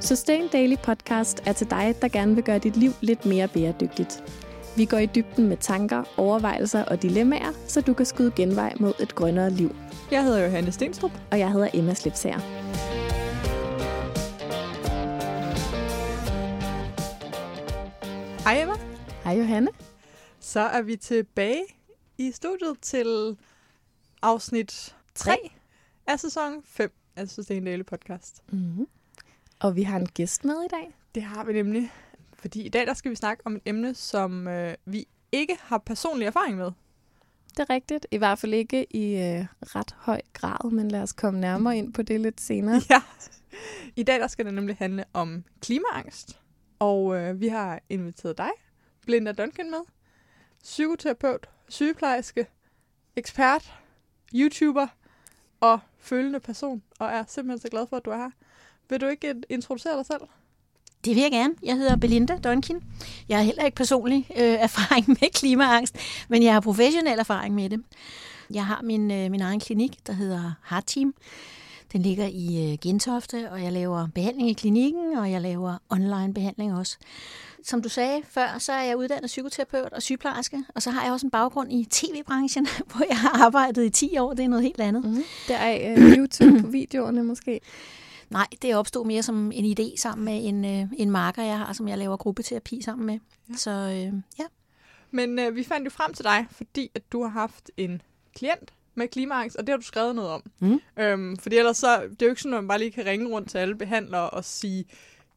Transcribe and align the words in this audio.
Sustain 0.00 0.48
Daily 0.48 0.76
Podcast 0.82 1.42
er 1.46 1.52
til 1.52 1.70
dig, 1.70 1.94
der 2.02 2.08
gerne 2.08 2.34
vil 2.34 2.44
gøre 2.44 2.58
dit 2.58 2.76
liv 2.76 2.90
lidt 3.00 3.26
mere 3.26 3.48
bæredygtigt. 3.48 4.24
Vi 4.76 4.84
går 4.84 4.98
i 4.98 5.06
dybden 5.06 5.48
med 5.48 5.56
tanker, 5.56 6.04
overvejelser 6.16 6.84
og 6.84 7.02
dilemmaer, 7.02 7.52
så 7.68 7.80
du 7.80 7.94
kan 7.94 8.06
skyde 8.06 8.32
genvej 8.36 8.74
mod 8.80 8.92
et 9.00 9.14
grønnere 9.14 9.50
liv. 9.50 9.76
Jeg 10.10 10.24
hedder 10.24 10.44
Johanne 10.44 10.72
Stenstrup. 10.72 11.10
Og 11.30 11.38
jeg 11.38 11.52
hedder 11.52 11.68
Emma 11.74 11.94
Slipsager. 11.94 12.38
Hej 18.44 18.62
Emma. 18.62 18.74
Hej 19.24 19.38
Johanne. 19.38 19.68
Så 20.40 20.60
er 20.60 20.82
vi 20.82 20.96
tilbage 20.96 21.64
i 22.18 22.32
studiet 22.32 22.76
til 22.82 23.36
afsnit 24.22 24.96
3 25.14 25.36
af 26.06 26.20
sæson 26.20 26.62
5 26.64 26.92
af 27.16 27.28
Sustain 27.28 27.64
Daily 27.64 27.82
Podcast. 27.82 28.42
Mm-hmm. 28.52 28.86
Og 29.60 29.76
vi 29.76 29.82
har 29.82 29.96
en 29.96 30.08
gæst 30.08 30.44
med 30.44 30.64
i 30.64 30.68
dag. 30.70 30.94
Det 31.14 31.22
har 31.22 31.44
vi 31.44 31.52
nemlig, 31.52 31.92
fordi 32.34 32.62
i 32.62 32.68
dag 32.68 32.86
der 32.86 32.94
skal 32.94 33.10
vi 33.10 33.16
snakke 33.16 33.42
om 33.46 33.56
et 33.56 33.62
emne, 33.66 33.94
som 33.94 34.48
øh, 34.48 34.74
vi 34.84 35.06
ikke 35.32 35.58
har 35.60 35.78
personlig 35.78 36.26
erfaring 36.26 36.56
med. 36.56 36.72
Det 37.50 37.58
er 37.58 37.70
rigtigt. 37.70 38.06
I 38.10 38.16
hvert 38.16 38.38
fald 38.38 38.54
ikke 38.54 38.96
i 38.96 39.14
øh, 39.14 39.46
ret 39.62 39.94
høj 39.98 40.20
grad, 40.32 40.70
men 40.70 40.90
lad 40.90 41.02
os 41.02 41.12
komme 41.12 41.40
nærmere 41.40 41.78
ind 41.78 41.92
på 41.92 42.02
det 42.02 42.20
lidt 42.20 42.40
senere. 42.40 42.80
Ja. 42.90 43.02
I 43.96 44.02
dag 44.02 44.20
der 44.20 44.26
skal 44.26 44.44
det 44.44 44.54
nemlig 44.54 44.76
handle 44.76 45.04
om 45.12 45.44
klimaangst. 45.62 46.40
Og 46.78 47.16
øh, 47.16 47.40
vi 47.40 47.48
har 47.48 47.80
inviteret 47.88 48.38
dig, 48.38 48.50
Blinda 49.06 49.32
Duncan, 49.32 49.70
med. 49.70 49.80
Psykoterapeut, 50.62 51.48
sygeplejerske, 51.68 52.46
ekspert, 53.16 53.74
YouTuber 54.34 54.86
og 55.60 55.78
følende 55.98 56.40
person. 56.40 56.82
Og 56.98 57.08
er 57.08 57.24
simpelthen 57.28 57.60
så 57.60 57.68
glad 57.68 57.86
for, 57.86 57.96
at 57.96 58.04
du 58.04 58.10
er 58.10 58.16
her. 58.16 58.30
Vil 58.88 59.00
du 59.00 59.06
ikke 59.06 59.34
introducere 59.48 59.96
dig 59.96 60.06
selv? 60.06 60.20
Det 61.04 61.14
vil 61.14 61.22
jeg 61.22 61.30
gerne. 61.30 61.54
Jeg 61.62 61.76
hedder 61.76 61.96
Belinda 61.96 62.36
Donkin. 62.36 62.82
Jeg 63.28 63.38
har 63.38 63.44
heller 63.44 63.64
ikke 63.64 63.76
personlig 63.76 64.26
øh, 64.30 64.56
erfaring 64.68 65.08
med 65.08 65.32
klimaangst, 65.32 65.96
men 66.28 66.42
jeg 66.42 66.52
har 66.52 66.60
professionel 66.60 67.18
erfaring 67.18 67.54
med 67.54 67.70
det. 67.70 67.82
Jeg 68.54 68.66
har 68.66 68.82
min, 68.82 69.10
øh, 69.10 69.30
min 69.30 69.40
egen 69.40 69.60
klinik, 69.60 70.06
der 70.06 70.12
hedder 70.12 70.52
Heart 70.70 70.84
Team. 70.86 71.14
Den 71.92 72.02
ligger 72.02 72.26
i 72.26 72.72
øh, 72.72 72.78
Gentofte, 72.78 73.50
og 73.50 73.62
jeg 73.62 73.72
laver 73.72 74.08
behandling 74.14 74.50
i 74.50 74.52
klinikken, 74.52 75.18
og 75.18 75.30
jeg 75.30 75.40
laver 75.40 75.78
online 75.90 76.34
behandling 76.34 76.74
også. 76.74 76.98
Som 77.64 77.82
du 77.82 77.88
sagde 77.88 78.22
før, 78.28 78.58
så 78.58 78.72
er 78.72 78.82
jeg 78.82 78.96
uddannet 78.96 79.26
psykoterapeut 79.26 79.92
og 79.92 80.02
sygeplejerske, 80.02 80.64
og 80.74 80.82
så 80.82 80.90
har 80.90 81.04
jeg 81.04 81.12
også 81.12 81.26
en 81.26 81.30
baggrund 81.30 81.72
i 81.72 81.86
tv-branchen, 81.90 82.66
hvor 82.94 83.04
jeg 83.08 83.18
har 83.18 83.44
arbejdet 83.46 83.84
i 83.84 83.90
10 83.90 84.18
år. 84.18 84.34
Det 84.34 84.44
er 84.44 84.48
noget 84.48 84.62
helt 84.62 84.80
andet. 84.80 85.04
Mm. 85.04 85.22
Det 85.48 85.56
er 85.56 85.92
øh, 85.92 86.12
YouTube 86.12 86.60
på 86.60 86.66
videoerne 86.78 87.24
måske. 87.24 87.60
Nej, 88.30 88.46
det 88.62 88.74
opstod 88.74 89.06
mere 89.06 89.22
som 89.22 89.52
en 89.54 89.78
idé 89.78 89.96
sammen 89.96 90.24
med 90.24 90.48
en, 90.48 90.64
øh, 90.64 90.88
en 90.96 91.10
marker, 91.10 91.42
jeg 91.42 91.58
har, 91.58 91.72
som 91.72 91.88
jeg 91.88 91.98
laver 91.98 92.16
gruppeterapi 92.16 92.82
sammen 92.82 93.06
med. 93.06 93.18
Ja. 93.48 93.54
Så 93.54 93.70
øh, 93.70 94.20
ja. 94.38 94.44
Men 95.10 95.38
øh, 95.38 95.56
vi 95.56 95.64
fandt 95.64 95.84
jo 95.84 95.90
frem 95.90 96.14
til 96.14 96.24
dig, 96.24 96.46
fordi 96.50 96.90
at 96.94 97.12
du 97.12 97.22
har 97.22 97.30
haft 97.30 97.70
en 97.76 98.02
klient 98.34 98.72
med 98.94 99.08
klimaangst, 99.08 99.56
og 99.56 99.66
det 99.66 99.72
har 99.72 99.76
du 99.76 99.84
skrevet 99.84 100.14
noget 100.14 100.30
om. 100.30 100.42
Mm. 100.58 100.80
Øhm, 100.98 101.36
fordi 101.36 101.56
ellers 101.56 101.76
så, 101.76 102.02
det 102.02 102.22
er 102.22 102.26
jo 102.26 102.30
ikke 102.30 102.42
sådan, 102.42 102.54
at 102.54 102.62
man 102.62 102.68
bare 102.68 102.78
lige 102.78 102.90
kan 102.90 103.06
ringe 103.06 103.28
rundt 103.28 103.50
til 103.50 103.58
alle 103.58 103.74
behandlere 103.74 104.30
og 104.30 104.44
sige, 104.44 104.84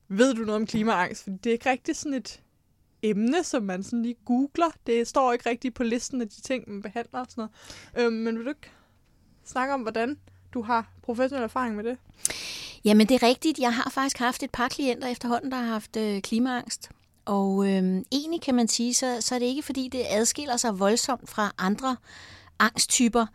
ved 0.07 0.33
du 0.33 0.41
noget 0.41 0.61
om 0.61 0.67
klimaangst? 0.67 1.23
For 1.23 1.29
det 1.29 1.45
er 1.45 1.53
ikke 1.53 1.69
rigtig 1.69 1.95
sådan 1.95 2.13
et 2.13 2.41
emne, 3.03 3.43
som 3.43 3.63
man 3.63 3.83
sådan 3.83 4.01
lige 4.01 4.15
googler. 4.25 4.71
Det 4.87 5.07
står 5.07 5.33
ikke 5.33 5.49
rigtig 5.49 5.73
på 5.73 5.83
listen 5.83 6.21
af 6.21 6.29
de 6.29 6.41
ting, 6.41 6.63
man 6.67 6.81
behandler 6.81 7.19
og 7.19 7.25
sådan 7.29 7.47
noget. 7.95 8.07
Øhm, 8.07 8.15
men 8.15 8.37
vil 8.37 8.45
du 8.45 8.49
ikke 8.49 8.71
snakke 9.43 9.73
om, 9.73 9.81
hvordan 9.81 10.17
du 10.53 10.61
har 10.61 10.91
professionel 11.03 11.43
erfaring 11.43 11.75
med 11.75 11.83
det? 11.83 11.97
Jamen, 12.85 13.07
det 13.07 13.15
er 13.15 13.27
rigtigt. 13.27 13.59
Jeg 13.59 13.75
har 13.75 13.89
faktisk 13.89 14.17
haft 14.17 14.43
et 14.43 14.51
par 14.51 14.67
klienter 14.67 15.07
efterhånden, 15.07 15.51
der 15.51 15.57
har 15.57 15.65
haft 15.65 15.97
øh, 15.97 16.21
klimaangst. 16.21 16.89
Og 17.25 17.67
øh, 17.67 18.01
egentlig 18.11 18.41
kan 18.41 18.55
man 18.55 18.67
sige, 18.67 18.93
så, 18.93 19.17
så 19.21 19.35
er 19.35 19.39
det 19.39 19.45
ikke 19.45 19.61
fordi, 19.61 19.87
det 19.87 20.03
adskiller 20.09 20.57
sig 20.57 20.79
voldsomt 20.79 21.29
fra 21.29 21.53
andre 21.57 21.97
angsttyper. 22.59 23.25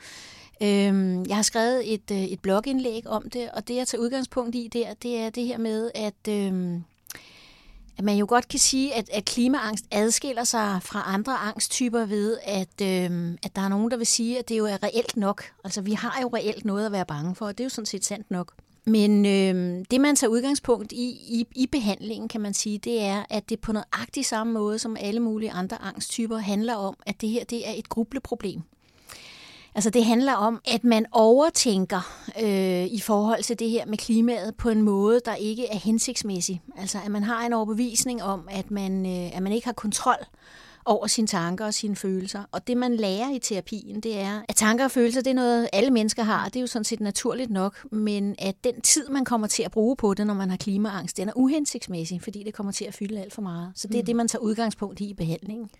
Øhm, 0.62 1.24
jeg 1.24 1.36
har 1.36 1.42
skrevet 1.42 1.94
et, 1.94 2.10
øh, 2.10 2.22
et 2.22 2.40
blogindlæg 2.40 3.06
om 3.06 3.30
det, 3.30 3.50
og 3.50 3.68
det 3.68 3.76
jeg 3.76 3.86
tager 3.86 4.02
udgangspunkt 4.02 4.54
i 4.54 4.68
der, 4.72 4.94
det 4.94 5.18
er 5.18 5.30
det 5.30 5.46
her 5.46 5.58
med, 5.58 5.90
at, 5.94 6.28
øhm, 6.28 6.84
at 7.98 8.04
man 8.04 8.16
jo 8.16 8.26
godt 8.28 8.48
kan 8.48 8.58
sige, 8.58 8.94
at, 8.94 9.10
at 9.12 9.24
klimaangst 9.24 9.84
adskiller 9.90 10.44
sig 10.44 10.78
fra 10.82 11.02
andre 11.06 11.32
angsttyper 11.32 12.06
ved, 12.06 12.38
at, 12.42 12.80
øhm, 12.82 13.38
at 13.42 13.56
der 13.56 13.62
er 13.62 13.68
nogen, 13.68 13.90
der 13.90 13.96
vil 13.96 14.06
sige, 14.06 14.38
at 14.38 14.48
det 14.48 14.58
jo 14.58 14.66
er 14.66 14.82
reelt 14.82 15.16
nok. 15.16 15.44
Altså, 15.64 15.80
vi 15.80 15.92
har 15.92 16.18
jo 16.22 16.30
reelt 16.34 16.64
noget 16.64 16.86
at 16.86 16.92
være 16.92 17.06
bange 17.06 17.34
for, 17.34 17.46
og 17.46 17.58
det 17.58 17.64
er 17.64 17.66
jo 17.66 17.70
sådan 17.70 17.86
set 17.86 18.04
sandt 18.04 18.30
nok. 18.30 18.52
Men 18.86 19.26
øh, 19.26 19.84
det, 19.90 20.00
man 20.00 20.16
tager 20.16 20.30
udgangspunkt 20.30 20.92
i, 20.92 21.10
i 21.10 21.46
i 21.54 21.66
behandlingen, 21.66 22.28
kan 22.28 22.40
man 22.40 22.54
sige, 22.54 22.78
det 22.78 23.02
er, 23.02 23.24
at 23.30 23.48
det 23.48 23.60
på 23.60 23.72
nøjagtig 23.72 24.24
samme 24.24 24.52
måde 24.52 24.78
som 24.78 24.96
alle 25.00 25.20
mulige 25.20 25.50
andre 25.50 25.82
angsttyper 25.82 26.38
handler 26.38 26.74
om, 26.74 26.96
at 27.06 27.20
det 27.20 27.28
her 27.28 27.44
det 27.44 27.68
er 27.68 27.72
et 27.72 27.88
grubleproblem. 27.88 28.62
Altså 29.78 29.90
det 29.90 30.04
handler 30.04 30.32
om, 30.32 30.60
at 30.64 30.84
man 30.84 31.06
overtænker 31.12 32.28
øh, 32.42 32.84
i 32.84 33.00
forhold 33.00 33.42
til 33.42 33.58
det 33.58 33.70
her 33.70 33.86
med 33.86 33.98
klimaet 33.98 34.54
på 34.56 34.68
en 34.68 34.82
måde, 34.82 35.20
der 35.24 35.34
ikke 35.34 35.66
er 35.68 35.76
hensigtsmæssig. 35.76 36.62
Altså 36.78 36.98
at 37.04 37.10
man 37.10 37.22
har 37.22 37.46
en 37.46 37.52
overbevisning 37.52 38.22
om, 38.22 38.48
at 38.50 38.70
man, 38.70 39.06
øh, 39.06 39.36
at 39.36 39.42
man 39.42 39.52
ikke 39.52 39.66
har 39.66 39.72
kontrol 39.72 40.24
over 40.84 41.06
sine 41.06 41.26
tanker 41.26 41.66
og 41.66 41.74
sine 41.74 41.96
følelser. 41.96 42.42
Og 42.52 42.66
det, 42.66 42.76
man 42.76 42.96
lærer 42.96 43.30
i 43.30 43.38
terapien, 43.38 44.00
det 44.00 44.20
er, 44.20 44.40
at 44.48 44.56
tanker 44.56 44.84
og 44.84 44.90
følelser, 44.90 45.20
det 45.20 45.30
er 45.30 45.34
noget, 45.34 45.68
alle 45.72 45.90
mennesker 45.90 46.22
har. 46.22 46.44
Det 46.44 46.56
er 46.56 46.60
jo 46.60 46.66
sådan 46.66 46.84
set 46.84 47.00
naturligt 47.00 47.50
nok. 47.50 47.92
Men 47.92 48.34
at 48.38 48.54
den 48.64 48.80
tid, 48.80 49.08
man 49.08 49.24
kommer 49.24 49.46
til 49.46 49.62
at 49.62 49.70
bruge 49.70 49.96
på 49.96 50.14
det, 50.14 50.26
når 50.26 50.34
man 50.34 50.50
har 50.50 50.56
klimaangst, 50.56 51.16
den 51.16 51.28
er 51.28 51.32
uhensigtsmæssig, 51.36 52.22
fordi 52.22 52.42
det 52.42 52.54
kommer 52.54 52.72
til 52.72 52.84
at 52.84 52.94
fylde 52.94 53.20
alt 53.20 53.32
for 53.32 53.42
meget. 53.42 53.72
Så 53.74 53.88
det 53.88 53.96
er 53.96 54.02
mm. 54.02 54.06
det, 54.06 54.16
man 54.16 54.28
tager 54.28 54.42
udgangspunkt 54.42 55.00
i 55.00 55.04
i 55.04 55.14
behandlingen. 55.14 55.70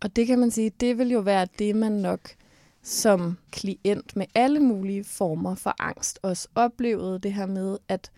Og 0.00 0.16
det 0.16 0.26
kan 0.26 0.38
man 0.38 0.50
sige, 0.50 0.72
det 0.80 0.98
vil 0.98 1.08
jo 1.08 1.20
være 1.20 1.46
det, 1.58 1.76
man 1.76 1.92
nok 1.92 2.20
som 2.86 3.38
klient 3.50 4.16
med 4.16 4.26
alle 4.34 4.60
mulige 4.60 5.04
former 5.04 5.54
for 5.54 5.74
angst 5.78 6.18
også 6.22 6.48
oplevede 6.54 7.18
det 7.18 7.32
her 7.32 7.46
med, 7.46 7.78
at 7.88 8.10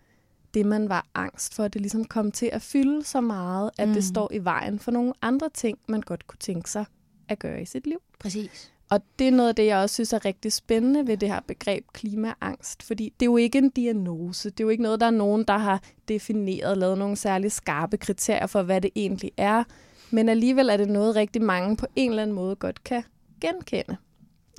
det, 0.55 0.67
man 0.67 0.89
var 0.89 1.06
angst 1.15 1.55
for, 1.55 1.69
det 1.69 1.81
ligesom 1.81 2.05
kom 2.05 2.33
til 2.33 2.51
at 2.53 2.62
fylde 2.62 3.05
så 3.05 3.21
meget, 3.21 3.71
at 3.79 3.89
mm. 3.89 3.95
det 3.95 4.05
står 4.05 4.33
i 4.33 4.39
vejen 4.39 4.79
for 4.79 4.91
nogle 4.91 5.12
andre 5.23 5.49
ting, 5.55 5.79
man 5.89 6.01
godt 6.01 6.27
kunne 6.27 6.39
tænke 6.39 6.71
sig 6.71 6.84
at 7.29 7.39
gøre 7.39 7.62
i 7.62 7.65
sit 7.65 7.87
liv. 7.87 7.99
Præcis. 8.19 8.73
Og 8.91 9.01
det 9.19 9.29
er 9.29 9.33
noget 9.33 9.49
af 9.49 9.55
det, 9.55 9.67
jeg 9.67 9.79
også 9.79 9.95
synes 9.95 10.12
er 10.12 10.25
rigtig 10.25 10.53
spændende 10.53 11.06
ved 11.06 11.17
det 11.17 11.29
her 11.29 11.41
begreb 11.41 11.85
klimaangst. 11.93 12.83
Fordi 12.83 13.12
det 13.21 13.27
er 13.27 13.31
jo 13.31 13.37
ikke 13.37 13.59
en 13.59 13.71
diagnose. 13.71 14.50
Det 14.50 14.61
er 14.61 14.65
jo 14.65 14.69
ikke 14.69 14.83
noget, 14.83 15.00
der 15.00 15.06
er 15.06 15.11
nogen, 15.11 15.45
der 15.45 15.59
har 15.59 15.83
defineret, 16.09 16.79
lavet 16.79 16.99
nogle 16.99 17.17
særligt 17.17 17.53
skarpe 17.53 17.97
kriterier 17.97 18.47
for, 18.47 18.62
hvad 18.62 18.81
det 18.81 18.91
egentlig 18.97 19.31
er. 19.37 19.65
Men 20.11 20.29
alligevel 20.29 20.69
er 20.69 20.77
det 20.77 20.89
noget, 20.89 21.17
rigtig 21.17 21.43
mange 21.43 21.77
på 21.77 21.87
en 21.97 22.11
eller 22.11 22.23
anden 22.23 22.37
måde 22.37 22.56
godt 22.56 22.85
kan 22.85 23.03
genkende. 23.41 23.97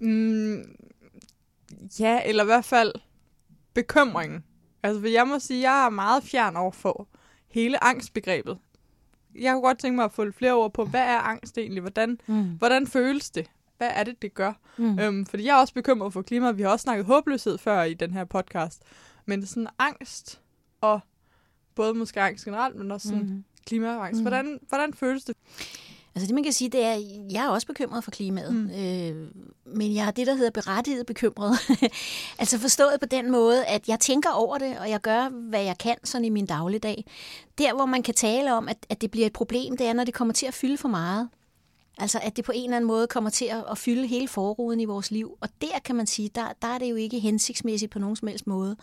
Mm, 0.02 0.64
ja, 2.00 2.22
eller 2.26 2.44
i 2.44 2.46
hvert 2.46 2.66
fald 2.66 2.94
bekymringen. 3.74 4.44
Altså, 4.84 5.08
jeg 5.08 5.28
må 5.28 5.40
sige, 5.40 5.72
jeg 5.72 5.86
er 5.86 5.90
meget 5.90 6.24
fjern 6.24 6.56
over 6.56 6.72
for 6.72 7.08
hele 7.48 7.84
angstbegrebet. 7.84 8.58
Jeg 9.36 9.54
kunne 9.54 9.62
godt 9.62 9.80
tænke 9.80 9.96
mig 9.96 10.06
at 10.06 10.12
få 10.12 10.32
flere 10.32 10.54
ord 10.54 10.74
på, 10.74 10.86
hvad 10.86 11.02
er 11.02 11.20
angst 11.20 11.58
egentlig? 11.58 11.82
Hvordan, 11.82 12.20
mm. 12.28 12.44
hvordan 12.44 12.88
føles 12.88 13.30
det? 13.30 13.52
Hvad 13.78 13.92
er 13.94 14.04
det, 14.04 14.22
det 14.22 14.34
gør? 14.34 14.54
Mm. 14.78 15.00
Øhm, 15.00 15.26
fordi 15.26 15.46
jeg 15.46 15.56
er 15.56 15.60
også 15.60 15.74
bekymret 15.74 16.14
for 16.14 16.22
klimaet. 16.22 16.58
Vi 16.58 16.62
har 16.62 16.70
også 16.70 16.84
snakket 16.84 17.06
håbløshed 17.06 17.58
før 17.58 17.84
i 17.84 17.94
den 17.94 18.14
her 18.14 18.26
podcast. 18.26 18.84
Men 19.26 19.46
sådan 19.46 19.68
angst, 19.80 20.42
og 20.82 21.00
både 21.76 21.94
måske 21.94 22.22
angst 22.22 22.46
generelt, 22.46 22.76
men 22.76 22.92
også 22.92 23.08
sådan 23.08 23.24
mm. 23.24 23.44
klimaangst. 23.66 24.20
Mm. 24.20 24.24
Hvordan, 24.24 24.60
hvordan 24.68 24.94
føles 24.94 25.24
det? 25.24 25.36
Altså 26.16 26.28
det, 26.28 26.36
man 26.36 26.44
kan 26.44 26.54
sige, 26.54 26.70
det 26.70 26.84
er, 26.84 26.98
jeg 27.32 27.46
er 27.46 27.50
også 27.50 27.68
bekymret 27.68 28.04
for 28.04 28.12
klimaet, 28.12 28.56
mm. 28.56 28.70
øh, 28.70 29.28
men 29.66 29.96
jeg 29.96 30.08
er 30.08 30.12
det, 30.12 30.28
der 30.28 30.34
hedder 30.34 30.52
berettiget 30.52 31.06
bekymret. 31.06 31.60
altså 32.40 32.60
forstået 32.60 32.98
på 33.00 33.06
den 33.06 33.32
måde, 33.32 33.66
at 33.66 33.88
jeg 33.88 34.00
tænker 34.00 34.30
over 34.30 34.58
det, 34.58 34.78
og 34.80 34.90
jeg 34.90 35.02
gør, 35.02 35.30
hvad 35.30 35.64
jeg 35.64 35.78
kan 35.78 35.96
sådan 36.04 36.26
i 36.26 36.30
min 36.30 36.46
dagligdag. 36.46 37.06
Der, 37.58 37.76
hvor 37.76 37.86
man 37.86 38.04
kan 38.04 38.14
tale 38.14 38.54
om, 38.54 38.68
at, 38.68 38.78
at 38.90 39.02
det 39.02 39.12
bliver 39.12 39.26
et 39.26 39.34
problem, 39.34 39.78
det 39.78 39.88
er, 39.88 39.94
når 39.94 40.04
det 40.04 40.14
kommer 40.14 40.34
til 40.34 40.46
at 40.46 40.54
fylde 40.54 40.78
for 40.78 40.90
meget. 40.90 41.30
Altså 42.00 42.20
at 42.24 42.38
det 42.38 42.46
på 42.46 42.52
en 42.56 42.64
eller 42.64 42.76
anden 42.76 42.88
måde 42.88 43.08
kommer 43.08 43.30
til 43.30 43.46
at, 43.72 43.78
fylde 43.78 44.08
hele 44.08 44.28
forruden 44.28 44.80
i 44.80 44.86
vores 44.86 45.12
liv. 45.12 45.38
Og 45.42 45.50
der 45.62 45.80
kan 45.86 45.96
man 45.96 46.08
sige, 46.08 46.30
der, 46.36 46.54
der 46.62 46.68
er 46.68 46.78
det 46.78 46.90
jo 46.90 46.96
ikke 46.96 47.20
hensigtsmæssigt 47.20 47.92
på 47.92 48.00
nogen 48.00 48.16
som 48.16 48.28
helst 48.28 48.48
måde. 48.48 48.76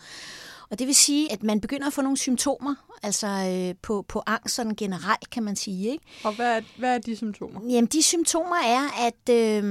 Og 0.69 0.79
det 0.79 0.87
vil 0.87 0.95
sige, 0.95 1.31
at 1.31 1.43
man 1.43 1.61
begynder 1.61 1.87
at 1.87 1.93
få 1.93 2.01
nogle 2.01 2.17
symptomer, 2.17 2.75
altså 3.03 3.27
øh, 3.27 3.75
på, 3.81 4.05
på 4.07 4.21
angst 4.25 4.55
sådan 4.55 4.75
generelt, 4.75 5.29
kan 5.29 5.43
man 5.43 5.55
sige. 5.55 5.91
Ikke? 5.91 6.03
Og 6.23 6.33
hvad 6.33 6.57
er, 6.57 6.61
hvad 6.77 6.95
er 6.95 6.97
de 6.97 7.15
symptomer? 7.15 7.59
Jamen, 7.69 7.85
de 7.85 8.01
symptomer 8.01 8.55
er, 8.65 9.05
at 9.07 9.33
øh, 9.35 9.63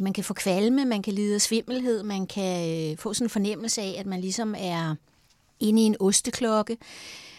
man 0.00 0.12
kan 0.14 0.24
få 0.24 0.34
kvalme, 0.34 0.84
man 0.84 1.02
kan 1.02 1.12
lide 1.12 1.34
af 1.34 1.40
svimmelhed, 1.40 2.02
man 2.02 2.26
kan 2.26 2.90
øh, 2.90 2.98
få 2.98 3.14
sådan 3.14 3.24
en 3.24 3.30
fornemmelse 3.30 3.82
af, 3.82 3.96
at 3.98 4.06
man 4.06 4.20
ligesom 4.20 4.54
er 4.58 4.94
inde 5.60 5.82
i 5.82 5.84
en 5.84 5.96
osteklokke. 6.00 6.76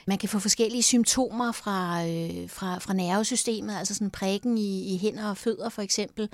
Man 0.08 0.18
kan 0.18 0.30
få 0.30 0.40
forskellige 0.40 0.84
symptomer 0.84 1.52
fra, 1.52 2.06
øh, 2.08 2.50
fra, 2.50 2.78
fra 2.78 2.94
nervesystemet, 2.94 3.78
altså 3.78 3.94
sådan 3.94 4.12
prikken 4.12 4.58
i, 4.58 4.96
i 4.96 4.98
hænder 4.98 5.30
og 5.30 5.38
fødder 5.38 5.70
for 5.70 5.82
eksempel. 5.82 6.30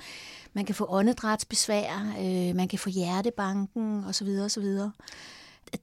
Man 0.52 0.64
kan 0.64 0.74
få 0.74 0.86
åndedrætsbesvær, 0.88 2.14
øh, 2.20 2.56
man 2.56 2.68
kan 2.68 2.78
få 2.78 2.90
hjertebanken 2.90 4.04
osv. 4.04 4.28
osv 4.44 4.64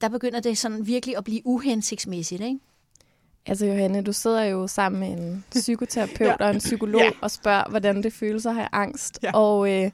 der 0.01 0.10
begynder 0.10 0.39
det 0.39 0.57
sådan 0.57 0.88
virkelig 0.88 1.18
at 1.18 1.24
blive 1.24 1.42
uhensigtsmæssigt, 1.45 2.42
ikke? 2.42 2.60
Altså 3.45 3.66
Johanne, 3.66 4.01
du 4.01 4.13
sidder 4.13 4.44
jo 4.44 4.68
sammen 4.68 5.00
med 5.00 5.10
en 5.10 5.44
psykoterapeut 5.62 6.39
ja. 6.39 6.45
og 6.45 6.50
en 6.50 6.60
psykolog 6.60 7.01
ja. 7.01 7.12
og 7.22 7.31
spørger, 7.31 7.69
hvordan 7.69 8.04
det 8.04 8.13
føles 8.13 8.45
at 8.45 8.54
have 8.54 8.68
angst. 8.72 9.19
Ja. 9.24 9.31
Og 9.34 9.74
øh, 9.74 9.92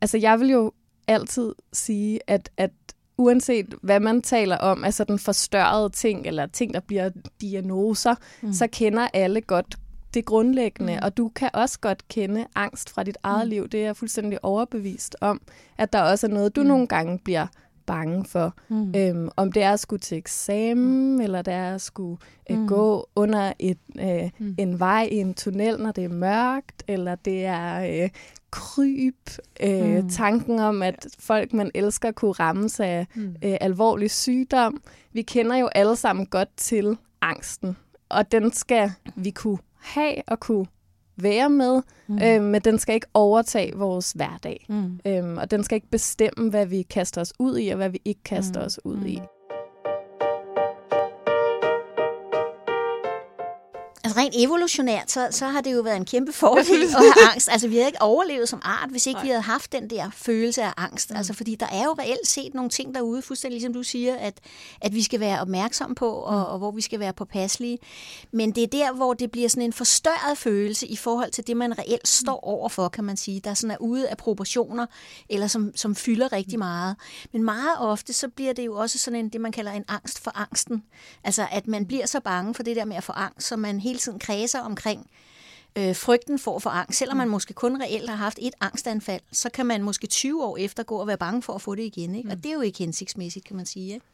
altså 0.00 0.18
jeg 0.18 0.40
vil 0.40 0.50
jo 0.50 0.72
altid 1.08 1.54
sige, 1.72 2.20
at, 2.26 2.50
at 2.56 2.70
uanset 3.18 3.74
hvad 3.82 4.00
man 4.00 4.22
taler 4.22 4.56
om, 4.56 4.84
altså 4.84 5.04
den 5.04 5.18
forstørrede 5.18 5.88
ting, 5.88 6.26
eller 6.26 6.46
ting, 6.46 6.74
der 6.74 6.80
bliver 6.80 7.10
diagnoser, 7.40 8.14
mm. 8.42 8.52
så 8.52 8.66
kender 8.66 9.08
alle 9.12 9.40
godt 9.40 9.76
det 10.14 10.24
grundlæggende, 10.24 10.92
mm. 10.92 11.00
og 11.02 11.16
du 11.16 11.28
kan 11.28 11.50
også 11.52 11.80
godt 11.80 12.08
kende 12.08 12.46
angst 12.54 12.90
fra 12.90 13.02
dit 13.02 13.16
eget 13.22 13.46
mm. 13.46 13.50
liv. 13.50 13.68
Det 13.68 13.80
er 13.80 13.84
jeg 13.84 13.96
fuldstændig 13.96 14.44
overbevist 14.44 15.16
om, 15.20 15.40
at 15.78 15.92
der 15.92 16.02
også 16.02 16.26
er 16.26 16.30
noget, 16.30 16.56
du 16.56 16.60
mm. 16.60 16.66
nogle 16.66 16.86
gange 16.86 17.18
bliver 17.18 17.46
bange 17.86 18.24
for. 18.24 18.54
Mm. 18.68 18.94
Øhm, 18.96 19.28
om 19.36 19.52
det 19.52 19.62
er 19.62 19.72
at 19.72 19.80
skulle 19.80 20.00
til 20.00 20.18
eksamen, 20.18 21.12
mm. 21.12 21.20
eller 21.20 21.42
det 21.42 21.54
er 21.54 21.74
at 21.74 21.80
skulle 21.80 22.18
øh, 22.50 22.58
mm. 22.58 22.66
gå 22.66 23.08
under 23.16 23.52
et, 23.58 23.78
øh, 24.00 24.30
mm. 24.38 24.54
en 24.58 24.80
vej 24.80 25.08
i 25.12 25.16
en 25.16 25.34
tunnel, 25.34 25.80
når 25.80 25.92
det 25.92 26.04
er 26.04 26.08
mørkt, 26.08 26.82
eller 26.88 27.14
det 27.14 27.44
er 27.44 28.02
øh, 28.04 28.10
kryb, 28.50 29.30
øh, 29.62 30.02
mm. 30.02 30.08
tanken 30.08 30.58
om, 30.58 30.82
at 30.82 31.06
folk, 31.18 31.52
man 31.52 31.70
elsker, 31.74 32.10
kunne 32.10 32.32
rammes 32.32 32.80
af 32.80 33.06
mm. 33.14 33.36
øh, 33.44 33.56
alvorlig 33.60 34.10
sygdom. 34.10 34.82
Vi 35.12 35.22
kender 35.22 35.56
jo 35.56 35.66
alle 35.66 35.96
sammen 35.96 36.26
godt 36.26 36.48
til 36.56 36.96
angsten, 37.20 37.76
og 38.08 38.32
den 38.32 38.52
skal 38.52 38.90
vi 39.16 39.30
kunne 39.30 39.58
have 39.78 40.22
og 40.26 40.40
kunne 40.40 40.66
være 41.16 41.50
med, 41.50 41.82
mm. 42.06 42.18
øh, 42.22 42.42
men 42.42 42.60
den 42.60 42.78
skal 42.78 42.94
ikke 42.94 43.06
overtage 43.14 43.76
vores 43.76 44.12
hverdag. 44.12 44.66
Mm. 44.68 45.00
Øhm, 45.06 45.38
og 45.38 45.50
den 45.50 45.64
skal 45.64 45.76
ikke 45.76 45.90
bestemme, 45.90 46.50
hvad 46.50 46.66
vi 46.66 46.82
kaster 46.82 47.20
os 47.20 47.32
ud 47.38 47.58
i, 47.58 47.68
og 47.68 47.76
hvad 47.76 47.88
vi 47.88 48.00
ikke 48.04 48.22
kaster 48.24 48.60
mm. 48.60 48.66
os 48.66 48.84
ud 48.84 48.96
mm. 48.96 49.06
i. 49.06 49.20
Altså 54.06 54.20
rent 54.20 54.34
evolutionært, 54.36 55.10
så, 55.10 55.28
så 55.30 55.46
har 55.46 55.60
det 55.60 55.72
jo 55.72 55.80
været 55.80 55.96
en 55.96 56.04
kæmpe 56.04 56.32
fordel 56.42 56.82
at 56.82 56.90
have 56.90 57.30
angst. 57.32 57.48
Altså 57.48 57.68
vi 57.68 57.74
havde 57.74 57.86
ikke 57.86 58.02
overlevet 58.02 58.48
som 58.48 58.60
art, 58.64 58.90
hvis 58.90 59.06
ikke 59.06 59.16
Nej. 59.16 59.24
vi 59.24 59.28
havde 59.28 59.42
haft 59.42 59.72
den 59.72 59.90
der 59.90 60.10
følelse 60.14 60.62
af 60.62 60.72
angst. 60.76 61.10
Mm. 61.10 61.16
Altså 61.16 61.32
fordi 61.34 61.54
der 61.54 61.66
er 61.66 61.84
jo 61.84 61.96
reelt 61.98 62.26
set 62.26 62.54
nogle 62.54 62.70
ting 62.70 62.94
derude, 62.94 63.22
fuldstændig 63.22 63.54
ligesom 63.54 63.74
du 63.74 63.82
siger, 63.82 64.16
at, 64.16 64.40
at 64.80 64.94
vi 64.94 65.02
skal 65.02 65.20
være 65.20 65.40
opmærksom 65.40 65.94
på, 65.94 66.10
og, 66.10 66.32
mm. 66.32 66.52
og 66.52 66.58
hvor 66.58 66.70
vi 66.70 66.80
skal 66.80 67.00
være 67.00 67.12
påpasselige. 67.12 67.78
Men 68.32 68.50
det 68.50 68.62
er 68.62 68.66
der, 68.66 68.92
hvor 68.92 69.14
det 69.14 69.30
bliver 69.30 69.48
sådan 69.48 69.62
en 69.62 69.72
forstørret 69.72 70.38
følelse 70.38 70.86
i 70.86 70.96
forhold 70.96 71.30
til 71.30 71.46
det, 71.46 71.56
man 71.56 71.78
reelt 71.78 72.08
står 72.08 72.40
mm. 72.44 72.48
overfor, 72.48 72.88
kan 72.88 73.04
man 73.04 73.16
sige. 73.16 73.40
Der 73.40 73.54
sådan 73.54 73.70
er 73.70 73.76
ude 73.80 74.08
af 74.08 74.16
proportioner, 74.16 74.86
eller 75.30 75.46
som, 75.46 75.72
som 75.76 75.94
fylder 75.94 76.32
rigtig 76.32 76.58
meget. 76.58 76.96
Men 77.32 77.44
meget 77.44 77.78
ofte, 77.78 78.12
så 78.12 78.28
bliver 78.28 78.52
det 78.52 78.66
jo 78.66 78.76
også 78.76 78.98
sådan 78.98 79.20
en, 79.20 79.28
det, 79.28 79.40
man 79.40 79.52
kalder 79.52 79.72
en 79.72 79.84
angst 79.88 80.20
for 80.20 80.32
angsten. 80.34 80.82
Altså 81.24 81.46
at 81.50 81.66
man 81.66 81.86
bliver 81.86 82.06
så 82.06 82.20
bange 82.20 82.54
for 82.54 82.62
det 82.62 82.76
der 82.76 82.84
med 82.84 82.96
at 82.96 83.04
få 83.04 83.12
angst, 83.12 83.46
så 83.46 83.56
man 83.56 83.80
hele 83.80 83.95
tiden 83.98 84.18
kredser 84.18 84.60
omkring 84.60 85.10
øh, 85.78 85.96
frygten 85.96 86.38
for 86.38 86.56
at 86.56 86.62
få 86.62 86.68
angst. 86.68 86.98
Selvom 86.98 87.16
man 87.16 87.26
mm. 87.26 87.32
måske 87.32 87.54
kun 87.54 87.82
reelt 87.82 88.10
har 88.10 88.16
haft 88.16 88.38
et 88.42 88.54
angstanfald, 88.60 89.20
så 89.32 89.50
kan 89.50 89.66
man 89.66 89.82
måske 89.82 90.06
20 90.06 90.44
år 90.44 90.56
efter 90.56 90.82
gå 90.82 90.96
og 90.96 91.06
være 91.06 91.18
bange 91.18 91.42
for 91.42 91.52
at 91.52 91.62
få 91.62 91.74
det 91.74 91.82
igen. 91.82 92.14
Ikke? 92.14 92.28
Og 92.28 92.34
mm. 92.34 92.40
det 92.40 92.48
er 92.48 92.54
jo 92.54 92.60
ikke 92.60 92.78
hensigtsmæssigt, 92.78 93.44
kan 93.44 93.56
man 93.56 93.66
sige. 93.66 93.94
Ikke? 93.94 94.06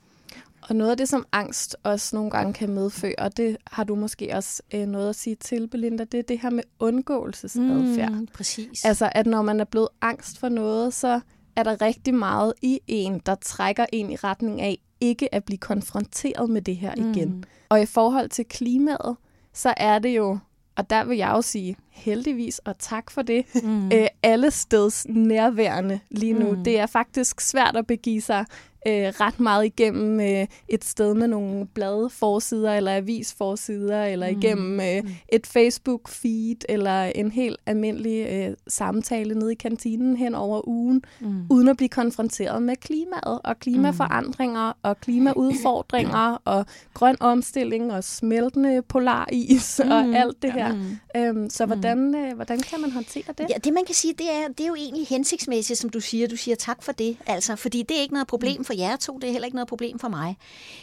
Og 0.63 0.77
noget 0.77 0.91
af 0.91 0.97
det, 0.97 1.09
som 1.09 1.27
angst 1.33 1.77
også 1.83 2.17
nogle 2.17 2.31
gange 2.31 2.53
kan 2.53 2.71
medføre, 2.71 3.15
og 3.19 3.37
det 3.37 3.57
har 3.67 3.85
du 3.85 3.95
måske 3.95 4.31
også 4.35 4.63
øh, 4.75 4.87
noget 4.87 5.09
at 5.09 5.17
sige 5.17 5.37
til, 5.37 5.69
Belinda, 5.69 6.05
det 6.05 6.19
er 6.19 6.23
det 6.23 6.39
her 6.39 6.51
med 6.51 6.63
undgåelsesadfærd. 6.79 8.13
Mm, 8.13 8.27
præcis. 8.27 8.85
Altså, 8.85 9.11
at 9.15 9.27
når 9.27 9.43
man 9.43 9.61
er 9.61 9.65
blevet 9.65 9.89
angst 10.01 10.39
for 10.39 10.49
noget, 10.49 10.95
så 10.95 11.21
er 11.57 11.63
der 11.63 11.81
rigtig 11.81 12.15
meget 12.15 12.53
i 12.63 12.81
en, 12.87 13.23
der 13.27 13.35
trækker 13.35 13.87
en 13.93 14.11
i 14.11 14.17
retning 14.17 14.61
af 14.61 14.79
ikke 15.01 15.35
at 15.35 15.45
blive 15.45 15.59
konfronteret 15.59 16.51
med 16.51 16.63
det 16.63 16.77
her 16.77 16.95
igen. 16.97 17.29
Mm. 17.29 17.43
Og 17.69 17.83
i 17.83 17.87
forhold 17.87 18.29
til 18.29 18.45
klimaet, 18.45 19.17
så 19.53 19.75
er 19.77 19.99
det 19.99 20.17
jo, 20.17 20.39
og 20.77 20.91
der 20.91 21.05
vil 21.05 21.17
jeg 21.17 21.31
jo 21.31 21.43
sige 21.43 21.77
heldigvis, 21.91 22.59
og 22.59 22.79
tak 22.79 23.11
for 23.11 23.23
det, 23.23 23.45
mm. 23.63 23.87
øh, 23.93 24.07
alle 24.23 24.51
steds 24.51 25.07
nærværende 25.09 26.01
lige 26.11 26.33
nu. 26.33 26.53
Mm. 26.53 26.65
Det 26.65 26.79
er 26.79 26.87
faktisk 26.87 27.41
svært 27.41 27.77
at 27.77 27.87
begive 27.87 28.21
sig 28.21 28.45
øh, 28.87 29.09
ret 29.21 29.41
meget 29.41 29.65
igennem 29.65 30.21
øh, 30.21 30.47
et 30.69 30.85
sted 30.85 31.15
med 31.15 31.29
nogle 31.29 31.67
bladforsider 31.67 32.75
eller 32.75 32.97
avisforsider, 32.97 34.05
eller 34.05 34.31
mm. 34.31 34.39
igennem 34.39 34.81
øh, 34.81 35.05
mm. 35.05 35.11
et 35.29 35.47
Facebook-feed, 35.47 36.59
eller 36.69 37.03
en 37.05 37.31
helt 37.31 37.57
almindelig 37.67 38.27
øh, 38.31 38.57
samtale 38.69 39.35
nede 39.35 39.53
i 39.53 39.55
kantinen 39.55 40.17
hen 40.17 40.35
over 40.35 40.69
ugen, 40.69 41.03
mm. 41.21 41.47
uden 41.51 41.69
at 41.69 41.77
blive 41.77 41.89
konfronteret 41.89 42.63
med 42.63 42.77
klimaet 42.77 43.41
og 43.45 43.59
klimaforandringer 43.59 44.73
mm. 44.73 44.79
og 44.83 45.01
klimaudfordringer 45.01 46.41
og 46.45 46.67
grøn 46.95 47.17
omstilling 47.21 47.93
og 47.93 48.05
smeltende 48.05 48.83
polaris 48.83 49.81
mm. 49.85 49.91
og 49.91 50.01
alt 50.01 50.43
det 50.43 50.53
her. 50.53 50.75
Mm. 50.75 50.99
Øhm, 51.17 51.51
så 51.51 51.67
hvordan, 51.67 52.15
øh, 52.15 52.35
hvordan 52.35 52.61
kan 52.61 52.81
man 52.81 52.91
håndtere 52.91 53.25
det? 53.39 53.47
Ja, 53.51 53.55
det 53.65 53.73
man 53.73 53.85
kan 53.85 53.95
sige, 53.95 54.15
det 54.19 54.27
er, 54.31 54.49
det 54.49 54.61
er 54.61 54.69
jo 54.69 54.75
egentlig 54.75 55.07
hensigtsmæssigt, 55.07 55.79
som 55.79 55.91
du 55.91 56.01
siger. 56.01 56.29
Du 56.29 56.37
siger 56.37 56.55
tak 56.55 56.83
for 56.83 56.93
det, 56.93 57.17
altså, 57.27 57.57
fordi 57.57 57.83
det 57.83 57.97
er 57.97 58.01
ikke 58.01 58.15
noget 58.15 58.29
problem 58.29 58.59
mm 58.59 58.72
for 58.73 58.79
jer 58.79 58.97
to, 58.97 59.19
det 59.19 59.29
er 59.29 59.33
heller 59.33 59.47
ikke 59.47 59.57
noget 59.57 59.69
problem 59.69 59.99
for 59.99 60.09
mig. 60.09 60.37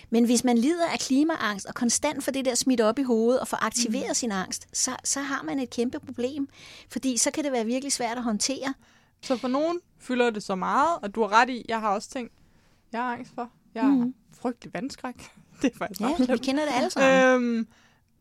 Men 0.10 0.26
hvis 0.26 0.44
man 0.44 0.58
lider 0.58 0.88
af 0.88 1.00
klimaangst 1.00 1.66
og 1.66 1.74
konstant 1.74 2.24
får 2.24 2.32
det 2.32 2.46
der 2.46 2.56
smidt 2.56 2.82
op 2.82 3.00
i 3.00 3.04
hovedet 3.04 3.40
og 3.40 3.48
får 3.48 3.66
aktiveret 3.66 4.10
mm. 4.10 4.14
sin 4.14 4.32
angst, 4.32 4.68
så, 4.74 4.92
så 5.04 5.20
har 5.20 5.44
man 5.44 5.60
et 5.60 5.70
kæmpe 5.70 6.00
problem. 6.00 6.48
Fordi 6.92 7.18
så 7.18 7.32
kan 7.32 7.44
det 7.44 7.52
være 7.52 7.66
virkelig 7.66 7.92
svært 7.94 8.18
at 8.18 8.24
håndtere. 8.24 8.74
Så 9.22 9.38
for 9.38 9.48
nogen 9.48 9.80
fylder 10.00 10.30
det 10.30 10.44
så 10.44 10.56
meget, 10.56 11.00
og 11.02 11.16
du 11.16 11.22
har 11.22 11.32
ret 11.32 11.50
i, 11.50 11.66
jeg 11.68 11.80
har 11.80 11.90
også 11.90 12.10
tænkt, 12.10 12.34
jeg 12.92 13.02
har 13.02 13.14
angst 13.14 13.32
for. 13.36 13.50
Jeg 13.76 13.84
har 13.84 13.92
mm. 13.92 14.14
frygtelig 14.42 14.74
vandskræk. 14.74 15.16
Det 15.62 15.74
er 15.74 15.78
faktisk 15.78 16.02
Ja, 16.02 16.34
vi 16.34 16.38
kender 16.38 16.66
det 16.66 16.72
alle 16.76 16.90
sammen. 16.90 17.44
Øhm, 17.44 17.68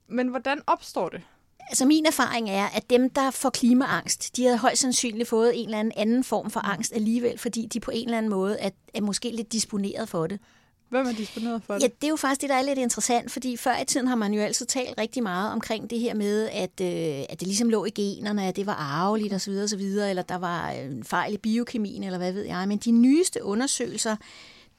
men 0.08 0.28
hvordan 0.28 0.60
opstår 0.66 1.08
det? 1.08 1.22
Altså 1.68 1.86
min 1.86 2.06
erfaring 2.06 2.50
er, 2.50 2.66
at 2.66 2.90
dem, 2.90 3.10
der 3.10 3.30
får 3.30 3.50
klimaangst, 3.50 4.36
de 4.36 4.44
har 4.44 4.56
højst 4.56 4.80
sandsynligt 4.80 5.28
fået 5.28 5.60
en 5.60 5.64
eller 5.64 5.78
anden 5.78 5.92
anden 5.96 6.24
form 6.24 6.50
for 6.50 6.60
angst 6.60 6.92
alligevel, 6.92 7.38
fordi 7.38 7.66
de 7.66 7.80
på 7.80 7.90
en 7.90 8.04
eller 8.04 8.18
anden 8.18 8.30
måde 8.30 8.58
er, 8.58 8.70
er 8.94 9.00
måske 9.00 9.30
lidt 9.30 9.52
disponeret 9.52 10.08
for 10.08 10.26
det. 10.26 10.40
Hvem 10.88 11.06
er 11.06 11.12
disponeret 11.12 11.62
for 11.62 11.74
det? 11.74 11.82
Ja, 11.82 11.86
det 11.86 12.04
er 12.04 12.08
jo 12.08 12.16
faktisk 12.16 12.40
det, 12.40 12.50
der 12.50 12.56
er 12.56 12.62
lidt 12.62 12.78
interessant, 12.78 13.30
fordi 13.30 13.56
før 13.56 13.80
i 13.82 13.84
tiden 13.84 14.06
har 14.06 14.16
man 14.16 14.34
jo 14.34 14.40
altid 14.40 14.66
talt 14.66 14.98
rigtig 14.98 15.22
meget 15.22 15.52
omkring 15.52 15.90
det 15.90 16.00
her 16.00 16.14
med, 16.14 16.48
at, 16.48 16.80
øh, 16.80 17.24
at 17.28 17.40
det 17.40 17.42
ligesom 17.42 17.68
lå 17.68 17.84
i 17.84 17.90
generne, 17.90 18.46
at 18.46 18.56
det 18.56 18.66
var 18.66 18.74
arveligt 18.74 19.34
osv. 19.34 19.52
osv., 19.64 19.80
eller 19.80 20.22
der 20.22 20.38
var 20.38 20.68
en 20.70 21.04
fejl 21.04 21.34
i 21.34 21.36
biokemien, 21.36 22.04
eller 22.04 22.18
hvad 22.18 22.32
ved 22.32 22.44
jeg. 22.44 22.68
Men 22.68 22.78
de 22.78 22.90
nyeste 22.90 23.44
undersøgelser 23.44 24.16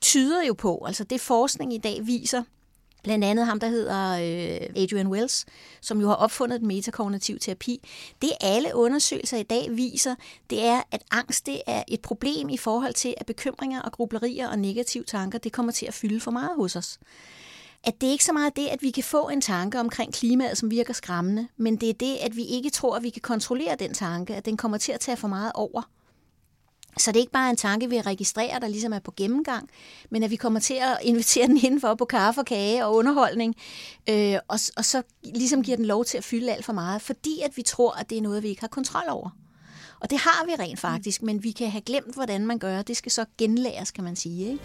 tyder 0.01 0.43
jo 0.43 0.53
på, 0.53 0.83
altså 0.87 1.03
det 1.03 1.21
forskning 1.21 1.73
i 1.73 1.77
dag 1.77 1.99
viser, 2.03 2.43
Blandt 3.03 3.25
andet 3.25 3.45
ham, 3.45 3.59
der 3.59 3.67
hedder 3.67 4.11
øh, 4.11 4.83
Adrian 4.83 5.07
Wells, 5.07 5.45
som 5.81 6.01
jo 6.01 6.07
har 6.07 6.15
opfundet 6.15 6.59
den 6.59 6.67
metakognitiv 6.67 7.39
terapi. 7.39 7.87
Det 8.21 8.31
alle 8.41 8.75
undersøgelser 8.75 9.37
i 9.37 9.43
dag 9.43 9.67
viser, 9.71 10.15
det 10.49 10.65
er, 10.65 10.81
at 10.91 11.03
angst 11.11 11.45
det 11.45 11.61
er 11.67 11.83
et 11.87 12.01
problem 12.01 12.49
i 12.49 12.57
forhold 12.57 12.93
til, 12.93 13.13
at 13.17 13.25
bekymringer 13.25 13.81
og 13.81 13.91
grublerier 13.91 14.49
og 14.49 14.59
negative 14.59 15.03
tanker, 15.03 15.39
det 15.39 15.51
kommer 15.51 15.71
til 15.71 15.85
at 15.85 15.93
fylde 15.93 16.19
for 16.19 16.31
meget 16.31 16.55
hos 16.55 16.75
os. 16.75 16.99
At 17.83 18.01
det 18.01 18.07
ikke 18.07 18.25
så 18.25 18.33
meget 18.33 18.55
det, 18.55 18.67
at 18.67 18.81
vi 18.81 18.91
kan 18.91 19.03
få 19.03 19.29
en 19.29 19.41
tanke 19.41 19.79
omkring 19.79 20.13
klimaet, 20.13 20.57
som 20.57 20.71
virker 20.71 20.93
skræmmende, 20.93 21.47
men 21.57 21.75
det 21.75 21.89
er 21.89 21.93
det, 21.93 22.15
at 22.21 22.35
vi 22.35 22.43
ikke 22.43 22.69
tror, 22.69 22.95
at 22.95 23.03
vi 23.03 23.09
kan 23.09 23.21
kontrollere 23.21 23.75
den 23.75 23.93
tanke, 23.93 24.35
at 24.35 24.45
den 24.45 24.57
kommer 24.57 24.77
til 24.77 24.91
at 24.91 24.99
tage 24.99 25.17
for 25.17 25.27
meget 25.27 25.51
over. 25.55 25.81
Så 26.97 27.11
det 27.11 27.17
er 27.17 27.21
ikke 27.21 27.31
bare 27.31 27.49
en 27.49 27.55
tanke, 27.55 27.89
vi 27.89 28.01
registrerer, 28.01 28.59
der 28.59 28.67
ligesom 28.67 28.93
er 28.93 28.99
på 28.99 29.13
gennemgang, 29.17 29.69
men 30.09 30.23
at 30.23 30.31
vi 30.31 30.35
kommer 30.35 30.59
til 30.59 30.73
at 30.73 30.97
invitere 31.01 31.47
den 31.47 31.57
indenfor 31.63 31.95
på 31.95 32.05
kaffe 32.05 32.41
og 32.41 32.45
kage 32.45 32.85
og 32.85 32.95
underholdning, 32.95 33.55
øh, 34.09 34.35
og, 34.47 34.59
og 34.77 34.85
så 34.85 35.01
ligesom 35.23 35.63
giver 35.63 35.77
den 35.77 35.85
lov 35.85 36.05
til 36.05 36.17
at 36.17 36.23
fylde 36.23 36.51
alt 36.51 36.65
for 36.65 36.73
meget, 36.73 37.01
fordi 37.01 37.41
at 37.45 37.57
vi 37.57 37.61
tror, 37.61 37.99
at 37.99 38.09
det 38.09 38.17
er 38.17 38.21
noget, 38.21 38.43
vi 38.43 38.47
ikke 38.47 38.61
har 38.61 38.67
kontrol 38.67 39.09
over. 39.09 39.29
Og 39.99 40.09
det 40.09 40.19
har 40.19 40.45
vi 40.45 40.51
rent 40.59 40.79
faktisk, 40.79 41.23
men 41.23 41.43
vi 41.43 41.51
kan 41.51 41.69
have 41.69 41.81
glemt, 41.81 42.13
hvordan 42.13 42.45
man 42.45 42.59
gør. 42.59 42.81
Det 42.81 42.97
skal 42.97 43.11
så 43.11 43.25
genlæres, 43.37 43.91
kan 43.91 44.03
man 44.03 44.15
sige. 44.15 44.51
Ikke? 44.51 44.63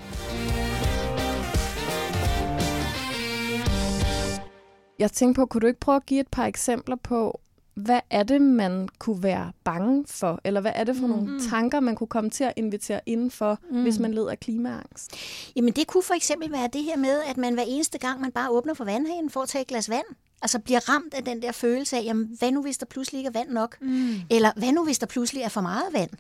Jeg 4.99 5.13
tænker 5.13 5.43
på, 5.43 5.47
kunne 5.47 5.61
du 5.61 5.67
ikke 5.67 5.81
prøve 5.81 5.97
at 5.97 6.07
give 6.07 6.21
et 6.21 6.29
par 6.29 6.47
eksempler 6.47 6.97
på, 6.97 7.41
hvad 7.75 8.01
er 8.11 8.23
det, 8.23 8.43
man 8.43 8.89
kunne 8.99 9.23
være 9.23 9.53
bange 9.65 10.05
for? 10.09 10.41
Eller 10.45 10.61
hvad 10.61 10.73
er 10.75 10.85
det 10.85 10.97
for 10.97 11.07
mm. 11.07 11.13
nogle 11.13 11.41
tanker, 11.51 11.81
man 11.81 11.97
kunne 11.97 12.07
komme 12.07 12.31
til 12.31 12.45
at 12.45 12.53
invitere 12.57 13.01
indenfor, 13.07 13.59
mm. 13.71 13.83
hvis 13.83 13.99
man 13.99 14.15
led 14.15 14.29
af 14.29 14.41
klimaangst? 14.41 15.17
Jamen 15.57 15.73
det 15.73 15.87
kunne 15.87 16.03
for 16.03 16.15
eksempel 16.15 16.53
være 16.53 16.69
det 16.73 16.83
her 16.83 16.97
med, 16.97 17.23
at 17.27 17.37
man 17.37 17.55
hver 17.55 17.65
eneste 17.67 17.99
gang, 17.99 18.21
man 18.21 18.33
bare 18.33 18.51
åbner 18.51 18.75
for 18.75 18.85
vandhanen 18.85 19.31
for 19.31 19.41
at 19.41 19.49
tage 19.49 19.63
et 19.63 19.69
glas 19.69 19.91
vand, 19.91 20.07
altså 20.43 20.59
bliver 20.59 20.89
ramt 20.89 21.15
af 21.15 21.25
den 21.25 21.43
der 21.43 21.53
følelse 21.53 21.97
af, 21.97 22.03
jamen, 22.05 22.37
hvad 22.39 22.53
nu 22.53 22.63
hvis 22.63 22.79
der 22.79 22.87
pludselig 22.87 23.19
ikke 23.19 23.29
er 23.29 23.33
vand 23.33 23.51
nok? 23.51 23.77
Mm. 23.81 24.15
Eller 24.31 24.51
hvad 24.57 24.73
nu 24.73 24.85
hvis 24.85 24.99
der 24.99 25.07
pludselig 25.07 25.43
er 25.43 25.49
for 25.49 25.61
meget 25.61 25.93
vand? 25.93 26.11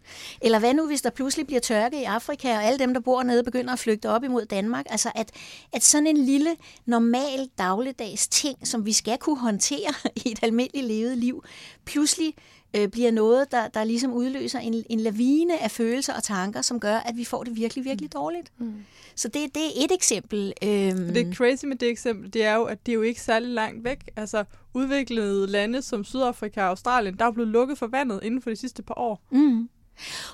Eller 0.42 0.59
hvad 0.59 0.75
nu 0.75 0.87
hvis 0.87 1.02
der 1.02 1.11
pludselig 1.11 1.47
bliver 1.47 1.61
tørke 1.61 2.00
i 2.00 2.04
Afrika, 2.04 2.56
og 2.56 2.64
alle 2.64 2.78
dem, 2.78 2.94
der 2.94 3.00
bor 3.00 3.23
nede, 3.23 3.44
begynder 3.44 3.73
at 3.73 3.78
flygte 3.78 4.09
op 4.09 4.25
imod 4.25 4.44
Danmark? 4.44 4.87
Altså 4.90 5.11
at, 5.14 5.30
at 5.73 5.83
sådan 5.83 6.06
en 6.06 6.16
lille, 6.16 6.56
normal, 6.87 7.49
dagligdags 7.59 8.28
ting, 8.28 8.68
som 8.68 8.87
vi 8.87 8.92
skal 8.92 9.18
kunne 9.18 9.38
håndtere 9.38 9.94
i 10.25 10.33
et 10.33 10.38
almindeligt 10.42 10.87
levet 10.87 11.18
liv, 11.18 11.44
pludselig 11.85 12.35
øh, 12.38 12.53
bliver 12.92 13.10
noget, 13.10 13.52
der, 13.52 13.68
der 13.68 13.84
ligesom 13.84 14.12
udløser 14.12 14.58
en, 14.58 14.84
en 14.90 15.00
lavine 15.00 15.62
af 15.62 15.70
følelser 15.70 16.14
og 16.14 16.22
tanker, 16.22 16.62
som 16.62 16.80
gør, 16.80 16.96
at 16.96 17.16
vi 17.16 17.24
får 17.24 17.44
det 17.44 17.56
virkelig, 17.56 17.84
virkelig 17.84 18.12
dårligt. 18.12 18.52
Mm. 18.58 18.74
Så 19.14 19.28
det, 19.28 19.54
det 19.54 19.62
er 19.62 19.84
et 19.84 19.92
eksempel. 19.92 20.52
Øhm. 20.62 21.14
Det 21.14 21.16
er 21.16 21.34
crazy 21.34 21.64
med 21.64 21.76
det 21.76 21.88
eksempel, 21.88 22.32
det 22.32 22.44
er 22.44 22.54
jo, 22.54 22.64
at 22.64 22.86
det 22.86 22.92
er 22.92 22.94
jo 22.96 23.02
ikke 23.02 23.20
særlig 23.20 23.48
langt 23.48 23.84
væk. 23.84 24.10
Altså 24.16 24.44
udviklede 24.74 25.46
lande 25.46 25.82
som 25.82 26.04
Sydafrika 26.04 26.60
og 26.60 26.68
Australien, 26.68 27.16
der 27.18 27.24
er 27.24 27.30
blevet 27.30 27.50
lukket 27.50 27.78
for 27.78 27.86
vandet 27.86 28.20
inden 28.22 28.42
for 28.42 28.50
de 28.50 28.56
sidste 28.56 28.82
par 28.82 28.98
år. 28.98 29.22
Mm. 29.30 29.68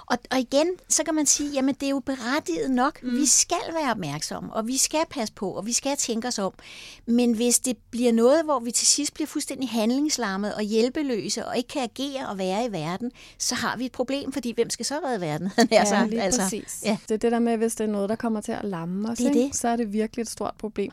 Og, 0.06 0.18
og 0.30 0.38
igen, 0.38 0.66
så 0.88 1.04
kan 1.04 1.14
man 1.14 1.26
sige, 1.26 1.50
jamen 1.50 1.74
det 1.74 1.86
er 1.86 1.90
jo 1.90 2.00
berettiget 2.00 2.70
nok. 2.70 3.02
Mm. 3.02 3.16
Vi 3.16 3.26
skal 3.26 3.74
være 3.74 3.90
opmærksomme, 3.90 4.52
og 4.52 4.66
vi 4.66 4.76
skal 4.76 5.00
passe 5.10 5.34
på, 5.34 5.50
og 5.50 5.66
vi 5.66 5.72
skal 5.72 5.96
tænke 5.96 6.28
os 6.28 6.38
om. 6.38 6.52
Men 7.06 7.32
hvis 7.32 7.58
det 7.58 7.76
bliver 7.90 8.12
noget, 8.12 8.44
hvor 8.44 8.58
vi 8.60 8.70
til 8.70 8.86
sidst 8.86 9.14
bliver 9.14 9.26
fuldstændig 9.26 9.68
handlingslammet 9.68 10.54
og 10.54 10.62
hjælpeløse, 10.62 11.46
og 11.46 11.56
ikke 11.56 11.68
kan 11.68 11.82
agere 11.82 12.28
og 12.28 12.38
være 12.38 12.66
i 12.66 12.72
verden, 12.72 13.10
så 13.38 13.54
har 13.54 13.76
vi 13.76 13.84
et 13.84 13.92
problem, 13.92 14.32
fordi 14.32 14.52
hvem 14.52 14.70
skal 14.70 14.86
så 14.86 14.94
redde 15.04 15.20
verden? 15.20 15.50
ja, 15.70 15.84
sagt, 15.84 16.10
lige 16.10 16.22
altså. 16.22 16.40
præcis. 16.40 16.82
Ja. 16.84 16.96
Det 17.08 17.14
er 17.14 17.18
det 17.18 17.32
der 17.32 17.38
med, 17.38 17.56
hvis 17.56 17.74
det 17.74 17.84
er 17.84 17.90
noget, 17.90 18.08
der 18.08 18.16
kommer 18.16 18.40
til 18.40 18.52
at 18.52 18.64
lamme 18.64 19.10
os, 19.10 19.18
det 19.18 19.26
er 19.26 19.32
det. 19.32 19.56
så 19.56 19.68
er 19.68 19.76
det 19.76 19.92
virkelig 19.92 20.22
et 20.22 20.30
stort 20.30 20.54
problem. 20.58 20.92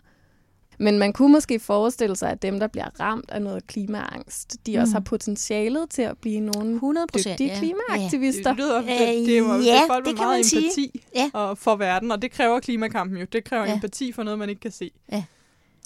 Men 0.77 0.99
man 0.99 1.13
kunne 1.13 1.31
måske 1.31 1.59
forestille 1.59 2.15
sig, 2.15 2.31
at 2.31 2.41
dem, 2.41 2.59
der 2.59 2.67
bliver 2.67 2.99
ramt 2.99 3.31
af 3.31 3.41
noget 3.41 3.67
klimaangst, 3.67 4.57
de 4.65 4.75
mm. 4.75 4.81
også 4.81 4.93
har 4.93 4.99
potentialet 4.99 5.89
til 5.89 6.01
at 6.01 6.17
blive 6.17 6.39
nogle 6.39 6.73
100 6.73 7.07
dygtige 7.15 7.49
ja. 7.49 7.59
klimaaktivister. 7.59 8.49
Det, 8.49 8.57
lyder, 8.57 8.81
det, 8.81 8.87
det, 8.87 9.33
er 9.33 9.37
jo 9.37 9.53
ja, 9.53 9.81
folk 9.87 10.05
med 10.05 10.13
meget 10.13 10.39
empati 10.39 10.69
sige. 10.75 10.91
Ja. 11.15 11.53
for 11.53 11.75
verden, 11.75 12.11
og 12.11 12.21
det 12.21 12.31
kræver 12.31 12.59
klimakampen 12.59 13.17
jo. 13.17 13.25
Det 13.31 13.43
kræver 13.43 13.65
ja. 13.65 13.73
empati 13.73 14.11
for 14.11 14.23
noget, 14.23 14.39
man 14.39 14.49
ikke 14.49 14.61
kan 14.61 14.71
se. 14.71 14.91
Ja 15.11 15.23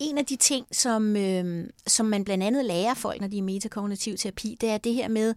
en 0.02 0.18
af 0.18 0.26
de 0.26 0.36
ting, 0.36 0.66
som, 0.72 1.16
øh, 1.16 1.68
som 1.88 2.06
man 2.06 2.24
blandt 2.24 2.44
andet 2.44 2.66
lærer 2.66 2.94
folk, 2.94 3.22
når 3.22 3.28
de 3.28 3.36
er 3.36 3.38
i 3.38 3.42
metakognitiv 3.42 4.18
terapi, 4.18 4.58
det 4.62 4.70
er 4.70 4.78
det 4.78 4.94
her 4.94 5.08
med, 5.08 5.34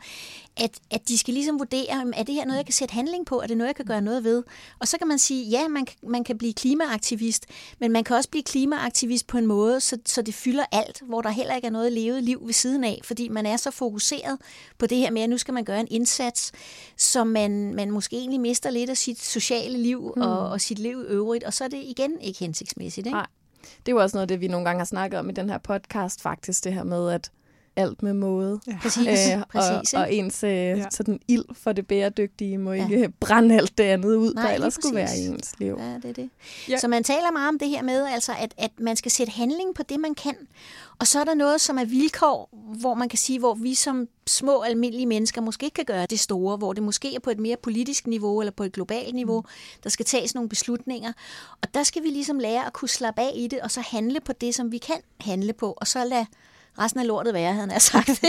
at, 0.56 0.78
at 0.90 1.08
de 1.08 1.18
skal 1.18 1.34
ligesom 1.34 1.58
vurdere, 1.58 2.12
er 2.16 2.22
det 2.22 2.34
her 2.34 2.44
noget, 2.44 2.56
jeg 2.56 2.66
kan 2.66 2.72
sætte 2.72 2.92
handling 2.92 3.26
på? 3.26 3.40
Er 3.40 3.46
det 3.46 3.56
noget, 3.56 3.68
jeg 3.68 3.76
kan 3.76 3.84
gøre 3.84 4.00
noget 4.00 4.24
ved? 4.24 4.42
Og 4.78 4.88
så 4.88 4.98
kan 4.98 5.08
man 5.08 5.18
sige, 5.18 5.44
ja, 5.44 5.68
man, 5.68 5.86
man 6.02 6.24
kan 6.24 6.38
blive 6.38 6.52
klimaaktivist, 6.52 7.46
men 7.78 7.92
man 7.92 8.04
kan 8.04 8.16
også 8.16 8.30
blive 8.30 8.42
klimaaktivist 8.42 9.26
på 9.26 9.38
en 9.38 9.46
måde, 9.46 9.80
så, 9.80 9.98
så 10.06 10.22
det 10.22 10.34
fylder 10.34 10.64
alt, 10.72 11.02
hvor 11.06 11.22
der 11.22 11.30
heller 11.30 11.54
ikke 11.54 11.66
er 11.66 11.72
noget 11.72 11.92
levet 11.92 12.22
liv 12.22 12.46
ved 12.46 12.52
siden 12.52 12.84
af, 12.84 13.00
fordi 13.04 13.28
man 13.28 13.46
er 13.46 13.56
så 13.56 13.70
fokuseret 13.70 14.38
på 14.78 14.86
det 14.86 14.98
her 14.98 15.10
med, 15.10 15.22
at 15.22 15.30
nu 15.30 15.38
skal 15.38 15.54
man 15.54 15.64
gøre 15.64 15.80
en 15.80 15.88
indsats, 15.90 16.52
som 16.96 17.26
man, 17.26 17.74
man 17.74 17.90
måske 17.90 18.16
egentlig 18.16 18.40
mister 18.40 18.70
lidt 18.70 18.90
af 18.90 18.96
sit 18.96 19.22
sociale 19.22 19.78
liv 19.78 20.12
mm. 20.16 20.22
og, 20.22 20.48
og 20.48 20.60
sit 20.60 20.78
liv 20.78 21.04
øvrigt, 21.08 21.44
og 21.44 21.54
så 21.54 21.64
er 21.64 21.68
det 21.68 21.82
igen 21.84 22.20
ikke 22.20 22.38
hensigtsmæssigt. 22.38 23.06
Ikke? 23.06 23.16
Nej. 23.16 23.26
Det 23.86 23.92
er 23.92 23.96
jo 23.96 24.02
også 24.02 24.16
noget 24.16 24.22
af 24.22 24.28
det, 24.28 24.40
vi 24.40 24.48
nogle 24.48 24.66
gange 24.66 24.80
har 24.80 24.84
snakket 24.84 25.20
om 25.20 25.30
i 25.30 25.32
den 25.32 25.50
her 25.50 25.58
podcast, 25.58 26.22
faktisk, 26.22 26.64
det 26.64 26.74
her 26.74 26.84
med, 26.84 27.10
at 27.10 27.30
alt 27.76 28.02
med 28.02 28.14
måde. 28.14 28.60
Ja. 28.66 28.78
Præcis, 28.82 29.06
Æ, 29.06 29.36
præcis. 29.48 29.94
Og, 29.94 30.00
og 30.00 30.14
ens 30.14 30.44
øh, 30.44 30.50
ja. 30.50 30.84
sådan 30.90 31.20
ild 31.28 31.44
for 31.52 31.72
det 31.72 31.86
bæredygtige 31.86 32.58
må 32.58 32.72
ja. 32.72 32.82
ikke 32.82 33.08
brænde 33.20 33.54
alt 33.54 33.78
det 33.78 33.84
andet 33.84 34.14
ud, 34.14 34.34
Nej, 34.34 34.46
der 34.46 34.54
ellers 34.54 34.74
skulle 34.74 34.94
være 34.94 35.18
i 35.18 35.26
ens 35.26 35.54
liv. 35.58 35.76
Ja, 35.78 35.94
det 35.94 36.04
er 36.04 36.12
det. 36.12 36.30
Ja. 36.68 36.78
Så 36.78 36.88
man 36.88 37.04
taler 37.04 37.32
meget 37.32 37.48
om 37.48 37.58
det 37.58 37.68
her 37.68 37.82
med, 37.82 38.06
altså, 38.06 38.32
at, 38.38 38.54
at 38.58 38.70
man 38.78 38.96
skal 38.96 39.10
sætte 39.10 39.32
handling 39.32 39.74
på 39.74 39.82
det, 39.82 40.00
man 40.00 40.14
kan. 40.14 40.36
Og 40.98 41.06
så 41.06 41.20
er 41.20 41.24
der 41.24 41.34
noget, 41.34 41.60
som 41.60 41.78
er 41.78 41.84
vilkår, 41.84 42.48
hvor 42.80 42.94
man 42.94 43.08
kan 43.08 43.18
sige, 43.18 43.38
hvor 43.38 43.54
vi 43.54 43.74
som 43.74 44.08
små 44.26 44.62
almindelige 44.62 45.06
mennesker 45.06 45.40
måske 45.40 45.64
ikke 45.64 45.74
kan 45.74 45.84
gøre 45.84 46.06
det 46.06 46.20
store, 46.20 46.56
hvor 46.56 46.72
det 46.72 46.82
måske 46.82 47.14
er 47.14 47.20
på 47.20 47.30
et 47.30 47.38
mere 47.38 47.56
politisk 47.62 48.06
niveau 48.06 48.40
eller 48.40 48.52
på 48.52 48.62
et 48.62 48.72
globalt 48.72 49.14
niveau, 49.14 49.40
mm. 49.40 49.46
der 49.82 49.90
skal 49.90 50.06
tages 50.06 50.34
nogle 50.34 50.48
beslutninger. 50.48 51.12
Og 51.62 51.74
der 51.74 51.82
skal 51.82 52.02
vi 52.02 52.08
ligesom 52.08 52.38
lære 52.38 52.66
at 52.66 52.72
kunne 52.72 52.88
slappe 52.88 53.20
af 53.20 53.32
i 53.34 53.46
det, 53.46 53.60
og 53.60 53.70
så 53.70 53.80
handle 53.80 54.20
på 54.20 54.32
det, 54.32 54.54
som 54.54 54.72
vi 54.72 54.78
kan 54.78 55.00
handle 55.20 55.52
på, 55.52 55.74
og 55.76 55.86
så 55.86 56.04
lade 56.04 56.26
resten 56.78 57.00
af 57.00 57.06
lortet 57.06 57.34
være, 57.34 57.52
havde 57.52 57.70
han 57.70 57.80
sagt. 57.80 58.24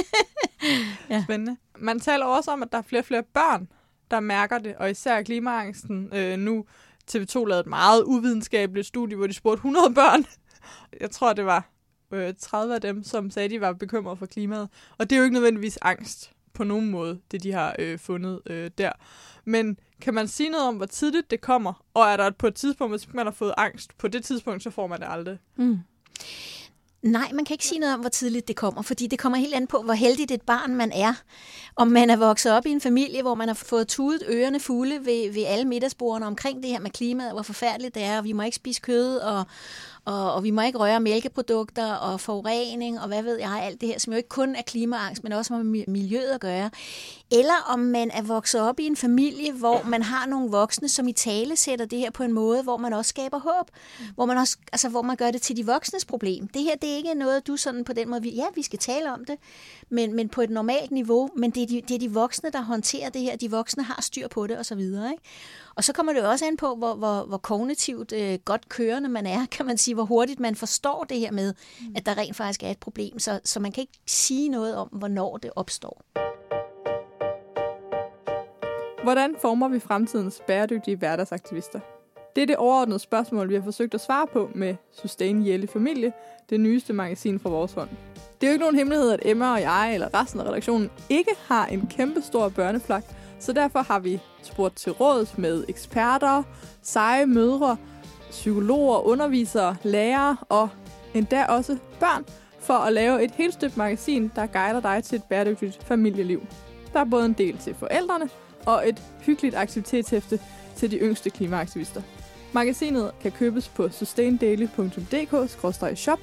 ja. 1.10 1.24
Spændende. 1.24 1.58
Man 1.78 2.00
taler 2.00 2.26
også 2.26 2.52
om, 2.52 2.64
at 2.64 2.72
der 2.72 2.78
er 2.78 2.82
flere 2.82 3.02
og 3.02 3.06
flere 3.06 3.24
børn, 3.24 3.68
der 4.12 4.20
mærker 4.20 4.58
det, 4.58 4.76
og 4.76 4.90
især 4.92 5.22
klimaangsten. 5.22 6.10
Øh, 6.14 6.38
nu 6.38 6.66
TV2 7.12 7.46
lavede 7.46 7.60
et 7.60 7.68
meget 7.68 8.04
uvidenskabeligt 8.04 8.88
studie, 8.88 9.18
hvor 9.18 9.28
de 9.28 9.34
spurgte 9.34 9.58
100 9.58 9.94
børn. 9.94 10.26
Jeg 11.02 11.12
tror, 11.12 11.34
det 11.34 11.46
var 11.46 11.70
øh, 12.12 12.34
30 12.40 12.76
af 12.76 12.82
dem, 12.82 13.04
som 13.04 13.32
sagde, 13.32 13.46
at 13.46 13.52
de 13.52 13.62
var 13.62 13.74
bekymrede 13.74 14.18
for 14.18 14.26
klimaet. 14.26 14.70
Og 14.98 15.10
det 15.10 15.16
er 15.16 15.18
jo 15.18 15.24
ikke 15.24 15.34
nødvendigvis 15.34 15.78
angst 15.82 16.32
på 16.54 16.64
nogen 16.64 16.90
måde, 16.90 17.20
det 17.32 17.44
de 17.44 17.52
har 17.52 17.76
øh, 17.80 18.00
fundet 18.00 18.42
øh, 18.46 18.72
der. 18.78 18.92
Men 19.46 19.80
kan 20.02 20.14
man 20.14 20.28
sige 20.28 20.50
noget 20.50 20.68
om, 20.68 20.76
hvor 20.76 20.86
tidligt 20.86 21.32
det 21.32 21.42
kommer? 21.42 21.86
Og 21.94 22.04
er 22.04 22.18
der 22.18 22.30
på 22.30 22.48
et 22.48 22.56
tidspunkt, 22.56 22.92
hvis 22.92 23.14
man 23.14 23.26
har 23.26 23.32
fået 23.32 23.54
angst, 23.58 23.98
på 23.98 24.08
det 24.08 24.24
tidspunkt, 24.24 24.64
så 24.64 24.70
får 24.70 24.88
man 24.88 25.00
det 25.00 25.08
aldrig? 25.10 25.38
Mm. 25.56 25.80
Nej, 27.06 27.32
man 27.34 27.46
kan 27.46 27.54
ikke 27.54 27.66
sige 27.66 27.80
noget 27.80 27.94
om, 27.94 28.00
hvor 28.00 28.10
tidligt 28.10 28.48
det 28.48 28.56
kommer, 28.56 28.82
fordi 28.82 29.08
det 29.08 29.20
kommer 29.20 29.38
helt 29.38 29.54
an 29.54 29.68
på, 29.68 29.82
hvor 29.82 29.94
heldigt 29.94 30.32
et 30.32 30.42
barn 30.42 30.76
man 30.76 30.92
er. 30.92 31.14
Om 31.76 31.88
man 31.88 32.10
er 32.10 32.16
vokset 32.18 32.52
op 32.54 32.66
i 32.66 32.70
en 32.70 32.82
familie, 32.82 33.22
hvor 33.22 33.36
man 33.36 33.48
har 33.48 33.56
fået 33.56 33.88
tudet 33.88 34.24
ørerne 34.30 34.60
fulde 34.60 35.06
ved, 35.06 35.34
ved 35.34 35.44
alle 35.48 35.66
middagsbordene 35.66 36.26
omkring 36.26 36.64
det 36.64 36.72
her 36.72 36.80
med 36.80 36.90
klimaet, 36.90 37.32
hvor 37.32 37.42
forfærdeligt 37.42 37.96
det 37.96 38.04
er, 38.04 38.18
og 38.18 38.24
vi 38.24 38.32
må 38.32 38.44
ikke 38.44 38.56
spise 38.56 38.82
kød, 38.82 39.18
og, 39.18 39.44
og, 40.06 40.34
og 40.34 40.44
vi 40.44 40.52
må 40.52 40.62
ikke 40.62 40.78
røre 40.78 41.00
mælkeprodukter 41.00 41.94
og 41.94 42.20
forurening 42.20 43.00
og 43.00 43.08
hvad 43.08 43.24
ved 43.24 43.40
jeg, 43.40 43.60
alt 43.64 43.82
det 43.82 43.90
her, 43.90 44.00
som 44.00 44.14
jo 44.14 44.18
ikke 44.18 44.30
kun 44.30 44.56
er 44.56 44.62
klimaangst, 44.62 45.24
men 45.24 45.32
også 45.32 45.54
har 45.54 45.64
med 45.64 45.84
miljøet 45.88 46.30
at 46.30 46.42
gøre. 46.42 46.70
Eller 47.32 47.54
om 47.68 47.80
man 47.80 48.12
er 48.12 48.22
vokset 48.22 48.62
op 48.62 48.80
i 48.80 48.86
en 48.86 48.96
familie, 48.96 49.52
hvor 49.52 49.84
man 49.84 50.04
har 50.04 50.26
nogle 50.28 50.52
voksne, 50.52 50.90
som 50.90 51.08
i 51.08 51.14
tale 51.14 51.56
sætter 51.56 51.86
det 51.86 52.00
her 52.00 52.12
på 52.12 52.24
en 52.24 52.34
måde, 52.34 52.64
hvor 52.64 52.78
man 52.78 52.94
også 52.94 53.10
skaber 53.10 53.40
håb, 53.40 53.70
hvor 54.16 54.26
man 54.26 54.38
også, 54.38 54.58
altså 54.72 54.90
hvor 54.90 55.02
man 55.02 55.16
gør 55.16 55.32
det 55.32 55.42
til 55.42 55.58
de 55.58 55.66
voksnes 55.66 56.06
problem. 56.06 56.48
Det 56.48 56.62
her, 56.62 56.76
det 56.76 56.90
er 56.92 56.96
ikke 56.96 57.14
noget, 57.14 57.48
du 57.48 57.58
sådan 57.58 57.84
på 57.84 57.94
den 57.94 58.10
måde, 58.10 58.30
ja, 58.30 58.46
vi 58.56 58.62
skal 58.62 58.80
tale 58.80 59.14
om 59.14 59.26
det, 59.26 59.36
men, 59.90 60.14
men 60.14 60.30
på 60.30 60.42
et 60.42 60.50
normalt 60.50 60.92
niveau, 60.92 61.30
men 61.36 61.52
det 61.52 61.64
er, 61.64 61.68
de, 61.68 61.82
det 61.88 61.96
er 61.96 62.00
de 62.00 62.14
voksne, 62.14 62.50
der 62.50 62.62
håndterer 62.62 63.10
det 63.10 63.22
her, 63.22 63.36
de 63.36 63.52
voksne 63.52 63.84
har 63.84 64.02
styr 64.02 64.28
på 64.28 64.48
det 64.48 64.60
osv., 64.60 64.80
ikke? 64.80 65.24
Og 65.78 65.84
så 65.84 65.94
kommer 65.94 66.14
det 66.14 66.20
jo 66.22 66.30
også 66.30 66.46
an 66.46 66.58
på, 66.58 66.76
hvor, 66.76 66.96
hvor, 66.96 67.24
hvor 67.24 67.38
kognitivt 67.38 68.14
øh, 68.14 68.40
godt 68.46 68.70
kørende 68.70 69.10
man 69.10 69.26
er, 69.26 69.46
kan 69.58 69.66
man 69.66 69.78
sige, 69.78 69.96
hvor 69.96 70.04
hurtigt 70.04 70.40
man 70.40 70.56
forstår 70.56 71.04
det 71.10 71.20
her 71.20 71.32
med, 71.32 71.54
mm. 71.82 71.94
at 71.96 72.06
der 72.06 72.18
rent 72.18 72.36
faktisk 72.36 72.64
er 72.64 72.72
et 72.72 72.78
problem. 72.78 73.20
Så, 73.20 73.40
så 73.44 73.60
man 73.60 73.72
kan 73.72 73.82
ikke 73.82 74.00
sige 74.06 74.50
noget 74.50 74.76
om, 74.76 74.88
hvornår 74.88 75.38
det 75.38 75.52
opstår. 75.56 76.02
Hvordan 79.04 79.36
former 79.42 79.68
vi 79.68 79.80
fremtidens 79.80 80.42
bæredygtige 80.48 80.98
hverdagsaktivister? 80.98 81.80
Det 82.36 82.42
er 82.42 82.46
det 82.46 82.58
overordnede 82.58 83.00
spørgsmål, 83.00 83.50
vi 83.50 83.56
har 83.56 83.62
forsøgt 83.62 83.94
at 83.94 84.02
svare 84.02 84.28
på 84.28 84.50
med 84.56 84.76
Sustain 84.92 85.48
Jelle 85.48 85.68
Familie, 85.68 86.14
det 86.50 86.60
nyeste 86.60 86.94
magasin 86.94 87.40
fra 87.40 87.50
vores 87.50 87.74
hånd. 87.74 87.90
Det 88.42 88.48
er 88.48 88.48
jo 88.48 88.54
ikke 88.54 88.64
nogen 88.64 88.76
hemmelighed, 88.76 89.12
at 89.12 89.20
Emma 89.26 89.52
og 89.52 89.62
jeg, 89.62 89.94
eller 89.94 90.22
resten 90.22 90.40
af 90.40 90.44
redaktionen, 90.44 90.92
ikke 91.10 91.32
har 91.48 91.66
en 91.66 91.88
kæmpe 91.88 92.22
stor 92.22 92.50
børneflok, 92.50 93.04
så 93.46 93.54
derfor 93.54 93.80
har 93.80 94.00
vi 94.00 94.20
spurgt 94.44 94.76
til 94.76 94.92
råd 94.92 95.28
med 95.38 95.64
eksperter, 95.68 96.44
seje 96.82 97.26
mødre, 97.26 97.78
psykologer, 98.30 99.00
undervisere, 99.00 99.76
lærere 99.84 100.38
og 100.50 100.70
endda 101.14 101.46
også 101.46 101.78
børn, 102.00 102.26
for 102.60 102.74
at 102.74 102.94
lave 102.94 103.24
et 103.24 103.32
helt 103.32 103.54
støbt 103.54 103.78
magasin, 103.78 104.32
der 104.36 104.46
guider 104.46 104.80
dig 104.80 105.04
til 105.04 105.16
et 105.16 105.24
bæredygtigt 105.24 105.84
familieliv. 105.84 106.42
Der 106.94 107.00
er 107.00 107.06
både 107.06 107.26
en 107.26 107.34
del 107.34 107.58
til 107.58 107.76
forældrene 107.76 108.30
og 108.66 108.90
et 108.90 109.02
hyggeligt 109.22 109.56
aktivitetshæfte 109.56 110.40
til 110.76 110.92
de 110.92 110.98
yngste 110.98 111.30
klimaaktivister. 111.30 112.02
Magasinet 112.54 113.12
kan 113.22 113.32
købes 113.32 113.68
på 113.68 113.90
sustaindaily.dk-shop 113.90 116.20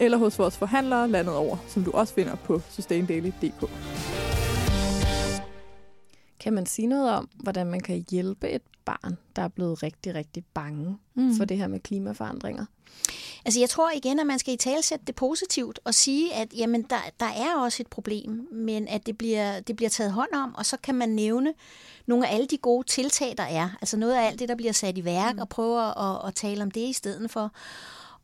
eller 0.00 0.18
hos 0.18 0.38
vores 0.38 0.56
forhandlere 0.56 1.08
landet 1.08 1.34
over, 1.34 1.56
som 1.68 1.84
du 1.84 1.90
også 1.90 2.14
finder 2.14 2.34
på 2.34 2.60
sustaindaily.dk. 2.70 3.70
Kan 6.46 6.52
man 6.52 6.66
sige 6.66 6.86
noget 6.86 7.10
om, 7.10 7.28
hvordan 7.34 7.66
man 7.66 7.80
kan 7.80 8.04
hjælpe 8.10 8.50
et 8.50 8.62
barn, 8.84 9.18
der 9.36 9.42
er 9.42 9.48
blevet 9.48 9.82
rigtig, 9.82 10.14
rigtig 10.14 10.44
bange 10.54 10.98
mm. 11.14 11.36
for 11.36 11.44
det 11.44 11.56
her 11.56 11.66
med 11.66 11.80
klimaforandringer? 11.80 12.64
Altså 13.44 13.60
jeg 13.60 13.70
tror 13.70 13.90
igen, 13.96 14.20
at 14.20 14.26
man 14.26 14.38
skal 14.38 14.54
i 14.54 14.56
talsætte 14.56 15.04
det 15.06 15.14
positivt 15.14 15.80
og 15.84 15.94
sige, 15.94 16.34
at 16.34 16.48
jamen, 16.56 16.82
der, 16.82 16.96
der 17.20 17.26
er 17.26 17.60
også 17.62 17.82
et 17.82 17.86
problem, 17.86 18.48
men 18.52 18.88
at 18.88 19.06
det 19.06 19.18
bliver, 19.18 19.60
det 19.60 19.76
bliver 19.76 19.90
taget 19.90 20.12
hånd 20.12 20.32
om, 20.32 20.54
og 20.54 20.66
så 20.66 20.76
kan 20.82 20.94
man 20.94 21.08
nævne 21.08 21.54
nogle 22.06 22.28
af 22.28 22.34
alle 22.34 22.46
de 22.46 22.58
gode 22.58 22.86
tiltag, 22.86 23.34
der 23.38 23.44
er. 23.44 23.68
Altså 23.80 23.96
noget 23.96 24.14
af 24.14 24.26
alt 24.26 24.38
det, 24.38 24.48
der 24.48 24.54
bliver 24.54 24.72
sat 24.72 24.98
i 24.98 25.04
værk, 25.04 25.34
mm. 25.34 25.40
og 25.40 25.48
prøve 25.48 25.82
at, 25.82 26.28
at 26.28 26.34
tale 26.34 26.62
om 26.62 26.70
det 26.70 26.88
i 26.88 26.92
stedet 26.92 27.30
for. 27.30 27.52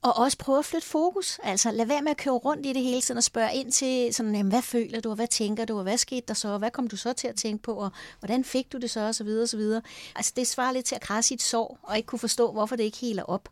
Og 0.02 0.16
også 0.16 0.38
prøve 0.38 0.58
at 0.58 0.64
flytte 0.64 0.86
fokus. 0.86 1.38
Altså 1.42 1.70
lad 1.70 1.86
være 1.86 2.02
med 2.02 2.10
at 2.10 2.16
køre 2.16 2.34
rundt 2.34 2.66
i 2.66 2.72
det 2.72 2.82
hele 2.82 3.00
tiden 3.00 3.18
og 3.18 3.24
spørge 3.24 3.54
ind 3.54 3.72
til, 3.72 4.14
sådan, 4.14 4.34
jamen, 4.34 4.52
hvad 4.52 4.62
føler 4.62 5.00
du, 5.00 5.08
og 5.08 5.14
hvad 5.14 5.26
tænker 5.26 5.64
du, 5.64 5.76
og 5.76 5.82
hvad 5.82 5.98
skete 5.98 6.26
der 6.28 6.34
så, 6.34 6.48
og 6.48 6.58
hvad 6.58 6.70
kom 6.70 6.88
du 6.88 6.96
så 6.96 7.12
til 7.12 7.28
at 7.28 7.36
tænke 7.36 7.62
på, 7.62 7.74
og 7.74 7.90
hvordan 8.18 8.44
fik 8.44 8.72
du 8.72 8.78
det 8.78 8.90
så, 8.90 9.00
og 9.00 9.14
så 9.14 9.24
videre, 9.24 9.42
og 9.42 9.48
så 9.48 9.56
videre. 9.56 9.82
Altså 10.16 10.32
det 10.36 10.46
svarer 10.46 10.72
lidt 10.72 10.86
til 10.86 10.94
at 10.94 11.00
krasse 11.00 11.34
i 11.34 11.36
et 11.36 11.42
sår, 11.42 11.78
og 11.82 11.96
ikke 11.96 12.06
kunne 12.06 12.18
forstå, 12.18 12.52
hvorfor 12.52 12.76
det 12.76 12.84
ikke 12.84 12.98
heler 12.98 13.22
op. 13.22 13.48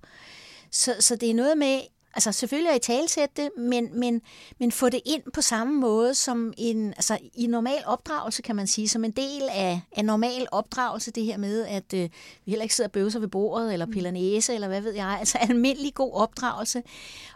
Så, 0.70 0.96
så 1.00 1.16
det 1.16 1.30
er 1.30 1.34
noget 1.34 1.58
med 1.58 1.80
Altså 2.14 2.32
selvfølgelig 2.32 2.70
er 2.70 2.74
i 2.74 2.78
talsætte 2.78 3.42
det, 3.42 3.50
men, 3.58 3.88
men, 3.98 4.22
men 4.58 4.72
få 4.72 4.88
det 4.88 5.00
ind 5.06 5.22
på 5.34 5.40
samme 5.40 5.80
måde 5.80 6.14
som 6.14 6.52
en, 6.58 6.86
altså 6.86 7.18
i 7.34 7.46
normal 7.46 7.82
opdragelse, 7.86 8.42
kan 8.42 8.56
man 8.56 8.66
sige, 8.66 8.88
som 8.88 9.04
en 9.04 9.10
del 9.10 9.42
af, 9.50 9.80
af 9.96 10.04
normal 10.04 10.46
opdragelse, 10.52 11.10
det 11.10 11.24
her 11.24 11.36
med, 11.36 11.66
at 11.66 11.94
øh, 11.94 12.08
vi 12.44 12.50
heller 12.50 12.62
ikke 12.62 12.74
sidder 12.74 12.88
og 12.88 12.92
bøvser 12.92 13.20
ved 13.20 13.28
bordet, 13.28 13.72
eller 13.72 13.86
piller 13.86 14.10
næse, 14.10 14.54
eller 14.54 14.68
hvad 14.68 14.80
ved 14.80 14.94
jeg, 14.94 15.16
altså 15.20 15.38
almindelig 15.38 15.94
god 15.94 16.12
opdragelse. 16.12 16.82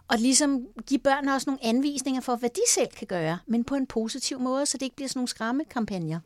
Og 0.08 0.18
ligesom 0.18 0.66
give 0.86 1.00
børnene 1.00 1.34
også 1.34 1.50
nogle 1.50 1.64
anvisninger 1.64 2.20
for, 2.20 2.36
hvad 2.36 2.50
de 2.50 2.60
selv 2.68 2.88
kan 2.96 3.06
gøre, 3.06 3.38
men 3.46 3.64
på 3.64 3.74
en 3.74 3.86
positiv 3.86 4.40
måde, 4.40 4.66
så 4.66 4.78
det 4.78 4.82
ikke 4.82 4.96
bliver 4.96 5.08
sådan 5.08 5.18
nogle 5.18 5.28
skræmmekampagner. 5.28 6.20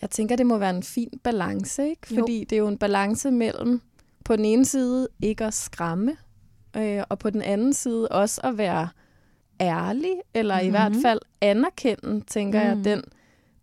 Jeg 0.00 0.10
tænker, 0.10 0.36
det 0.36 0.46
må 0.46 0.58
være 0.58 0.70
en 0.76 0.82
fin 0.82 1.20
balance, 1.22 1.88
ikke? 1.88 2.06
Fordi 2.06 2.38
jo. 2.38 2.44
det 2.50 2.52
er 2.52 2.58
jo 2.58 2.68
en 2.68 2.78
balance 2.78 3.30
mellem 3.30 3.80
på 4.24 4.36
den 4.36 4.44
ene 4.44 4.64
side 4.64 5.08
ikke 5.22 5.44
at 5.44 5.54
skræmme, 5.54 6.16
øh, 6.78 7.02
og 7.08 7.18
på 7.18 7.30
den 7.30 7.42
anden 7.42 7.72
side 7.72 8.08
også 8.08 8.40
at 8.44 8.58
være 8.58 8.88
ærlig, 9.60 10.12
eller 10.34 10.54
mm-hmm. 10.54 10.68
i 10.68 10.70
hvert 10.70 10.92
mhm. 10.92 11.02
fald 11.02 11.20
anerkende, 11.40 12.20
tænker 12.20 12.60
mm. 12.60 12.68
jeg, 12.68 12.84
den 12.84 13.02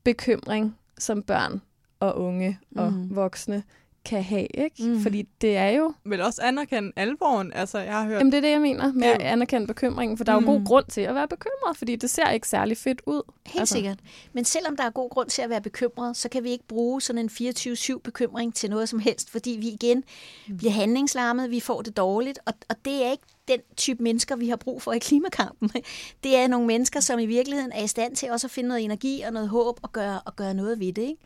bekymring, 0.04 0.78
som 1.00 1.22
børn 1.22 1.62
og 2.00 2.18
unge 2.18 2.60
og 2.76 2.94
mm. 2.94 3.16
voksne 3.16 3.64
kan 4.06 4.24
have, 4.24 4.48
ikke? 4.54 4.84
Mm. 4.84 5.02
Fordi 5.02 5.28
det 5.42 5.58
er 5.58 5.70
jo... 5.70 5.94
Men 6.04 6.22
også 6.22 6.42
anerkende 6.42 6.92
alvoren, 6.96 7.54
altså 7.54 7.80
jeg 7.80 7.94
har 7.94 8.06
hørt... 8.06 8.18
Jamen 8.18 8.32
det 8.32 8.38
er 8.38 8.42
det, 8.42 8.52
jeg 8.52 8.62
mener 8.62 8.94
med 8.94 9.08
at 9.08 9.22
anerkende 9.22 9.68
bekymringen, 9.68 10.18
for 10.18 10.24
der 10.24 10.32
er 10.32 10.36
jo 10.36 10.40
mm. 10.40 10.46
god 10.46 10.66
grund 10.66 10.86
til 10.86 11.02
at 11.02 11.16
være 11.16 11.28
bekymret, 11.28 11.78
fordi 11.78 11.96
det 11.96 12.10
ser 12.10 12.30
ikke 12.30 12.48
særlig 12.48 12.78
fedt 12.78 13.02
ud. 13.06 13.22
Helt 13.46 13.60
altså. 13.60 13.74
sikkert. 13.74 14.00
Men 14.34 14.46
selvom 14.46 14.78
der 14.78 14.84
er 14.84 14.90
god 14.90 15.10
grund 15.10 15.30
til 15.30 15.42
at 15.42 15.50
være 15.50 15.62
bekymret, 15.62 16.18
så 16.18 16.30
kan 16.30 16.44
vi 16.44 16.50
ikke 16.50 16.68
bruge 16.68 17.02
sådan 17.02 17.30
en 17.40 17.52
24-7 17.54 17.98
bekymring 18.04 18.56
til 18.56 18.70
noget 18.70 18.90
som 18.90 19.00
helst, 19.00 19.30
fordi 19.30 19.58
vi 19.60 19.68
igen 19.68 20.04
mm. 20.48 20.58
bliver 20.58 20.72
handlingslarmet, 20.72 21.52
vi 21.52 21.60
får 21.60 21.82
det 21.82 21.98
dårligt, 21.98 22.40
og, 22.46 22.54
og 22.70 22.76
det 22.86 23.06
er 23.06 23.12
ikke 23.12 23.24
den 23.48 23.60
type 23.78 24.04
mennesker, 24.04 24.36
vi 24.36 24.50
har 24.50 24.56
brug 24.56 24.82
for 24.82 24.94
i 24.94 25.00
klimakampen. 25.00 25.72
Det 26.24 26.36
er 26.36 26.48
nogle 26.48 26.68
mennesker, 26.68 27.00
som 27.00 27.20
i 27.20 27.26
virkeligheden 27.26 27.72
er 27.72 27.84
i 27.84 27.88
stand 27.88 28.16
til 28.16 28.32
også 28.32 28.48
at 28.48 28.52
finde 28.52 28.68
noget 28.68 28.84
energi 28.84 29.22
og 29.22 29.34
noget 29.34 29.50
håb 29.50 29.80
og 29.82 29.92
gøre, 29.92 30.22
og 30.26 30.36
gøre 30.36 30.54
noget 30.54 30.80
ved 30.80 30.94
det. 30.94 31.02
Ikke? 31.02 31.22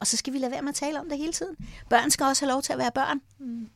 Og 0.00 0.06
så 0.06 0.16
skal 0.16 0.32
vi 0.32 0.38
lade 0.38 0.52
være 0.52 0.62
med 0.62 0.68
at 0.68 0.74
tale 0.74 1.00
om 1.00 1.08
det 1.08 1.18
hele 1.18 1.32
tiden. 1.32 1.56
Børn 1.90 2.10
skal 2.10 2.24
også 2.24 2.44
have 2.44 2.52
lov 2.52 2.62
til 2.62 2.72
at 2.72 2.78
være 2.78 2.92
børn. 2.94 3.20
Mm. 3.38 3.68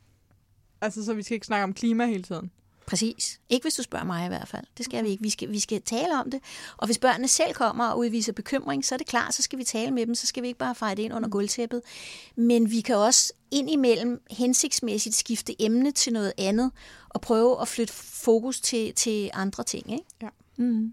Altså, 0.81 1.05
så 1.05 1.15
vi 1.15 1.23
skal 1.23 1.35
ikke 1.35 1.47
snakke 1.47 1.65
om 1.65 1.75
klima 1.75 2.07
hele 2.07 2.23
tiden? 2.23 2.51
Præcis. 2.87 3.41
Ikke 3.49 3.65
hvis 3.65 3.75
du 3.75 3.83
spørger 3.83 4.05
mig 4.05 4.25
i 4.25 4.29
hvert 4.29 4.49
fald. 4.49 4.65
Det 4.77 4.85
skal 4.85 5.05
vi 5.05 5.09
ikke. 5.09 5.23
Vi 5.23 5.31
skal, 5.31 5.51
vi 5.51 5.61
skal 5.61 5.83
tale 5.83 6.21
om 6.21 6.31
det. 6.31 6.41
Og 6.77 6.87
hvis 6.87 6.99
børnene 6.99 7.29
selv 7.29 7.55
kommer 7.55 7.87
og 7.87 7.99
udviser 7.99 8.33
bekymring, 8.33 8.85
så 8.85 8.95
er 8.95 8.97
det 8.97 9.07
klart, 9.07 9.35
så 9.35 9.43
skal 9.43 9.59
vi 9.59 9.65
tale 9.65 9.91
med 9.91 10.07
dem. 10.07 10.15
Så 10.15 10.27
skal 10.27 10.43
vi 10.43 10.49
ikke 10.49 10.59
bare 10.59 10.75
fejre 10.75 10.95
det 10.95 11.03
ind 11.03 11.15
under 11.15 11.29
gulvtæppet. 11.29 11.83
Men 12.37 12.71
vi 12.71 12.81
kan 12.81 12.97
også 12.97 13.33
indimellem 13.51 14.23
hensigtsmæssigt 14.31 15.15
skifte 15.15 15.62
emne 15.62 15.91
til 15.91 16.12
noget 16.12 16.33
andet 16.39 16.71
og 17.09 17.21
prøve 17.21 17.61
at 17.61 17.69
flytte 17.69 17.93
fokus 17.93 18.61
til, 18.61 18.95
til 18.95 19.31
andre 19.35 19.65
ting. 19.65 19.93
Ikke? 19.93 20.05
Ja. 20.23 20.29
Mm. 20.57 20.93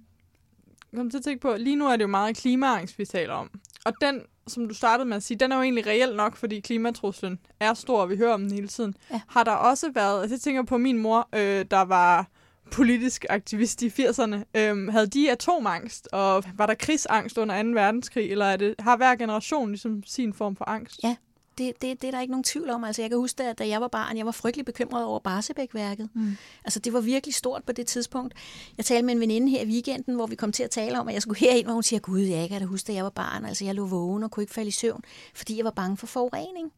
Kom 0.95 1.09
til 1.09 1.17
at 1.17 1.23
tænke 1.23 1.41
på, 1.41 1.55
lige 1.55 1.75
nu 1.75 1.87
er 1.87 1.95
det 1.95 2.03
jo 2.03 2.07
meget 2.07 2.37
klimaangst, 2.37 2.99
vi 2.99 3.05
taler 3.05 3.33
om. 3.33 3.49
Og 3.85 3.93
den 4.01 4.21
som 4.49 4.67
du 4.67 4.73
startede 4.73 5.09
med 5.09 5.17
at 5.17 5.23
sige, 5.23 5.37
den 5.37 5.51
er 5.51 5.55
jo 5.55 5.61
egentlig 5.61 5.87
reelt 5.87 6.15
nok, 6.15 6.35
fordi 6.35 6.59
klimatruslen 6.59 7.39
er 7.59 7.73
stor, 7.73 8.01
og 8.01 8.09
vi 8.09 8.17
hører 8.17 8.33
om 8.33 8.41
den 8.41 8.51
hele 8.51 8.67
tiden. 8.67 8.93
Ja. 9.11 9.21
Har 9.27 9.43
der 9.43 9.51
også 9.51 9.91
været, 9.91 10.21
altså 10.21 10.35
jeg 10.35 10.41
tænker 10.41 10.63
på 10.63 10.77
min 10.77 10.97
mor, 10.97 11.29
øh, 11.35 11.65
der 11.71 11.81
var 11.81 12.27
politisk 12.71 13.25
aktivist 13.29 13.81
i 13.81 13.87
80'erne, 13.87 14.35
øh, 14.55 14.87
havde 14.87 15.07
de 15.07 15.31
atomangst, 15.31 16.07
og 16.11 16.43
var 16.55 16.65
der 16.65 16.73
krigsangst 16.73 17.37
under 17.37 17.63
2. 17.63 17.69
verdenskrig, 17.69 18.31
eller 18.31 18.45
er 18.45 18.57
det, 18.57 18.75
har 18.79 18.97
hver 18.97 19.15
generation 19.15 19.69
ligesom 19.69 20.03
sin 20.05 20.33
form 20.33 20.55
for 20.55 20.69
angst? 20.69 20.99
Ja, 21.03 21.15
det, 21.59 21.81
det, 21.81 22.01
det 22.01 22.07
er 22.07 22.11
der 22.11 22.21
ikke 22.21 22.31
nogen 22.31 22.43
tvivl 22.43 22.69
om. 22.69 22.83
Altså, 22.83 23.01
jeg 23.01 23.09
kan 23.09 23.17
huske, 23.17 23.43
at 23.43 23.59
da 23.59 23.67
jeg 23.67 23.81
var 23.81 23.87
barn, 23.87 24.17
jeg 24.17 24.25
var 24.25 24.31
frygtelig 24.31 24.65
bekymret 24.65 25.05
over 25.05 25.19
Barsebæk-værket. 25.19 26.09
Mm. 26.13 26.37
Altså, 26.65 26.79
det 26.79 26.93
var 26.93 26.99
virkelig 26.99 27.35
stort 27.35 27.63
på 27.63 27.71
det 27.71 27.87
tidspunkt. 27.87 28.33
Jeg 28.77 28.85
talte 28.85 29.05
med 29.05 29.13
en 29.13 29.19
veninde 29.19 29.49
her 29.49 29.61
i 29.61 29.67
weekenden, 29.67 30.15
hvor 30.15 30.27
vi 30.27 30.35
kom 30.35 30.51
til 30.51 30.63
at 30.63 30.69
tale 30.69 30.99
om, 30.99 31.07
at 31.07 31.13
jeg 31.13 31.21
skulle 31.21 31.39
herind, 31.39 31.65
hvor 31.65 31.73
hun 31.73 31.83
siger, 31.83 31.99
gud, 31.99 32.19
jeg 32.19 32.49
kan 32.49 32.59
da 32.59 32.65
huske, 32.65 32.89
at 32.89 32.95
jeg 32.95 33.03
var 33.03 33.09
barn. 33.09 33.45
Altså, 33.45 33.65
jeg 33.65 33.75
lå 33.75 33.85
vågen 33.85 34.23
og 34.23 34.31
kunne 34.31 34.43
ikke 34.43 34.53
falde 34.53 34.67
i 34.67 34.71
søvn, 34.71 35.01
fordi 35.33 35.57
jeg 35.57 35.65
var 35.65 35.71
bange 35.71 35.97
for 35.97 36.07
forurening. 36.07 36.71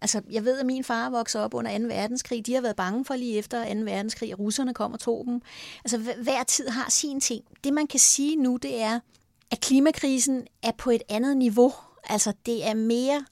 Altså, 0.00 0.20
jeg 0.30 0.44
ved, 0.44 0.58
at 0.58 0.66
min 0.66 0.84
far 0.84 1.10
voksede 1.10 1.44
op 1.44 1.54
under 1.54 1.78
2. 1.78 1.84
verdenskrig. 1.84 2.46
De 2.46 2.54
har 2.54 2.60
været 2.60 2.76
bange 2.76 3.04
for 3.04 3.16
lige 3.16 3.38
efter 3.38 3.74
2. 3.74 3.80
verdenskrig, 3.80 4.32
at 4.32 4.38
russerne 4.38 4.74
kom 4.74 4.92
og 4.92 5.00
tog 5.00 5.24
dem. 5.26 5.42
Altså, 5.84 5.98
hver 6.22 6.42
tid 6.44 6.68
har 6.68 6.90
sin 6.90 7.20
ting. 7.20 7.44
Det, 7.64 7.72
man 7.72 7.86
kan 7.86 8.00
sige 8.00 8.36
nu, 8.36 8.56
det 8.56 8.80
er, 8.80 9.00
at 9.50 9.60
klimakrisen 9.60 10.46
er 10.62 10.72
på 10.78 10.90
et 10.90 11.02
andet 11.08 11.36
niveau. 11.36 11.72
Altså, 12.04 12.32
det 12.46 12.66
er 12.66 12.74
mere 12.74 13.24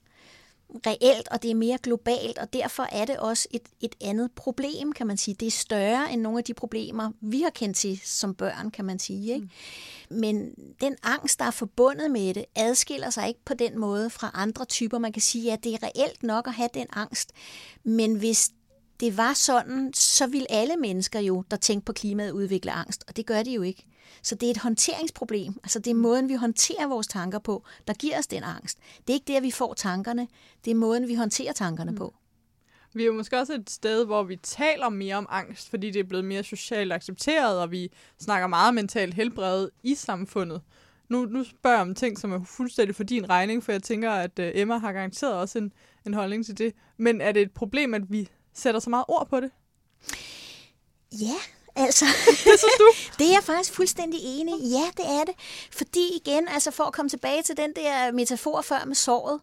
reelt, 0.87 1.27
og 1.27 1.43
det 1.43 1.51
er 1.51 1.55
mere 1.55 1.77
globalt, 1.77 2.37
og 2.37 2.53
derfor 2.53 2.83
er 2.91 3.05
det 3.05 3.17
også 3.17 3.47
et, 3.51 3.61
et 3.81 3.95
andet 4.01 4.31
problem, 4.31 4.93
kan 4.93 5.07
man 5.07 5.17
sige. 5.17 5.35
Det 5.35 5.45
er 5.45 5.51
større 5.51 6.13
end 6.13 6.21
nogle 6.21 6.37
af 6.37 6.43
de 6.43 6.53
problemer, 6.53 7.11
vi 7.21 7.41
har 7.41 7.49
kendt 7.49 7.77
til 7.77 8.01
som 8.03 8.35
børn, 8.35 8.71
kan 8.71 8.85
man 8.85 8.99
sige. 8.99 9.33
Ikke? 9.33 9.49
Mm. 10.09 10.17
Men 10.17 10.53
den 10.81 10.95
angst, 11.03 11.39
der 11.39 11.45
er 11.45 11.51
forbundet 11.51 12.11
med 12.11 12.33
det, 12.33 12.45
adskiller 12.55 13.09
sig 13.09 13.27
ikke 13.27 13.39
på 13.45 13.53
den 13.53 13.79
måde 13.79 14.09
fra 14.09 14.31
andre 14.33 14.65
typer. 14.65 14.97
Man 14.97 15.13
kan 15.13 15.21
sige, 15.21 15.53
at 15.53 15.63
det 15.63 15.73
er 15.73 15.83
reelt 15.83 16.23
nok 16.23 16.47
at 16.47 16.53
have 16.53 16.69
den 16.73 16.87
angst, 16.93 17.31
men 17.83 18.15
hvis 18.15 18.51
det 18.99 19.17
var 19.17 19.33
sådan, 19.33 19.93
så 19.93 20.27
vil 20.27 20.45
alle 20.49 20.77
mennesker 20.77 21.19
jo, 21.19 21.43
der 21.51 21.57
tænker 21.57 21.85
på 21.85 21.93
klimaet, 21.93 22.31
udvikle 22.31 22.71
angst, 22.71 23.03
og 23.07 23.17
det 23.17 23.25
gør 23.25 23.43
de 23.43 23.53
jo 23.53 23.61
ikke. 23.61 23.85
Så 24.21 24.35
det 24.35 24.47
er 24.47 24.51
et 24.51 24.57
håndteringsproblem. 24.57 25.53
Altså 25.63 25.79
det 25.79 25.91
er 25.91 25.95
måden, 25.95 26.29
vi 26.29 26.33
håndterer 26.33 26.87
vores 26.87 27.07
tanker 27.07 27.39
på, 27.39 27.63
der 27.87 27.93
giver 27.93 28.19
os 28.19 28.27
den 28.27 28.43
angst. 28.43 28.77
Det 28.97 29.09
er 29.09 29.13
ikke 29.13 29.27
det, 29.27 29.35
at 29.35 29.43
vi 29.43 29.51
får 29.51 29.73
tankerne. 29.73 30.27
Det 30.65 30.71
er 30.71 30.75
måden, 30.75 31.07
vi 31.07 31.15
håndterer 31.15 31.53
tankerne 31.53 31.91
mm. 31.91 31.97
på. 31.97 32.13
Vi 32.93 33.01
er 33.01 33.07
jo 33.07 33.13
måske 33.13 33.39
også 33.39 33.53
et 33.53 33.69
sted, 33.69 34.05
hvor 34.05 34.23
vi 34.23 34.35
taler 34.35 34.89
mere 34.89 35.15
om 35.15 35.27
angst, 35.29 35.69
fordi 35.69 35.91
det 35.91 35.99
er 35.99 36.03
blevet 36.03 36.25
mere 36.25 36.43
socialt 36.43 36.93
accepteret, 36.93 37.59
og 37.59 37.71
vi 37.71 37.91
snakker 38.19 38.47
meget 38.47 38.73
mentalt 38.73 39.13
helbred 39.13 39.69
i 39.83 39.95
samfundet. 39.95 40.61
Nu, 41.09 41.25
nu 41.25 41.43
spørger 41.43 41.75
jeg 41.77 41.81
om 41.81 41.95
ting, 41.95 42.17
som 42.17 42.31
er 42.31 42.43
fuldstændig 42.43 42.95
for 42.95 43.03
din 43.03 43.29
regning, 43.29 43.63
for 43.63 43.71
jeg 43.71 43.83
tænker, 43.83 44.11
at 44.11 44.39
øh, 44.39 44.51
Emma 44.53 44.77
har 44.77 44.93
garanteret 44.93 45.33
også 45.33 45.57
en, 45.57 45.73
en 46.05 46.13
holdning 46.13 46.45
til 46.45 46.57
det. 46.57 46.73
Men 46.97 47.21
er 47.21 47.31
det 47.31 47.41
et 47.41 47.51
problem, 47.51 47.93
at 47.93 48.11
vi 48.11 48.29
sætter 48.57 48.79
så 48.79 48.89
meget 48.89 49.05
ord 49.07 49.27
på 49.29 49.39
det? 49.39 49.51
Ja, 51.11 51.35
Altså, 51.79 52.05
det 52.27 52.59
synes 52.59 52.77
du? 52.77 52.91
det 53.19 53.27
er 53.27 53.31
jeg 53.31 53.43
faktisk 53.43 53.73
fuldstændig 53.73 54.19
enig 54.23 54.61
i. 54.61 54.69
Ja, 54.69 54.85
det 54.97 55.05
er 55.05 55.23
det. 55.23 55.33
Fordi 55.71 56.21
igen, 56.25 56.47
altså 56.47 56.71
for 56.71 56.83
at 56.83 56.93
komme 56.93 57.09
tilbage 57.09 57.43
til 57.43 57.57
den 57.57 57.73
der 57.75 58.11
metafor 58.11 58.61
før 58.61 58.85
med 58.85 58.95
såret, 58.95 59.39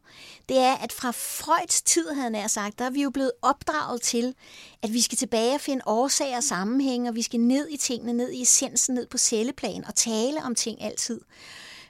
det 0.48 0.58
er, 0.58 0.74
at 0.74 0.92
fra 0.92 1.10
Freuds 1.10 1.82
tid, 1.82 2.08
havde 2.08 2.38
jeg 2.38 2.50
sagt, 2.50 2.78
der 2.78 2.84
er 2.84 2.90
vi 2.90 3.02
jo 3.02 3.10
blevet 3.10 3.32
opdraget 3.42 4.02
til, 4.02 4.34
at 4.82 4.92
vi 4.92 5.00
skal 5.00 5.18
tilbage 5.18 5.54
og 5.54 5.60
finde 5.60 5.82
årsager 5.86 6.36
og 6.36 6.42
sammenhæng, 6.42 7.08
og 7.08 7.14
vi 7.14 7.22
skal 7.22 7.40
ned 7.40 7.68
i 7.70 7.76
tingene, 7.76 8.12
ned 8.12 8.30
i 8.30 8.42
essensen, 8.42 8.94
ned 8.94 9.06
på 9.06 9.18
celleplan 9.18 9.84
og 9.84 9.94
tale 9.94 10.42
om 10.42 10.54
ting 10.54 10.82
altid. 10.82 11.20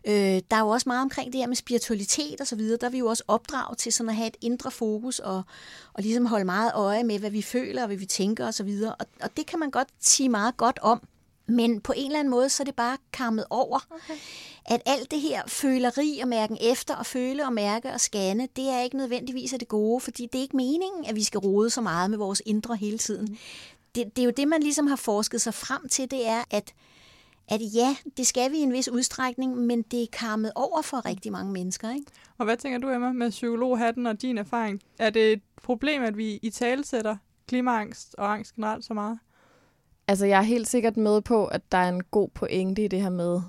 Øh, 0.07 0.43
der 0.51 0.57
er 0.57 0.61
jo 0.61 0.69
også 0.69 0.89
meget 0.89 1.03
omkring 1.03 1.33
det 1.33 1.41
her 1.41 1.47
med 1.47 1.57
spiritualitet 1.57 2.41
og 2.41 2.47
så 2.47 2.57
videre. 2.57 2.79
Der 2.81 2.87
er 2.87 2.91
vi 2.91 2.99
jo 2.99 3.07
også 3.07 3.25
opdraget 3.29 3.79
til 3.79 3.93
sådan 3.93 4.11
at 4.11 4.17
have 4.17 4.29
et 4.29 4.37
indre 4.41 4.71
fokus 4.71 5.19
og, 5.19 5.43
og 5.93 6.03
ligesom 6.03 6.27
holde 6.27 6.45
meget 6.45 6.73
øje 6.75 7.05
med, 7.05 7.19
hvad 7.19 7.31
vi 7.31 7.43
føler 7.43 7.83
og 7.83 7.87
hvad 7.87 7.97
vi 7.97 8.07
tænker 8.07 8.47
og 8.47 8.55
så 8.55 8.65
videre. 8.65 8.95
Og, 8.95 9.07
og 9.23 9.37
det 9.37 9.47
kan 9.47 9.59
man 9.59 9.71
godt 9.71 9.89
sige 10.01 10.29
meget 10.29 10.57
godt 10.57 10.79
om. 10.83 11.01
Men 11.47 11.81
på 11.81 11.93
en 11.97 12.07
eller 12.07 12.19
anden 12.19 12.31
måde, 12.31 12.49
så 12.49 12.63
er 12.63 12.65
det 12.65 12.75
bare 12.75 12.97
kammet 13.13 13.45
over. 13.51 13.87
Okay. 13.91 14.15
At 14.65 14.83
alt 14.87 15.11
det 15.11 15.21
her 15.21 15.43
føleri 15.47 16.21
og 16.23 16.29
mærken 16.29 16.59
efter 16.61 16.95
og 16.95 17.07
føle 17.07 17.45
og 17.45 17.53
mærke 17.53 17.93
og 17.93 18.01
scanne, 18.01 18.49
det 18.57 18.69
er 18.69 18.81
ikke 18.81 18.97
nødvendigvis 18.97 19.53
af 19.53 19.59
det 19.59 19.69
gode, 19.69 20.01
fordi 20.01 20.27
det 20.33 20.39
er 20.39 20.43
ikke 20.43 20.57
meningen, 20.57 21.05
at 21.07 21.15
vi 21.15 21.23
skal 21.23 21.39
rode 21.39 21.71
så 21.71 21.81
meget 21.81 22.11
med 22.11 22.19
vores 22.19 22.43
indre 22.47 22.77
hele 22.77 22.99
tiden. 22.99 23.25
Mm. 23.25 23.37
Det, 23.95 24.17
det 24.17 24.23
er 24.23 24.27
jo 24.27 24.33
det, 24.37 24.49
man 24.49 24.63
ligesom 24.63 24.87
har 24.87 24.97
forsket 24.97 25.41
sig 25.41 25.55
frem 25.55 25.89
til, 25.89 26.11
det 26.11 26.27
er, 26.27 26.45
at 26.51 26.75
at 27.49 27.61
ja, 27.75 27.97
det 28.17 28.27
skal 28.27 28.53
vi 28.53 28.57
i 28.57 28.61
en 28.61 28.73
vis 28.73 28.89
udstrækning, 28.89 29.57
men 29.57 29.83
det 29.83 30.03
er 30.03 30.07
karmet 30.13 30.53
over 30.55 30.83
for 30.83 31.07
rigtig 31.07 31.33
mange 31.33 31.53
mennesker. 31.53 31.91
Ikke? 31.91 32.07
Og 32.39 32.45
hvad 32.45 32.57
tænker 32.57 32.79
du, 32.79 32.91
Emma, 32.91 33.13
med 33.13 33.31
psykologhatten 33.31 34.07
og 34.07 34.23
din 34.23 34.39
erfaring? 34.39 34.81
Er 34.99 35.11
det 35.11 35.33
et 35.33 35.43
problem, 35.63 36.03
at 36.03 36.17
vi 36.17 36.39
i 36.43 36.51
tale 36.51 36.85
sætter 36.85 37.17
klimaangst 37.49 38.15
og 38.19 38.33
angst 38.33 38.55
generelt 38.55 38.85
så 38.85 38.95
meget? 38.95 39.19
Altså, 40.09 40.27
jeg 40.27 40.39
er 40.39 40.43
helt 40.43 40.69
sikkert 40.69 40.97
med 40.97 41.21
på, 41.21 41.47
at 41.47 41.73
der 41.73 41.79
er 41.79 41.89
en 41.89 42.05
god 42.05 42.29
pointe 42.29 42.85
i 42.85 42.89
det 42.89 43.03
her 43.03 43.11
med 43.11 43.41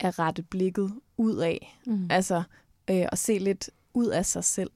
at 0.00 0.18
rette 0.18 0.42
blikket 0.42 0.92
ud 1.16 1.36
af. 1.36 1.78
Mm. 1.86 2.06
Altså, 2.10 2.42
øh, 2.90 3.06
at 3.12 3.18
se 3.18 3.38
lidt 3.38 3.70
ud 3.94 4.06
af 4.06 4.26
sig 4.26 4.44
selv. 4.44 4.70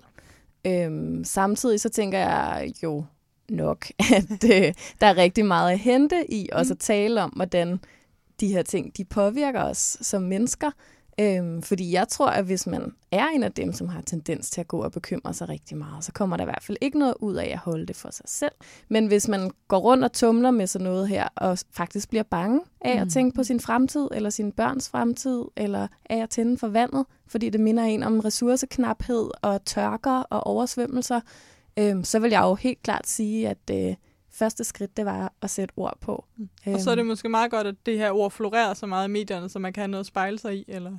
Øhm, 0.66 1.24
samtidig 1.24 1.80
så 1.80 1.88
tænker 1.88 2.18
jeg 2.18 2.72
jo 2.82 3.04
nok, 3.48 3.86
at 4.16 4.44
øh, 4.44 4.74
der 5.00 5.06
er 5.06 5.16
rigtig 5.16 5.46
meget 5.46 5.72
at 5.72 5.78
hente 5.78 6.32
i 6.32 6.48
også 6.52 6.72
mm. 6.72 6.76
at 6.76 6.78
tale 6.78 7.22
om, 7.22 7.30
hvordan 7.30 7.80
de 8.40 8.48
her 8.48 8.62
ting, 8.62 8.96
de 8.96 9.04
påvirker 9.04 9.62
os 9.62 9.96
som 10.00 10.22
mennesker. 10.22 10.70
Øhm, 11.20 11.62
fordi 11.62 11.92
jeg 11.92 12.08
tror, 12.08 12.26
at 12.26 12.44
hvis 12.44 12.66
man 12.66 12.92
er 13.10 13.26
en 13.26 13.42
af 13.42 13.52
dem, 13.52 13.72
som 13.72 13.88
har 13.88 14.00
tendens 14.00 14.50
til 14.50 14.60
at 14.60 14.68
gå 14.68 14.82
og 14.82 14.92
bekymre 14.92 15.34
sig 15.34 15.48
rigtig 15.48 15.76
meget, 15.76 16.04
så 16.04 16.12
kommer 16.12 16.36
der 16.36 16.44
i 16.44 16.46
hvert 16.46 16.62
fald 16.62 16.78
ikke 16.80 16.98
noget 16.98 17.14
ud 17.20 17.34
af 17.34 17.50
at 17.52 17.58
holde 17.58 17.86
det 17.86 17.96
for 17.96 18.10
sig 18.12 18.24
selv. 18.28 18.52
Men 18.88 19.06
hvis 19.06 19.28
man 19.28 19.50
går 19.68 19.78
rundt 19.78 20.04
og 20.04 20.12
tumler 20.12 20.50
med 20.50 20.66
sådan 20.66 20.84
noget 20.84 21.08
her, 21.08 21.28
og 21.36 21.58
faktisk 21.72 22.08
bliver 22.08 22.22
bange 22.22 22.60
af 22.80 22.96
mm. 22.96 23.02
at 23.02 23.08
tænke 23.08 23.36
på 23.36 23.44
sin 23.44 23.60
fremtid, 23.60 24.08
eller 24.12 24.30
sin 24.30 24.52
børns 24.52 24.88
fremtid, 24.88 25.44
eller 25.56 25.86
af 26.10 26.22
at 26.22 26.30
tænde 26.30 26.58
for 26.58 26.68
vandet, 26.68 27.06
fordi 27.26 27.50
det 27.50 27.60
minder 27.60 27.82
en 27.82 28.02
om 28.02 28.20
ressourceknaphed 28.20 29.30
og 29.42 29.64
tørker 29.64 30.18
og 30.30 30.46
oversvømmelser, 30.46 31.20
øhm, 31.78 32.04
så 32.04 32.18
vil 32.18 32.30
jeg 32.30 32.42
jo 32.42 32.54
helt 32.54 32.82
klart 32.82 33.08
sige, 33.08 33.48
at 33.48 33.70
øh, 33.70 33.94
første 34.34 34.64
skridt, 34.64 34.96
det 34.96 35.04
var 35.04 35.32
at 35.42 35.50
sætte 35.50 35.72
ord 35.76 35.98
på. 36.00 36.24
Mm. 36.36 36.48
Og 36.66 36.80
så 36.80 36.90
er 36.90 36.94
det 36.94 37.06
måske 37.06 37.28
meget 37.28 37.50
godt, 37.50 37.66
at 37.66 37.74
det 37.86 37.98
her 37.98 38.10
ord 38.10 38.30
florerer 38.30 38.74
så 38.74 38.86
meget 38.86 39.08
i 39.08 39.10
medierne, 39.10 39.48
så 39.48 39.58
man 39.58 39.72
kan 39.72 39.80
have 39.80 39.90
noget 39.90 40.00
at 40.00 40.06
spejle 40.06 40.38
sig 40.38 40.56
i, 40.56 40.64
eller? 40.68 40.96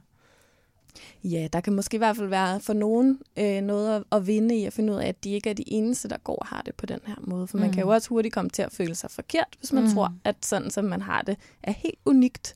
Ja, 1.24 1.48
der 1.54 1.62
kan 1.62 1.74
måske 1.74 1.96
i 1.96 1.98
hvert 1.98 2.16
fald 2.16 2.28
være 2.28 2.60
for 2.60 2.74
nogen 2.74 3.20
øh, 3.38 3.62
noget 3.62 3.96
at, 3.96 4.04
at 4.12 4.28
vinde 4.28 4.58
i 4.58 4.66
at 4.66 4.74
finde 4.74 4.94
ud 4.94 4.98
af, 4.98 5.08
at 5.08 5.24
de 5.24 5.32
ikke 5.32 5.50
er 5.50 5.54
de 5.54 5.64
eneste, 5.72 6.08
der 6.08 6.18
går 6.18 6.36
og 6.36 6.48
har 6.48 6.62
det 6.62 6.76
på 6.76 6.86
den 6.86 7.00
her 7.06 7.16
måde. 7.22 7.48
For 7.48 7.58
man 7.58 7.72
kan 7.72 7.84
jo 7.84 7.90
også 7.90 8.10
hurtigt 8.10 8.34
komme 8.34 8.50
til 8.50 8.62
at 8.62 8.72
føle 8.72 8.96
sig 8.96 9.12
forkert, 9.12 9.56
hvis 9.60 9.74
man 9.74 9.84
mm. 9.84 9.94
tror, 9.94 10.14
at 10.24 10.36
sådan 10.46 10.72
som 10.72 10.86
man 10.86 11.02
har 11.02 11.22
det, 11.22 11.38
er 11.64 11.72
helt 11.72 12.00
unikt. 12.06 12.56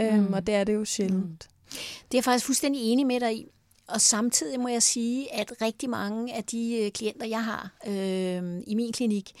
Øhm, 0.00 0.18
mm. 0.18 0.32
Og 0.32 0.46
det 0.46 0.54
er 0.54 0.64
det 0.64 0.74
jo 0.74 0.84
sjældent. 0.84 1.48
Mm. 1.50 1.76
Det 2.08 2.14
er 2.14 2.18
jeg 2.18 2.24
faktisk 2.24 2.46
fuldstændig 2.46 2.82
enig 2.82 3.06
med 3.06 3.20
dig 3.20 3.36
i. 3.36 3.46
Og 3.88 4.00
samtidig 4.00 4.60
må 4.60 4.68
jeg 4.68 4.82
sige, 4.82 5.34
at 5.34 5.52
rigtig 5.62 5.90
mange 5.90 6.34
af 6.34 6.44
de 6.44 6.82
øh, 6.84 6.90
klienter, 6.90 7.26
jeg 7.26 7.44
har 7.44 7.70
øh, 7.86 8.62
i 8.66 8.74
min 8.74 8.92
klinik, 8.92 9.32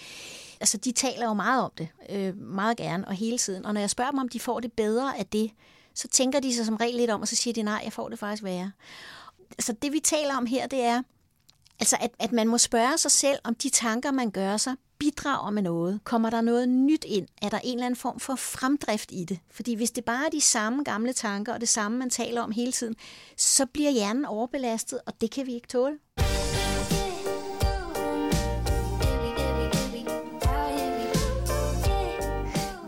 altså 0.60 0.76
de 0.76 0.92
taler 0.92 1.26
jo 1.26 1.34
meget 1.34 1.64
om 1.64 1.70
det, 1.78 1.88
øh, 2.10 2.36
meget 2.36 2.76
gerne 2.76 3.08
og 3.08 3.14
hele 3.14 3.38
tiden. 3.38 3.66
Og 3.66 3.74
når 3.74 3.80
jeg 3.80 3.90
spørger 3.90 4.10
dem, 4.10 4.20
om 4.20 4.28
de 4.28 4.40
får 4.40 4.60
det 4.60 4.72
bedre 4.72 5.18
af 5.18 5.26
det, 5.26 5.50
så 5.94 6.08
tænker 6.08 6.40
de 6.40 6.54
sig 6.54 6.66
som 6.66 6.76
regel 6.76 6.94
lidt 6.94 7.10
om, 7.10 7.20
og 7.20 7.28
så 7.28 7.36
siger 7.36 7.54
de, 7.54 7.62
nej, 7.62 7.80
jeg 7.84 7.92
får 7.92 8.08
det 8.08 8.18
faktisk 8.18 8.42
værre. 8.42 8.72
Så 9.58 9.72
det 9.82 9.92
vi 9.92 10.00
taler 10.00 10.36
om 10.36 10.46
her, 10.46 10.66
det 10.66 10.80
er, 10.80 11.02
altså 11.80 11.96
at, 12.00 12.10
at 12.18 12.32
man 12.32 12.48
må 12.48 12.58
spørge 12.58 12.98
sig 12.98 13.10
selv, 13.10 13.38
om 13.44 13.54
de 13.54 13.68
tanker, 13.70 14.12
man 14.12 14.30
gør 14.30 14.56
sig, 14.56 14.74
bidrager 14.98 15.50
med 15.50 15.62
noget? 15.62 16.00
Kommer 16.04 16.30
der 16.30 16.40
noget 16.40 16.68
nyt 16.68 17.04
ind? 17.04 17.28
Er 17.42 17.48
der 17.48 17.58
en 17.64 17.74
eller 17.74 17.86
anden 17.86 17.98
form 17.98 18.20
for 18.20 18.34
fremdrift 18.34 19.12
i 19.12 19.24
det? 19.24 19.38
Fordi 19.50 19.74
hvis 19.74 19.90
det 19.90 20.04
bare 20.04 20.26
er 20.26 20.30
de 20.30 20.40
samme 20.40 20.84
gamle 20.84 21.12
tanker, 21.12 21.52
og 21.52 21.60
det 21.60 21.68
samme, 21.68 21.98
man 21.98 22.10
taler 22.10 22.42
om 22.42 22.50
hele 22.50 22.72
tiden, 22.72 22.94
så 23.36 23.66
bliver 23.66 23.90
hjernen 23.90 24.24
overbelastet, 24.24 25.00
og 25.06 25.20
det 25.20 25.30
kan 25.30 25.46
vi 25.46 25.54
ikke 25.54 25.68
tåle. 25.68 25.98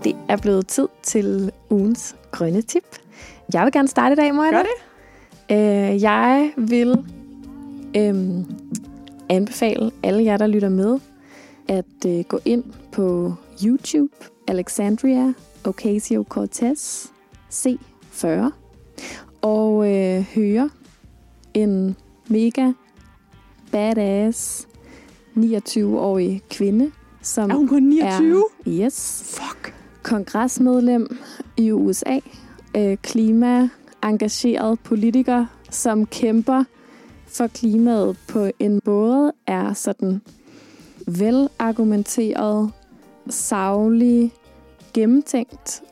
Det 0.05 0.17
er 0.29 0.37
blevet 0.37 0.67
tid 0.67 0.89
til 1.03 1.53
ugens 1.71 2.17
grønne 2.31 2.63
tip. 2.63 2.99
Jeg 3.53 3.65
vil 3.65 3.73
gerne 3.73 3.89
starte 3.89 4.13
i 4.13 4.17
dag, 4.17 4.35
Moja. 4.35 4.51
Gør 4.51 4.63
det. 4.63 4.69
Øh, 5.51 6.03
jeg 6.03 6.53
vil 6.57 7.05
øh, 7.97 8.45
anbefale 9.29 9.91
alle 10.03 10.25
jer, 10.25 10.37
der 10.37 10.47
lytter 10.47 10.69
med, 10.69 10.99
at 11.69 12.07
øh, 12.07 12.25
gå 12.25 12.41
ind 12.45 12.65
på 12.93 13.35
YouTube, 13.65 14.13
Alexandria 14.49 15.33
Ocasio-Cortez 15.69 17.11
C40, 17.53 18.27
og 19.43 19.95
øh, 19.95 20.23
høre 20.23 20.71
en 21.55 21.97
mega 22.29 22.73
badass 23.73 24.69
29-årig 25.37 26.43
kvinde, 26.51 26.93
som 27.23 27.51
er 27.51 27.55
hun 27.55 27.69
kun 27.69 27.83
29? 27.83 28.45
Er, 28.67 28.73
yes. 28.73 29.23
Fuck. 29.25 29.80
Kongresmedlem 30.03 31.19
i 31.57 31.73
USA, 31.73 32.19
øh, 32.77 32.97
klimaengageret 32.97 34.81
politiker, 34.81 35.47
som 35.71 36.07
kæmper 36.07 36.65
for 37.27 37.47
klimaet 37.47 38.17
på 38.29 38.51
en 38.59 38.81
måde, 38.85 39.33
er 39.47 39.73
sådan 39.73 40.21
velargumenteret, 41.07 42.73
savlig, 43.29 44.33
gennemtænkt 44.95 45.83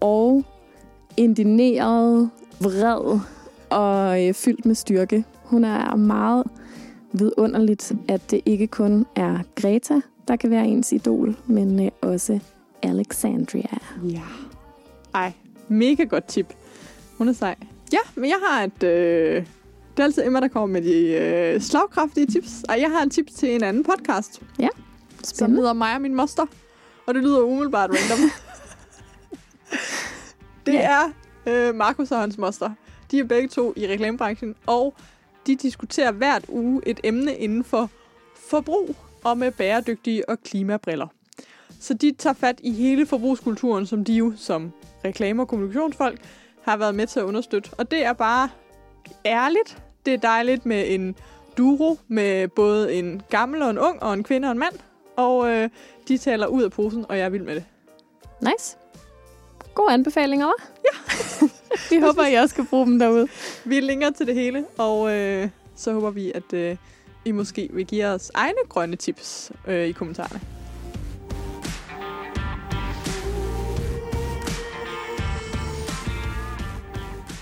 og 0.00 0.44
indineret, 1.16 2.30
vred 2.60 3.20
og 3.70 4.26
øh, 4.26 4.34
fyldt 4.34 4.66
med 4.66 4.74
styrke. 4.74 5.24
Hun 5.44 5.64
er 5.64 5.96
meget 5.96 6.44
vidunderligt, 7.12 7.92
at 8.08 8.30
det 8.30 8.40
ikke 8.46 8.66
kun 8.66 9.06
er 9.16 9.38
Greta, 9.54 10.00
der 10.28 10.36
kan 10.36 10.50
være 10.50 10.66
ens 10.66 10.92
idol, 10.92 11.36
men 11.46 11.84
øh, 11.84 11.90
også 12.02 12.40
Alexandria. 12.82 13.78
Ja. 14.04 14.22
Ej, 15.14 15.32
mega 15.68 16.04
godt 16.04 16.26
tip. 16.26 16.54
Hun 17.18 17.28
er 17.28 17.32
sej. 17.32 17.56
Ja, 17.92 17.98
men 18.14 18.30
jeg 18.30 18.38
har 18.48 18.64
et... 18.64 18.82
Øh, 18.82 19.46
det 19.96 20.02
er 20.02 20.04
altid 20.04 20.26
Emma, 20.26 20.40
der 20.40 20.48
kommer 20.48 20.80
med 20.80 20.82
de 20.82 21.12
øh, 21.12 21.60
slagkraftige 21.60 22.26
tips. 22.26 22.64
Og 22.68 22.80
jeg 22.80 22.90
har 22.90 23.02
et 23.02 23.12
tip 23.12 23.26
til 23.36 23.54
en 23.54 23.62
anden 23.62 23.84
podcast. 23.84 24.42
Ja, 24.58 24.68
spændende. 25.10 25.36
Som 25.36 25.52
hedder 25.52 25.72
mig 25.72 25.94
og 25.94 26.00
min 26.00 26.14
moster. 26.14 26.46
Og 27.06 27.14
det 27.14 27.22
lyder 27.22 27.40
umiddelbart 27.40 27.90
random. 27.90 28.30
det 30.66 30.72
ja. 30.72 30.90
er 31.46 31.68
øh, 31.68 31.74
Markus 31.74 32.10
og 32.10 32.20
hans 32.20 32.38
moster. 32.38 32.70
De 33.10 33.18
er 33.18 33.24
begge 33.24 33.48
to 33.48 33.72
i 33.76 33.88
reklamebranchen, 33.88 34.54
og 34.66 34.94
de 35.46 35.56
diskuterer 35.56 36.12
hvert 36.12 36.44
uge 36.48 36.82
et 36.86 37.00
emne 37.04 37.36
inden 37.36 37.64
for 37.64 37.90
forbrug 38.34 38.96
og 39.24 39.38
med 39.38 39.50
bæredygtige 39.50 40.28
og 40.28 40.38
klimabriller. 40.40 41.06
Så 41.80 41.94
de 41.94 42.12
tager 42.12 42.34
fat 42.34 42.60
i 42.62 42.72
hele 42.72 43.06
forbrugskulturen, 43.06 43.86
som 43.86 44.04
de 44.04 44.12
jo 44.12 44.32
som 44.36 44.72
reklame- 45.04 45.42
og 45.42 45.48
kommunikationsfolk 45.48 46.20
har 46.62 46.76
været 46.76 46.94
med 46.94 47.06
til 47.06 47.20
at 47.20 47.24
understøtte. 47.24 47.70
Og 47.78 47.90
det 47.90 48.04
er 48.04 48.12
bare 48.12 48.48
ærligt. 49.26 49.82
Det 50.06 50.14
er 50.14 50.18
dejligt 50.18 50.66
med 50.66 50.84
en 50.88 51.16
duro 51.58 51.98
med 52.08 52.48
både 52.48 52.94
en 52.94 53.22
gammel 53.30 53.62
og 53.62 53.70
en 53.70 53.78
ung, 53.78 54.02
og 54.02 54.14
en 54.14 54.24
kvinde 54.24 54.48
og 54.48 54.52
en 54.52 54.58
mand. 54.58 54.74
Og 55.16 55.50
øh, 55.50 55.70
de 56.08 56.18
taler 56.18 56.46
ud 56.46 56.62
af 56.62 56.70
posen, 56.70 57.04
og 57.08 57.18
jeg 57.18 57.24
er 57.24 57.28
vild 57.28 57.42
med 57.42 57.54
det. 57.54 57.64
Nice. 58.40 58.76
God 59.74 59.90
anbefalinger, 59.90 60.46
hva'? 60.46 60.66
Ja. 60.84 61.46
vi 61.96 62.00
håber, 62.00 62.26
I 62.26 62.34
også 62.34 62.54
kan 62.54 62.66
bruge 62.66 62.86
dem 62.86 62.98
derude. 62.98 63.28
Vi 63.64 63.80
linker 63.80 64.10
til 64.10 64.26
det 64.26 64.34
hele, 64.34 64.64
og 64.78 65.14
øh, 65.14 65.48
så 65.76 65.92
håber 65.92 66.10
vi, 66.10 66.32
at 66.34 66.52
øh, 66.52 66.76
I 67.24 67.32
måske 67.32 67.68
vil 67.72 67.86
give 67.86 68.06
os 68.06 68.30
egne 68.34 68.58
grønne 68.68 68.96
tips 68.96 69.52
øh, 69.66 69.86
i 69.86 69.92
kommentarerne. 69.92 70.57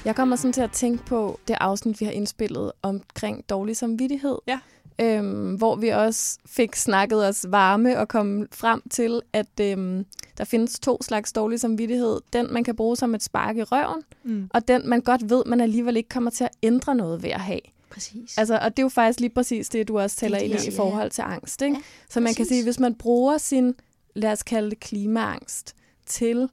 Jeg 0.07 0.16
kommer 0.16 0.37
sådan 0.37 0.53
til 0.53 0.61
at 0.61 0.73
tænke 0.73 1.05
på 1.05 1.40
det 1.49 1.57
afsnit, 1.61 2.01
vi 2.01 2.05
har 2.05 2.12
indspillet 2.12 2.73
omkring 2.83 3.49
dårlig 3.51 3.77
samvittighed. 3.77 4.38
Ja. 4.47 4.59
Øhm, 5.01 5.55
hvor 5.55 5.77
vi 5.77 5.88
også 5.88 6.38
fik 6.47 6.77
snakket 6.77 7.29
os 7.29 7.47
varme 7.49 7.99
og 7.99 8.09
kom 8.09 8.47
frem 8.53 8.83
til, 8.90 9.23
at 9.33 9.61
øhm, 9.61 10.07
der 10.38 10.45
findes 10.45 10.81
to 10.81 11.03
slags 11.03 11.33
dårlig 11.33 11.61
samvittighed. 11.61 12.21
Den, 12.33 12.53
man 12.53 12.64
kan 12.64 12.77
bruge 12.77 12.97
som 12.97 13.14
et 13.14 13.23
spark 13.23 13.57
i 13.57 13.62
røven, 13.62 14.03
mm. 14.25 14.51
og 14.55 14.69
den, 14.69 14.88
man 14.88 15.01
godt 15.01 15.31
ved, 15.31 15.42
man 15.47 15.61
alligevel 15.61 15.97
ikke 15.97 16.09
kommer 16.09 16.31
til 16.31 16.45
at 16.45 16.51
ændre 16.62 16.95
noget 16.95 17.23
ved 17.23 17.31
at 17.31 17.40
have. 17.40 17.61
Præcis. 17.90 18.38
Altså, 18.38 18.59
og 18.62 18.71
det 18.71 18.79
er 18.79 18.85
jo 18.85 18.88
faktisk 18.88 19.21
lige 19.21 19.31
præcis 19.31 19.69
det, 19.69 19.88
du 19.88 19.99
også 19.99 20.16
tæller 20.16 20.38
ind 20.38 20.55
i 20.55 20.69
i 20.69 20.77
forhold 20.77 21.11
til 21.11 21.23
angst. 21.23 21.62
Ikke? 21.62 21.77
Ja, 21.77 21.83
Så 22.11 22.21
man 22.21 22.35
kan 22.35 22.47
sige, 22.47 22.64
hvis 22.64 22.81
man 22.81 22.95
bruger 22.95 23.38
sin, 23.38 23.75
lad 24.14 24.33
os 24.33 24.42
kalde 24.42 24.71
det 24.71 24.81
klimaangst, 24.81 25.75
til 26.07 26.49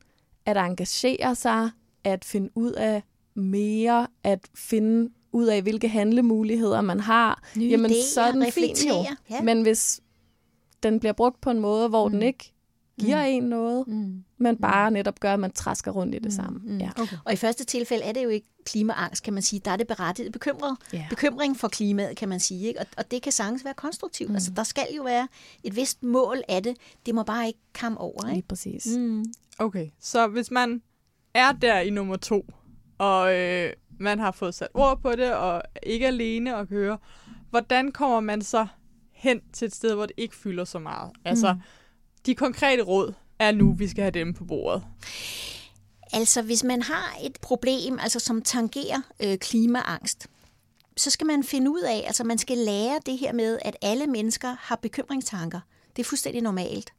at 0.45 0.57
engagere 0.57 1.35
sig, 1.35 1.69
at 2.03 2.25
finde 2.25 2.49
ud 2.55 2.71
af 2.71 3.03
mere, 3.35 4.07
at 4.23 4.39
finde 4.55 5.09
ud 5.31 5.45
af, 5.45 5.61
hvilke 5.61 5.87
handlemuligheder 5.87 6.81
man 6.81 6.99
har, 6.99 7.43
Nye 7.57 7.69
jamen 7.69 7.91
idéer, 7.91 8.13
så 8.13 8.21
er 8.21 8.31
den 8.31 8.51
fin 8.51 8.75
jo. 8.87 9.05
Ja. 9.29 9.41
Men 9.41 9.61
hvis 9.61 10.01
den 10.83 10.99
bliver 10.99 11.13
brugt 11.13 11.41
på 11.41 11.49
en 11.49 11.59
måde, 11.59 11.89
hvor 11.89 12.07
mm. 12.07 12.13
den 12.13 12.21
ikke 12.21 12.53
giver 12.99 13.17
mm. 13.21 13.27
en 13.27 13.43
noget, 13.43 13.87
Mm. 13.87 14.23
men 14.37 14.57
bare 14.57 14.91
netop 14.91 15.19
gør, 15.19 15.33
at 15.33 15.39
man 15.39 15.51
træsker 15.51 15.91
rundt 15.91 16.15
i 16.15 16.19
det 16.19 16.33
samme. 16.33 16.59
Mm. 16.63 16.77
Ja. 16.77 16.89
Okay. 16.97 17.17
Og 17.25 17.33
i 17.33 17.35
første 17.35 17.65
tilfælde 17.65 18.03
er 18.03 18.11
det 18.11 18.23
jo 18.23 18.29
ikke 18.29 18.47
klimaangst, 18.65 19.23
kan 19.23 19.33
man 19.33 19.43
sige. 19.43 19.59
Der 19.65 19.71
er 19.71 19.75
det 19.75 19.87
berettiget 19.87 20.31
bekymret. 20.31 20.77
Ja. 20.93 21.05
Bekymring 21.09 21.57
for 21.57 21.67
klimaet, 21.67 22.17
kan 22.17 22.29
man 22.29 22.39
sige. 22.39 22.67
Ikke? 22.67 22.79
Og, 22.79 22.85
og 22.97 23.11
det 23.11 23.21
kan 23.21 23.31
sagtens 23.31 23.65
være 23.65 23.73
konstruktivt. 23.73 24.29
Mm. 24.29 24.35
Altså, 24.35 24.51
der 24.55 24.63
skal 24.63 24.85
jo 24.97 25.03
være 25.03 25.27
et 25.63 25.75
vist 25.75 26.03
mål 26.03 26.41
af 26.47 26.63
det. 26.63 26.77
Det 27.05 27.15
må 27.15 27.23
bare 27.23 27.47
ikke 27.47 27.59
komme 27.79 27.97
over. 27.97 28.25
Lige 28.25 28.35
Ikke? 28.35 28.47
præcis. 28.47 28.87
Mm. 28.97 29.25
Okay, 29.59 29.87
så 29.99 30.27
hvis 30.27 30.51
man 30.51 30.81
er 31.33 31.51
der 31.51 31.79
i 31.79 31.89
nummer 31.89 32.15
to, 32.15 32.45
og 33.03 33.33
øh, 33.35 33.73
man 33.99 34.19
har 34.19 34.31
fået 34.31 34.55
sat 34.55 34.67
ord 34.73 35.01
på 35.01 35.11
det, 35.11 35.33
og 35.33 35.61
ikke 35.83 36.07
alene 36.07 36.55
og 36.57 36.65
høre, 36.67 36.97
hvordan 37.49 37.91
kommer 37.91 38.19
man 38.19 38.41
så 38.41 38.67
hen 39.11 39.41
til 39.53 39.65
et 39.65 39.75
sted, 39.75 39.93
hvor 39.95 40.05
det 40.05 40.15
ikke 40.17 40.35
fylder 40.35 40.65
så 40.65 40.79
meget? 40.79 41.11
Altså, 41.25 41.53
Mm. 41.53 41.59
de 42.25 42.35
konkrete 42.35 42.83
råd 42.83 43.13
er 43.39 43.51
nu, 43.51 43.73
vi 43.73 43.87
skal 43.87 44.01
have 44.01 44.11
dem 44.11 44.33
på 44.33 44.45
bordet. 44.45 44.83
Altså, 46.13 46.41
hvis 46.41 46.63
man 46.63 46.81
har 46.81 47.17
et 47.23 47.37
problem, 47.41 47.99
altså 47.99 48.19
som 48.19 48.41
tangerer 48.41 49.01
øh, 49.23 49.37
klimaangst, 49.37 50.27
så 50.97 51.09
skal 51.09 51.27
man 51.27 51.43
finde 51.43 51.71
ud 51.71 51.81
af, 51.81 52.03
altså 52.07 52.23
man 52.23 52.37
skal 52.37 52.57
lære 52.57 52.99
det 53.05 53.17
her 53.17 53.33
med, 53.33 53.59
at 53.61 53.75
alle 53.81 54.07
mennesker 54.07 54.55
har 54.59 54.75
bekymringstanker. 54.75 55.59
Det 55.95 56.01
er 56.01 56.07
fuldstændig 56.09 56.41
normalt. 56.41 56.93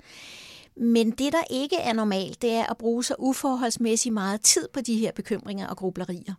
Men 0.77 1.11
det, 1.11 1.33
der 1.33 1.43
ikke 1.51 1.77
er 1.77 1.93
normalt, 1.93 2.43
det 2.43 2.51
er 2.51 2.71
at 2.71 2.77
bruge 2.77 3.05
så 3.05 3.15
uforholdsmæssigt 3.19 4.13
meget 4.13 4.41
tid 4.41 4.69
på 4.73 4.81
de 4.81 4.97
her 4.97 5.13
bekymringer 5.13 5.67
og 5.67 5.77
grublerier. 5.77 6.35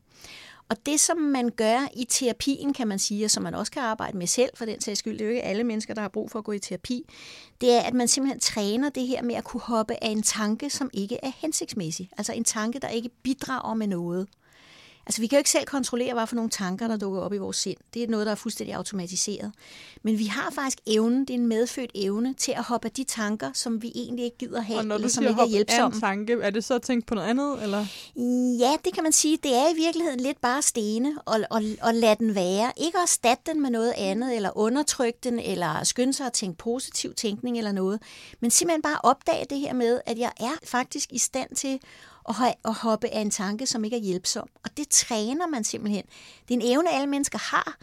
Og 0.69 0.86
det, 0.86 1.00
som 1.00 1.17
man 1.17 1.50
gør 1.50 1.88
i 1.95 2.06
terapien, 2.06 2.74
kan 2.74 2.88
man 2.88 3.00
sige, 3.00 3.26
og 3.26 3.32
som 3.32 3.43
man 3.43 3.56
også 3.56 3.71
kan 3.71 3.82
arbejde 3.82 4.17
med 4.17 4.28
selv, 4.28 4.50
for 4.56 4.65
den 4.65 4.82
sags 4.82 5.00
skyld, 5.00 5.13
det 5.13 5.21
er 5.21 5.26
jo 5.26 5.32
ikke 5.32 5.43
alle 5.43 5.63
mennesker, 5.63 5.93
der 5.93 6.02
har 6.02 6.10
brug 6.10 6.32
for 6.32 6.39
at 6.39 6.45
gå 6.45 6.52
i 6.52 6.60
terapi, 6.60 7.04
det 7.62 7.71
er, 7.71 7.80
at 7.80 7.93
man 7.93 8.08
simpelthen 8.08 8.39
træner 8.39 8.89
det 8.89 9.08
her 9.08 9.24
med 9.24 9.36
at 9.36 9.43
kunne 9.43 9.62
hoppe 9.62 10.04
af 10.04 10.10
en 10.10 10.24
tanke, 10.24 10.69
som 10.69 10.89
ikke 10.93 11.17
er 11.24 11.32
hensigtsmæssig. 11.38 12.10
Altså 12.17 12.34
en 12.34 12.43
tanke, 12.43 12.80
der 12.80 12.88
ikke 12.88 13.10
bidrager 13.24 13.74
med 13.74 13.88
noget. 13.88 14.28
Altså, 15.08 15.22
vi 15.22 15.28
kan 15.28 15.36
jo 15.38 15.39
ikke 15.39 15.50
selv 15.50 15.65
kontrollere, 15.65 16.13
hvad 16.13 16.28
for 16.28 16.36
nogle 16.36 16.50
tanker, 16.52 16.88
der 16.88 16.98
dukker 16.98 17.20
op 17.22 17.34
i 17.34 17.38
vores 17.38 17.58
sind. 17.58 17.78
Det 17.94 18.04
er 18.04 18.08
noget, 18.08 18.26
der 18.26 18.32
er 18.32 18.36
fuldstændig 18.36 18.76
automatiseret. 18.76 19.52
Men 20.04 20.20
vi 20.20 20.26
har 20.26 20.52
faktisk 20.52 20.78
evnen, 20.88 21.20
det 21.22 21.30
er 21.30 21.34
en 21.34 21.48
medfødt 21.48 21.91
evne, 21.96 22.34
til 22.34 22.52
at 22.52 22.63
hoppe 22.63 22.86
af 22.88 22.91
de 22.91 23.04
tanker, 23.04 23.50
som 23.54 23.82
vi 23.82 23.91
egentlig 23.96 24.26
ikke 24.26 24.38
gider 24.38 24.62
have, 24.62 24.80
Og 24.80 24.86
når 24.86 24.96
eller 24.96 25.08
du 25.08 25.13
som 25.13 25.24
ikke 25.24 25.32
er 25.32 25.36
hop 25.36 25.44
af 25.44 25.50
hjælpsomme. 25.50 25.96
en 25.96 26.02
tanke, 26.02 26.34
er 26.41 26.50
det 26.50 26.63
så 26.63 26.74
at 26.74 26.82
tænke 26.82 27.08
på 27.08 27.15
noget 27.15 27.28
andet? 27.28 27.63
Eller? 27.63 27.86
Ja, 28.60 28.74
det 28.86 28.94
kan 28.94 29.04
man 29.04 29.12
sige. 29.12 29.38
Det 29.44 29.56
er 29.56 29.74
i 29.74 29.76
virkeligheden 29.76 30.20
lidt 30.20 30.41
bare 30.41 30.62
stene 30.62 31.15
og, 31.26 31.39
og, 31.50 31.62
og 31.82 31.94
lade 31.94 32.15
den 32.20 32.36
være. 32.36 32.72
Ikke 32.78 32.98
at 32.98 33.02
erstatte 33.02 33.52
den 33.52 33.62
med 33.62 33.70
noget 33.70 33.94
andet, 33.98 34.36
eller 34.36 34.58
undertrykke 34.58 35.20
den, 35.24 35.39
eller 35.39 35.84
skynde 35.84 36.13
sig 36.13 36.26
at 36.26 36.34
tænke 36.34 36.58
positiv 36.58 37.13
tænkning 37.13 37.58
eller 37.58 37.72
noget. 37.72 38.02
Men 38.39 38.52
simpelthen 38.52 38.82
bare 38.82 38.98
opdage 39.04 39.46
det 39.50 39.60
her 39.60 39.74
med, 39.74 40.00
at 40.06 40.18
jeg 40.20 40.32
er 40.39 40.54
faktisk 40.65 41.12
i 41.13 41.18
stand 41.18 41.56
til 41.56 41.80
at, 42.29 42.35
ho- 42.35 42.59
at 42.65 42.73
hoppe 42.73 43.07
af 43.07 43.21
en 43.21 43.31
tanke, 43.31 43.65
som 43.65 43.83
ikke 43.83 43.97
er 43.97 44.01
hjælpsom. 44.01 44.49
Og 44.63 44.77
det 44.77 44.89
træner 44.89 45.47
man 45.47 45.63
simpelthen. 45.63 46.03
Det 46.47 46.53
er 46.53 46.59
en 46.59 46.73
evne, 46.73 46.89
alle 46.91 47.07
mennesker 47.07 47.39
har, 47.39 47.77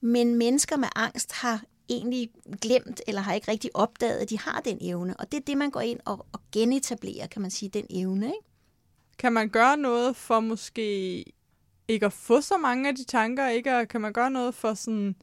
men 0.00 0.34
mennesker 0.34 0.76
med 0.76 0.88
angst 0.96 1.32
har 1.32 1.62
egentlig 1.88 2.30
glemt, 2.60 3.00
eller 3.06 3.20
har 3.20 3.32
ikke 3.34 3.50
rigtig 3.50 3.70
opdaget, 3.74 4.18
at 4.18 4.30
de 4.30 4.38
har 4.38 4.60
den 4.60 4.78
evne. 4.80 5.16
Og 5.16 5.32
det 5.32 5.38
er 5.40 5.44
det, 5.44 5.58
man 5.58 5.70
går 5.70 5.80
ind 5.80 6.00
og, 6.04 6.26
og 6.32 6.40
genetablerer, 6.52 7.26
kan 7.26 7.42
man 7.42 7.50
sige, 7.50 7.68
den 7.68 7.86
evne. 7.90 8.26
Ikke? 8.26 8.38
Kan 9.18 9.32
man 9.32 9.48
gøre 9.48 9.76
noget 9.76 10.16
for 10.16 10.40
måske 10.40 11.24
ikke 11.88 12.06
at 12.06 12.12
få 12.12 12.40
så 12.40 12.56
mange 12.56 12.88
af 12.88 12.94
de 12.94 13.04
tanker? 13.04 13.48
Ikke 13.48 13.70
at, 13.70 13.88
kan 13.88 14.00
man 14.00 14.12
gøre 14.12 14.30
noget 14.30 14.54
for 14.54 14.74
sådan, 14.74 15.16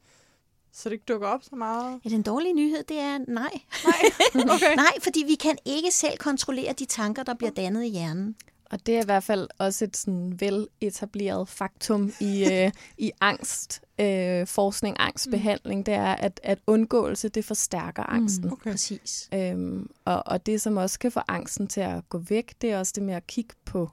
så 0.72 0.88
det 0.88 0.92
ikke 0.92 1.04
dukker 1.08 1.28
op 1.28 1.42
så 1.42 1.56
meget? 1.56 2.00
Ja, 2.04 2.08
den 2.10 2.22
dårlige 2.22 2.52
nyhed, 2.52 2.82
det 2.82 2.98
er 2.98 3.18
nej. 3.18 3.60
Nej, 3.84 4.44
okay. 4.54 4.76
Nej, 4.84 5.00
fordi 5.02 5.24
vi 5.26 5.34
kan 5.34 5.58
ikke 5.64 5.90
selv 5.90 6.18
kontrollere 6.18 6.72
de 6.72 6.84
tanker, 6.84 7.22
der 7.22 7.34
bliver 7.34 7.50
dannet 7.50 7.84
i 7.84 7.88
hjernen. 7.88 8.36
Og 8.72 8.86
det 8.86 8.96
er 8.96 9.02
i 9.02 9.04
hvert 9.04 9.22
fald 9.22 9.48
også 9.58 9.84
et 9.84 9.96
sådan 9.96 10.40
veletableret 10.40 11.48
faktum 11.48 12.12
i, 12.20 12.44
øh, 12.52 12.70
i 12.98 13.12
angst, 13.20 13.82
øh, 14.00 14.46
forskning, 14.46 14.96
angstbehandling, 14.98 15.86
det 15.86 15.94
er, 15.94 16.14
at, 16.14 16.40
at 16.42 16.58
undgåelse, 16.66 17.28
det 17.28 17.44
forstærker 17.44 18.02
angsten. 18.02 18.46
Mm. 18.46 18.52
Okay. 18.52 18.70
Præcis. 18.70 19.28
Øhm, 19.34 19.90
og, 20.04 20.22
og 20.26 20.46
det, 20.46 20.60
som 20.60 20.76
også 20.76 20.98
kan 20.98 21.12
få 21.12 21.20
angsten 21.28 21.66
til 21.66 21.80
at 21.80 22.08
gå 22.08 22.18
væk, 22.18 22.54
det 22.60 22.72
er 22.72 22.78
også 22.78 22.92
det 22.96 23.02
med 23.02 23.14
at 23.14 23.26
kigge 23.26 23.54
på 23.64 23.90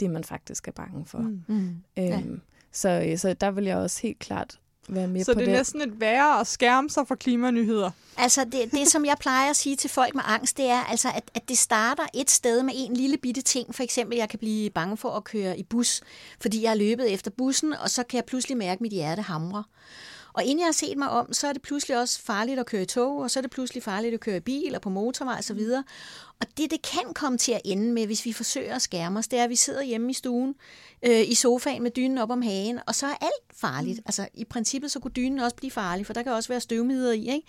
det, 0.00 0.10
man 0.10 0.24
faktisk 0.24 0.68
er 0.68 0.72
bange 0.72 1.06
for. 1.06 1.18
Mm. 1.18 1.42
Mm. 1.48 1.76
Ja. 1.96 2.18
Øhm, 2.18 2.40
så, 2.72 3.06
øh, 3.08 3.18
så 3.18 3.34
der 3.34 3.50
vil 3.50 3.64
jeg 3.64 3.76
også 3.76 4.02
helt 4.02 4.18
klart 4.18 4.60
være 4.88 5.08
med 5.08 5.24
Så 5.24 5.32
på 5.32 5.38
det 5.40 5.42
er 5.42 5.50
det. 5.50 5.58
næsten 5.58 5.80
et 5.80 6.00
værre 6.00 6.40
at 6.40 6.46
skærme 6.46 6.90
sig 6.90 7.08
for 7.08 7.14
klimanyheder. 7.14 7.90
Altså, 8.18 8.44
det, 8.44 8.70
det, 8.72 8.88
som 8.88 9.04
jeg 9.04 9.16
plejer 9.20 9.50
at 9.50 9.56
sige 9.56 9.76
til 9.76 9.90
folk 9.90 10.14
med 10.14 10.22
angst, 10.26 10.56
det 10.56 10.64
er, 10.64 10.80
altså, 10.84 11.08
at, 11.14 11.30
at 11.34 11.48
det 11.48 11.58
starter 11.58 12.02
et 12.14 12.30
sted 12.30 12.62
med 12.62 12.72
en 12.76 12.94
lille 12.96 13.16
bitte 13.16 13.42
ting. 13.42 13.74
For 13.74 13.82
eksempel, 13.82 14.18
jeg 14.18 14.28
kan 14.28 14.38
blive 14.38 14.70
bange 14.70 14.96
for 14.96 15.10
at 15.10 15.24
køre 15.24 15.58
i 15.58 15.62
bus, 15.62 16.00
fordi 16.40 16.62
jeg 16.62 16.70
har 16.70 16.76
løbet 16.76 17.12
efter 17.12 17.30
bussen, 17.30 17.72
og 17.72 17.90
så 17.90 18.02
kan 18.02 18.16
jeg 18.16 18.24
pludselig 18.24 18.56
mærke, 18.56 18.72
at 18.72 18.80
mit 18.80 18.92
hjerte 18.92 19.22
hamrer. 19.22 19.62
Og 20.36 20.44
inden 20.44 20.58
jeg 20.58 20.66
har 20.66 20.72
set 20.72 20.98
mig 20.98 21.10
om, 21.10 21.32
så 21.32 21.48
er 21.48 21.52
det 21.52 21.62
pludselig 21.62 21.98
også 21.98 22.22
farligt 22.22 22.60
at 22.60 22.66
køre 22.66 22.82
i 22.82 22.86
tog, 22.86 23.18
og 23.18 23.30
så 23.30 23.40
er 23.40 23.40
det 23.40 23.50
pludselig 23.50 23.82
farligt 23.82 24.14
at 24.14 24.20
køre 24.20 24.36
i 24.36 24.40
bil 24.40 24.74
og 24.74 24.80
på 24.80 24.90
motorvej 24.90 25.38
osv. 25.38 25.60
Og 26.40 26.46
det, 26.56 26.70
det 26.70 26.82
kan 26.82 27.14
komme 27.14 27.38
til 27.38 27.52
at 27.52 27.60
ende 27.64 27.92
med, 27.92 28.06
hvis 28.06 28.24
vi 28.24 28.32
forsøger 28.32 28.74
at 28.74 28.82
skærme 28.82 29.18
os, 29.18 29.28
det 29.28 29.38
er, 29.38 29.44
at 29.44 29.50
vi 29.50 29.56
sidder 29.56 29.82
hjemme 29.82 30.10
i 30.10 30.12
stuen, 30.12 30.54
øh, 31.02 31.28
i 31.28 31.34
sofaen 31.34 31.82
med 31.82 31.90
dynen 31.90 32.18
op 32.18 32.30
om 32.30 32.42
hagen, 32.42 32.80
og 32.86 32.94
så 32.94 33.06
er 33.06 33.14
alt 33.20 33.60
farligt. 33.60 34.00
Altså, 34.06 34.28
i 34.34 34.44
princippet 34.44 34.90
så 34.90 35.00
kunne 35.00 35.10
dynen 35.16 35.38
også 35.38 35.56
blive 35.56 35.70
farlig, 35.70 36.06
for 36.06 36.12
der 36.12 36.22
kan 36.22 36.32
også 36.32 36.48
være 36.48 36.60
støvmider 36.60 37.12
i, 37.12 37.28
ikke? 37.28 37.46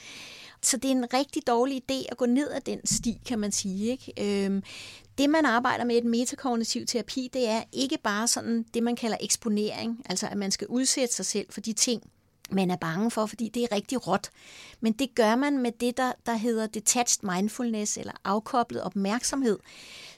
Så 0.62 0.78
det 0.78 0.88
er 0.88 0.96
en 0.96 1.14
rigtig 1.14 1.48
dårlig 1.48 1.84
idé 1.92 2.06
at 2.12 2.18
gå 2.18 2.26
ned 2.26 2.52
ad 2.52 2.62
den 2.62 2.86
sti, 2.86 3.18
kan 3.26 3.40
man 3.40 3.52
sige. 3.52 3.92
Ikke? 3.92 4.46
Øhm, 4.46 4.64
det, 5.18 5.30
man 5.30 5.46
arbejder 5.46 5.86
med 5.86 5.96
i 5.96 6.00
den 6.00 6.10
metakognitiv 6.10 6.86
terapi, 6.86 7.30
det 7.34 7.50
er 7.50 7.64
ikke 7.72 7.98
bare 8.04 8.28
sådan 8.28 8.66
det, 8.74 8.84
man 8.84 8.96
kalder 8.96 9.18
eksponering, 9.22 10.02
altså 10.06 10.28
at 10.28 10.38
man 10.38 10.52
skal 10.52 10.68
udsætte 10.68 11.16
sig 11.16 11.26
selv 11.26 11.48
for 11.50 11.62
de 11.62 11.74
ting, 11.74 12.04
man 12.50 12.72
er 12.72 12.76
bange 12.76 13.12
for, 13.12 13.26
fordi 13.26 13.50
det 13.50 13.64
er 13.64 13.68
rigtig 13.76 14.08
råt. 14.08 14.30
Men 14.82 14.94
det 14.94 15.16
gør 15.16 15.36
man 15.36 15.58
med 15.58 15.72
det, 15.72 15.98
der, 15.98 16.12
der 16.26 16.36
hedder 16.36 16.68
detached 16.68 17.30
mindfulness, 17.36 17.98
eller 17.98 18.14
afkoblet 18.26 18.82
opmærksomhed. 18.84 19.60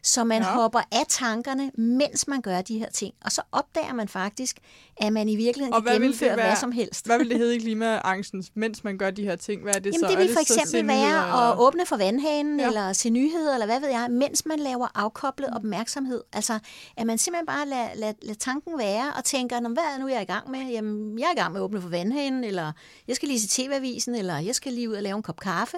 Så 0.03 0.23
man 0.23 0.41
Ja. 0.41 0.53
hopper 0.53 0.79
af 0.91 1.03
tankerne, 1.09 1.71
mens 1.75 2.27
man 2.27 2.41
gør 2.41 2.61
de 2.61 2.79
her 2.79 2.89
ting. 2.89 3.13
Og 3.25 3.31
så 3.31 3.41
opdager 3.51 3.93
man 3.93 4.07
faktisk, 4.07 4.57
at 4.97 5.13
man 5.13 5.29
i 5.29 5.35
virkeligheden 5.35 5.73
Og 5.73 5.83
kan 5.83 5.91
det 5.93 6.01
gennemføre 6.01 6.37
være? 6.37 6.47
hvad 6.47 6.55
som 6.55 6.71
helst. 6.71 7.05
Hvad 7.05 7.17
vil 7.17 7.29
det 7.29 7.37
hedde 7.37 7.55
i 7.55 7.59
klimaangsten, 7.65 8.43
mens 8.53 8.83
man 8.83 8.97
gør 8.97 9.11
de 9.11 9.23
her 9.23 9.35
ting? 9.35 9.61
Hvad 9.63 9.75
er 9.75 9.79
det 9.79 9.85
Jamen, 9.85 9.99
så? 9.99 10.07
det 10.07 10.17
vil 10.17 10.33
for 10.33 10.39
så 10.43 10.53
se 10.53 10.61
eksempel 10.61 10.87
være 10.87 11.05
eller? 11.07 11.51
at 11.51 11.57
åbne 11.59 11.85
for 11.85 11.97
vandhanen, 11.97 12.59
Ja. 12.59 12.67
eller 12.67 12.93
se 12.93 13.09
nyheder, 13.09 13.53
eller 13.53 13.65
hvad 13.65 13.79
ved 13.79 13.89
jeg, 13.89 14.07
mens 14.11 14.45
man 14.45 14.59
laver 14.59 14.87
afkoblet 14.95 15.49
opmærksomhed. 15.55 16.21
Altså, 16.33 16.59
at 16.97 17.07
man 17.07 17.17
simpelthen 17.17 17.45
bare 17.45 17.67
lader 17.67 17.89
lad, 17.95 18.13
lad 18.21 18.35
tanken 18.35 18.77
være, 18.79 19.13
og 19.17 19.23
tænker, 19.23 19.59
"Nå, 19.59 19.69
hvad 19.69 19.83
er 19.95 19.99
nu 19.99 20.07
jeg 20.07 20.17
er 20.17 20.21
i 20.21 20.25
gang 20.25 20.51
med? 20.51 20.59
Jamen, 20.59 21.19
jeg 21.19 21.25
er 21.25 21.31
i 21.31 21.39
gang 21.39 21.51
med 21.53 21.61
at 21.61 21.63
åbne 21.63 21.81
for 21.81 21.89
vandhanen, 21.89 22.18
eller 22.27 22.71
jeg 23.07 23.15
skal 23.15 23.27
lige 23.27 23.39
se 23.39 23.63
TV-avisen, 23.63 24.15
eller 24.15 24.37
jeg 24.37 24.55
skal 24.55 24.73
lige 24.73 24.89
ud 24.89 24.95
og 24.95 25.03
lave 25.03 25.15
en 25.15 25.23
kop 25.23 25.39
kaffe. 25.39 25.77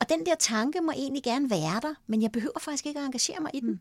Og 0.00 0.08
den 0.08 0.26
der 0.26 0.34
tanke 0.38 0.80
må 0.80 0.92
egentlig 0.92 1.22
gerne 1.22 1.50
være 1.50 1.80
der, 1.82 1.94
men 2.06 2.22
jeg 2.22 2.32
behøver 2.32 2.58
faktisk 2.60 2.86
ikke 2.86 3.00
at 3.00 3.06
engagere 3.06 3.40
mig 3.40 3.50
i 3.54 3.60
den. 3.60 3.80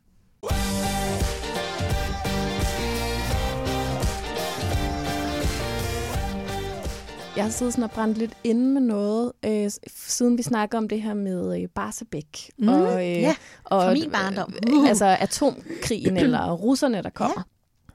Jeg 7.37 7.45
har 7.45 7.51
siddet 7.51 7.73
sådan 7.73 7.83
og 7.83 7.91
brændt 7.91 8.17
lidt 8.17 8.37
inde 8.43 8.65
med 8.65 8.81
noget, 8.81 9.31
øh, 9.45 9.71
siden 9.87 10.37
vi 10.37 10.43
snakker 10.43 10.77
om 10.77 10.89
det 10.89 11.01
her 11.01 11.13
med 11.13 11.61
øh, 11.61 11.69
Barsebæk. 11.75 12.51
Mm, 12.57 12.67
og, 12.67 12.93
øh, 12.93 13.21
ja, 13.21 13.35
og, 13.63 13.81
fra 13.81 13.93
min 13.93 14.11
barndom. 14.11 14.53
Øh, 14.67 14.89
altså 14.89 15.05
atomkrigen 15.05 16.17
eller 16.23 16.51
russerne, 16.51 17.03
der 17.03 17.09
kommer. 17.09 17.43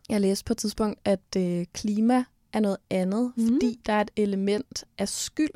Jeg 0.08 0.20
læste 0.20 0.44
på 0.44 0.52
et 0.52 0.56
tidspunkt, 0.56 1.00
at 1.04 1.36
øh, 1.36 1.66
klima 1.72 2.24
er 2.52 2.60
noget 2.60 2.76
andet, 2.90 3.32
Mhm. 3.36 3.46
fordi 3.46 3.80
der 3.86 3.92
er 3.92 4.00
et 4.00 4.10
element 4.16 4.84
af 4.98 5.08
skyld 5.08 5.50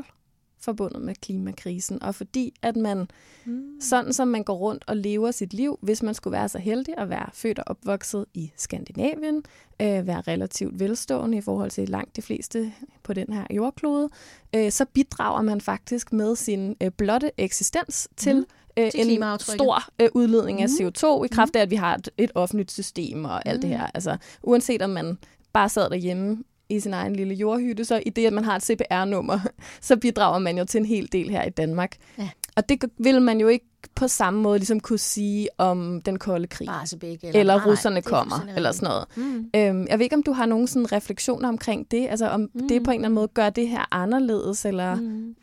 forbundet 0.60 1.02
med 1.02 1.14
klimakrisen, 1.14 2.02
og 2.02 2.14
fordi 2.14 2.54
at 2.62 2.76
man, 2.76 3.08
mm. 3.44 3.80
sådan 3.80 4.12
som 4.12 4.28
man 4.28 4.44
går 4.44 4.54
rundt 4.56 4.84
og 4.86 4.96
lever 4.96 5.30
sit 5.30 5.54
liv, 5.54 5.78
hvis 5.82 6.02
man 6.02 6.14
skulle 6.14 6.32
være 6.32 6.48
så 6.48 6.58
heldig 6.58 6.94
at 6.98 7.08
være 7.10 7.28
født 7.32 7.58
og 7.58 7.64
opvokset 7.66 8.24
i 8.34 8.52
Skandinavien, 8.56 9.36
øh, 9.82 10.06
være 10.06 10.20
relativt 10.20 10.80
velstående 10.80 11.38
i 11.38 11.40
forhold 11.40 11.70
til 11.70 11.88
langt 11.88 12.16
de 12.16 12.22
fleste 12.22 12.72
på 13.02 13.12
den 13.12 13.32
her 13.32 13.44
jordklode, 13.50 14.08
øh, 14.54 14.70
så 14.72 14.84
bidrager 14.84 15.42
man 15.42 15.60
faktisk 15.60 16.12
med 16.12 16.36
sin 16.36 16.76
øh, 16.82 16.90
blotte 16.90 17.30
eksistens 17.38 18.08
til, 18.16 18.46
øh, 18.78 18.90
Til 18.90 19.00
en 19.00 19.06
klimaaftrykket. 19.06 19.58
stor 19.60 19.82
øh, 20.00 20.08
udledning 20.14 20.62
af 20.62 20.68
Mhm. 20.68 20.88
CO2 20.88 21.24
i 21.24 21.28
kraft 21.28 21.56
af, 21.56 21.60
at 21.62 21.70
vi 21.70 21.76
har 21.76 21.94
et, 21.94 22.08
et 22.18 22.30
offentligt 22.34 22.72
system 22.72 23.24
og 23.24 23.48
alt 23.48 23.62
det 23.62 23.70
Mhm. 23.70 23.78
her. 23.78 23.86
Altså, 23.94 24.16
uanset 24.42 24.82
om 24.82 24.90
man 24.90 25.18
bare 25.52 25.68
sad 25.68 25.90
derhjemme 25.90 26.42
i 26.68 26.80
sin 26.80 26.94
egen 26.94 27.16
lille 27.16 27.34
jordhytte, 27.34 27.84
så 27.84 28.02
i 28.06 28.10
det, 28.10 28.26
at 28.26 28.32
man 28.32 28.44
har 28.44 28.56
et 28.56 28.62
CPR-nummer, 28.62 29.38
så 29.80 29.96
bidrager 29.96 30.38
man 30.38 30.58
jo 30.58 30.64
til 30.64 30.78
en 30.78 30.86
hel 30.86 31.08
del 31.12 31.30
her 31.30 31.42
i 31.42 31.50
Danmark. 31.50 31.96
Ja. 32.18 32.28
Og 32.56 32.68
det 32.68 32.84
vil 32.98 33.22
man 33.22 33.40
jo 33.40 33.48
ikke 33.48 33.66
på 33.94 34.08
samme 34.08 34.40
måde 34.42 34.58
ligesom 34.58 34.80
kunne 34.80 34.98
sige 34.98 35.48
om 35.58 36.02
den 36.02 36.18
kolde 36.18 36.46
krig. 36.46 36.66
Barsebæk, 36.68 37.18
Eller, 37.22 37.40
eller 37.40 37.56
nej, 37.56 37.66
russerne 37.66 37.96
er 37.96 38.00
kommer, 38.00 38.46
eller 38.56 38.72
sådan 38.72 38.88
noget. 38.88 39.04
Mm. 39.16 39.50
Øhm, 39.56 39.86
jeg 39.88 39.98
ved 39.98 40.04
ikke, 40.04 40.16
om 40.16 40.22
du 40.22 40.32
har 40.32 40.46
nogen 40.46 40.66
sådan 40.66 40.92
refleksioner 40.92 41.48
omkring 41.48 41.90
det, 41.90 42.08
altså 42.10 42.28
om 42.28 42.40
mm. 42.40 42.68
det 42.68 42.82
på 42.82 42.90
en 42.90 42.94
eller 42.94 43.08
anden 43.08 43.14
måde 43.14 43.28
gør 43.28 43.50
det 43.50 43.68
her 43.68 43.88
anderledes, 43.90 44.64
eller... 44.64 44.94
Mm. 44.94 45.34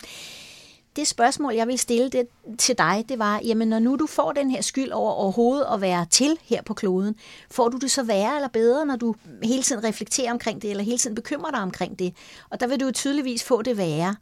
Det 0.95 1.08
spørgsmål, 1.08 1.53
jeg 1.53 1.67
vil 1.67 1.79
stille 1.79 2.10
det 2.10 2.27
til 2.58 2.77
dig, 2.77 3.06
det 3.10 3.19
var, 3.19 3.41
jamen 3.45 3.67
når 3.67 3.79
nu 3.79 3.95
du 3.95 4.08
får 4.08 4.32
den 4.32 4.51
her 4.51 4.62
skyld 4.62 4.91
over 4.91 5.12
overhovedet 5.12 5.65
at 5.73 5.82
være 5.82 6.06
til 6.10 6.38
her 6.43 6.62
på 6.62 6.73
kloden, 6.73 7.15
får 7.51 7.69
du 7.69 7.77
det 7.77 7.91
så 7.91 8.03
værre 8.03 8.36
eller 8.36 8.47
bedre, 8.47 8.86
når 8.86 8.95
du 8.95 9.15
hele 9.43 9.63
tiden 9.63 9.84
reflekterer 9.84 10.32
omkring 10.32 10.62
det, 10.62 10.69
eller 10.69 10.84
hele 10.84 10.97
tiden 10.97 11.15
bekymrer 11.15 11.51
dig 11.51 11.60
omkring 11.60 11.99
det? 11.99 12.15
Og 12.49 12.60
der 12.60 12.67
vil 12.67 12.79
du 12.79 12.86
jo 12.86 12.91
tydeligvis 12.91 13.43
få 13.43 13.62
det 13.62 13.77
værre. 13.77 14.15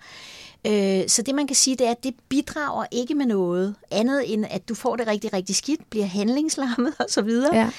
Øh, 0.67 1.07
så 1.07 1.21
det 1.21 1.35
man 1.35 1.47
kan 1.47 1.55
sige, 1.55 1.75
det 1.75 1.87
er, 1.87 1.91
at 1.91 2.03
det 2.03 2.15
bidrager 2.29 2.85
ikke 2.91 3.15
med 3.15 3.25
noget 3.25 3.75
andet, 3.91 4.33
end 4.33 4.45
at 4.49 4.69
du 4.69 4.75
får 4.75 4.95
det 4.95 5.07
rigtig, 5.07 5.33
rigtig 5.33 5.55
skidt, 5.55 5.89
bliver 5.89 6.05
handlingslammet 6.05 6.93
osv. 6.99 7.29
Ja. 7.53 7.69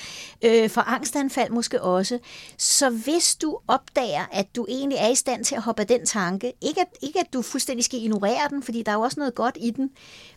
Øh, 0.43 0.71
for 0.71 0.81
angstanfald 0.81 1.51
måske 1.51 1.83
også. 1.83 2.19
Så 2.59 2.91
hvis 2.91 3.37
du 3.37 3.59
opdager, 3.69 4.25
at 4.33 4.57
du 4.57 4.67
egentlig 4.69 4.99
er 4.99 5.09
i 5.09 5.15
stand 5.15 5.45
til 5.45 5.55
at 5.55 5.63
hoppe 5.63 5.83
af 5.83 5.87
den 5.87 6.07
tanke, 6.07 6.53
ikke 6.61 6.81
at, 6.81 6.87
ikke 7.03 7.21
at 7.21 7.33
du 7.33 7.43
fuldstændig 7.43 7.85
skal 7.85 8.03
ignorere 8.03 8.49
den, 8.51 8.63
fordi 8.63 8.83
der 8.83 8.93
er 8.93 8.97
jo 8.97 9.03
også 9.03 9.21
noget 9.21 9.35
godt 9.35 9.59
i 9.61 9.71
den, 9.71 9.91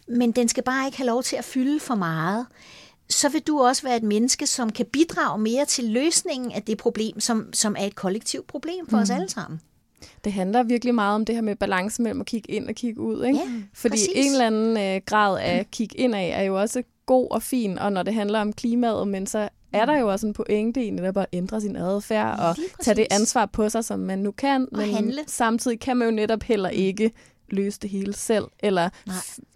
men 0.07 0.31
den 0.31 0.47
skal 0.47 0.63
bare 0.63 0.85
ikke 0.85 0.97
have 0.97 1.07
lov 1.07 1.23
til 1.23 1.35
at 1.35 1.45
fylde 1.45 1.79
for 1.79 1.95
meget, 1.95 2.45
så 3.09 3.29
vil 3.29 3.41
du 3.41 3.61
også 3.61 3.83
være 3.83 3.95
et 3.97 4.03
menneske, 4.03 4.47
som 4.47 4.71
kan 4.71 4.85
bidrage 4.85 5.39
mere 5.39 5.65
til 5.65 5.83
løsningen 5.83 6.51
af 6.51 6.63
det 6.63 6.77
problem, 6.77 7.19
som, 7.19 7.53
som 7.53 7.75
er 7.79 7.85
et 7.85 7.95
kollektivt 7.95 8.47
problem 8.47 8.87
for 8.89 8.97
mm. 8.97 9.03
os 9.03 9.09
alle 9.09 9.29
sammen. 9.29 9.61
Det 10.23 10.33
handler 10.33 10.63
virkelig 10.63 10.95
meget 10.95 11.15
om 11.15 11.25
det 11.25 11.35
her 11.35 11.41
med 11.41 11.55
balance 11.55 12.01
mellem 12.01 12.21
at 12.21 12.27
kigge 12.27 12.51
ind 12.51 12.67
og 12.69 12.75
kigge 12.75 13.01
ud. 13.01 13.25
Ikke? 13.25 13.39
Ja, 13.39 13.45
Fordi 13.73 13.91
præcis. 13.91 14.09
en 14.15 14.31
eller 14.31 14.47
anden 14.47 14.77
øh, 14.77 15.01
grad 15.05 15.39
af 15.39 15.65
kigge 15.71 15.97
indad 15.97 16.29
er 16.29 16.41
jo 16.41 16.59
også 16.61 16.83
god 17.05 17.27
og 17.31 17.41
fin, 17.43 17.79
og 17.79 17.91
når 17.93 18.03
det 18.03 18.13
handler 18.13 18.39
om 18.41 18.53
klimaet, 18.53 19.07
men 19.07 19.27
så 19.27 19.49
er 19.73 19.85
der 19.85 19.97
jo 19.99 20.11
også 20.11 20.27
en 20.27 20.33
pointe 20.33 20.83
i 20.85 20.89
netop 20.89 21.17
at 21.17 21.25
ændre 21.33 21.61
sin 21.61 21.75
adfærd 21.75 22.39
og 22.39 22.55
tage 22.81 22.95
det 22.95 23.07
ansvar 23.11 23.45
på 23.45 23.69
sig, 23.69 23.85
som 23.85 23.99
man 23.99 24.19
nu 24.19 24.31
kan, 24.31 24.67
Og 24.71 24.77
men 24.77 24.93
handle. 24.93 25.19
samtidig 25.27 25.79
kan 25.79 25.97
man 25.97 26.07
jo 26.07 26.15
netop 26.15 26.43
heller 26.43 26.69
ikke 26.69 27.11
løse 27.49 27.79
det 27.79 27.89
hele 27.89 28.13
selv, 28.13 28.45
eller 28.59 28.89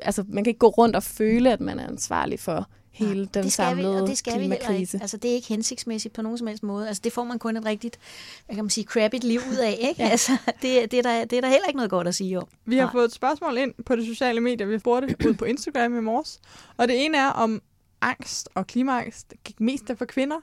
altså 0.02 0.24
man 0.28 0.44
kan 0.44 0.52
ikke 0.52 0.60
gå 0.60 0.68
rundt 0.68 0.96
og 0.96 1.04
føle, 1.04 1.52
at 1.54 1.62
man 1.62 1.80
er 1.80 1.88
ansvarlig 1.88 2.40
for 2.40 2.68
hele 3.00 3.20
den 3.20 3.44
det 3.44 3.52
skal 3.54 3.66
samlede 3.66 3.96
vi, 3.96 4.02
og 4.02 4.08
det 4.08 4.18
skal 4.18 4.34
vi 4.34 4.40
klimakrise. 4.40 4.98
ikke. 4.98 5.04
Altså, 5.04 5.18
det 5.18 5.32
er 5.32 5.36
ikke 5.36 5.48
hensigtsmæssigt 5.48 6.14
på 6.14 6.22
nogen 6.22 6.38
som 6.38 6.48
helst 6.48 6.64
måde. 6.64 6.88
Altså, 6.88 7.02
det 7.04 7.14
får 7.14 7.24
man 7.24 7.40
kun 7.40 7.58
et 7.58 7.66
rigtigt, 7.66 8.00
hvad 8.46 8.56
kan 8.56 8.64
man 8.64 8.70
sige, 8.70 8.86
crappigt 8.86 9.24
liv 9.24 9.40
ud 9.52 9.58
af, 9.58 9.78
ikke? 9.82 10.04
ja. 10.04 10.10
Altså, 10.10 10.32
det, 10.48 10.92
det, 10.92 10.94
er 10.94 11.02
der, 11.02 11.26
det 11.26 11.38
er 11.38 11.42
der 11.42 11.50
heller 11.50 11.68
ikke 11.68 11.78
noget 11.78 11.92
godt 11.92 12.08
at 12.08 12.16
sige 12.16 12.40
om. 12.40 12.48
Vi 12.66 12.76
har 12.78 12.84
Nej. 12.84 12.92
fået 12.92 13.06
et 13.06 13.14
spørgsmål 13.14 13.58
ind 13.58 13.74
på 13.86 13.96
de 13.96 14.06
sociale 14.06 14.42
medier. 14.42 14.68
Vi 14.68 14.80
spurgte 14.80 15.16
ud 15.28 15.34
på 15.34 15.46
Instagram 15.46 15.98
i 15.98 16.02
morges. 16.02 16.40
Og 16.78 16.88
det 16.88 17.06
ene 17.06 17.18
er, 17.18 17.28
om 17.30 17.62
angst 18.02 18.50
og 18.56 18.68
klimaangst 18.68 19.34
gik 19.44 19.60
mest 19.60 19.90
er 19.90 19.96
for 19.96 20.06
kvinder. 20.06 20.38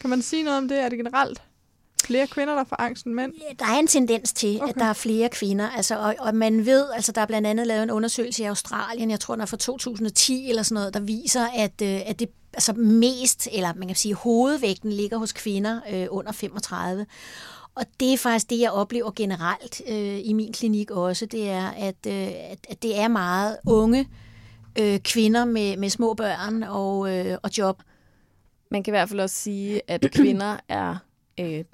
Kan 0.00 0.10
man 0.10 0.22
sige 0.22 0.42
noget 0.42 0.58
om 0.58 0.68
det? 0.68 0.78
Er 0.80 0.88
det 0.88 0.98
generelt 0.98 1.42
flere 2.04 2.26
kvinder, 2.26 2.54
der 2.54 2.64
får 2.64 2.80
angst 2.80 3.06
end 3.06 3.14
mænd? 3.14 3.32
Der 3.58 3.64
er 3.64 3.78
en 3.78 3.86
tendens 3.86 4.32
til, 4.32 4.58
okay. 4.62 4.68
At 4.68 4.74
der 4.74 4.84
er 4.84 4.92
flere 4.92 5.28
kvinder, 5.28 5.68
altså, 5.68 5.98
og, 5.98 6.14
og 6.18 6.34
man 6.34 6.66
ved, 6.66 6.84
altså 6.94 7.12
der 7.12 7.20
er 7.20 7.26
blandt 7.26 7.46
andet 7.46 7.66
lavet 7.66 7.82
en 7.82 7.90
undersøgelse 7.90 8.42
i 8.42 8.46
Australien, 8.46 9.10
jeg 9.10 9.20
tror 9.20 9.34
den 9.34 9.42
er 9.42 9.46
fra 9.46 9.56
2010 9.56 10.48
eller 10.48 10.62
sådan 10.62 10.74
noget, 10.74 10.94
der 10.94 11.00
viser, 11.00 11.46
at, 11.56 11.82
øh, 11.82 12.00
at 12.06 12.18
det 12.20 12.28
altså 12.54 12.72
mest, 12.72 13.48
eller 13.52 13.74
man 13.74 13.88
kan 13.88 13.96
sige 13.96 14.14
hovedvægten 14.14 14.92
ligger 14.92 15.18
hos 15.18 15.32
kvinder 15.32 15.80
øh, 15.92 16.06
under 16.10 16.32
35. 16.32 17.06
Og 17.74 17.84
det 18.00 18.12
er 18.12 18.18
faktisk 18.18 18.50
det, 18.50 18.60
jeg 18.60 18.70
oplever 18.70 19.10
generelt 19.16 19.82
øh, 19.88 20.20
i 20.24 20.32
min 20.32 20.52
klinik 20.52 20.90
også, 20.90 21.26
det 21.26 21.50
er, 21.50 21.66
at, 21.68 22.06
øh, 22.06 22.28
at, 22.68 22.82
det 22.82 22.98
er 22.98 23.08
meget 23.08 23.56
unge 23.66 24.08
øh, 24.78 24.98
kvinder 24.98 25.44
med, 25.44 25.76
med 25.76 25.90
små 25.90 26.14
børn 26.14 26.62
og, 26.62 27.16
øh, 27.16 27.38
og 27.42 27.58
job. 27.58 27.82
Man 28.70 28.82
kan 28.82 28.90
i 28.90 28.96
hvert 28.96 29.08
fald 29.08 29.20
også 29.20 29.36
sige, 29.36 29.80
at 29.86 30.10
kvinder 30.12 30.56
er 30.68 30.96
øh, 31.40 31.64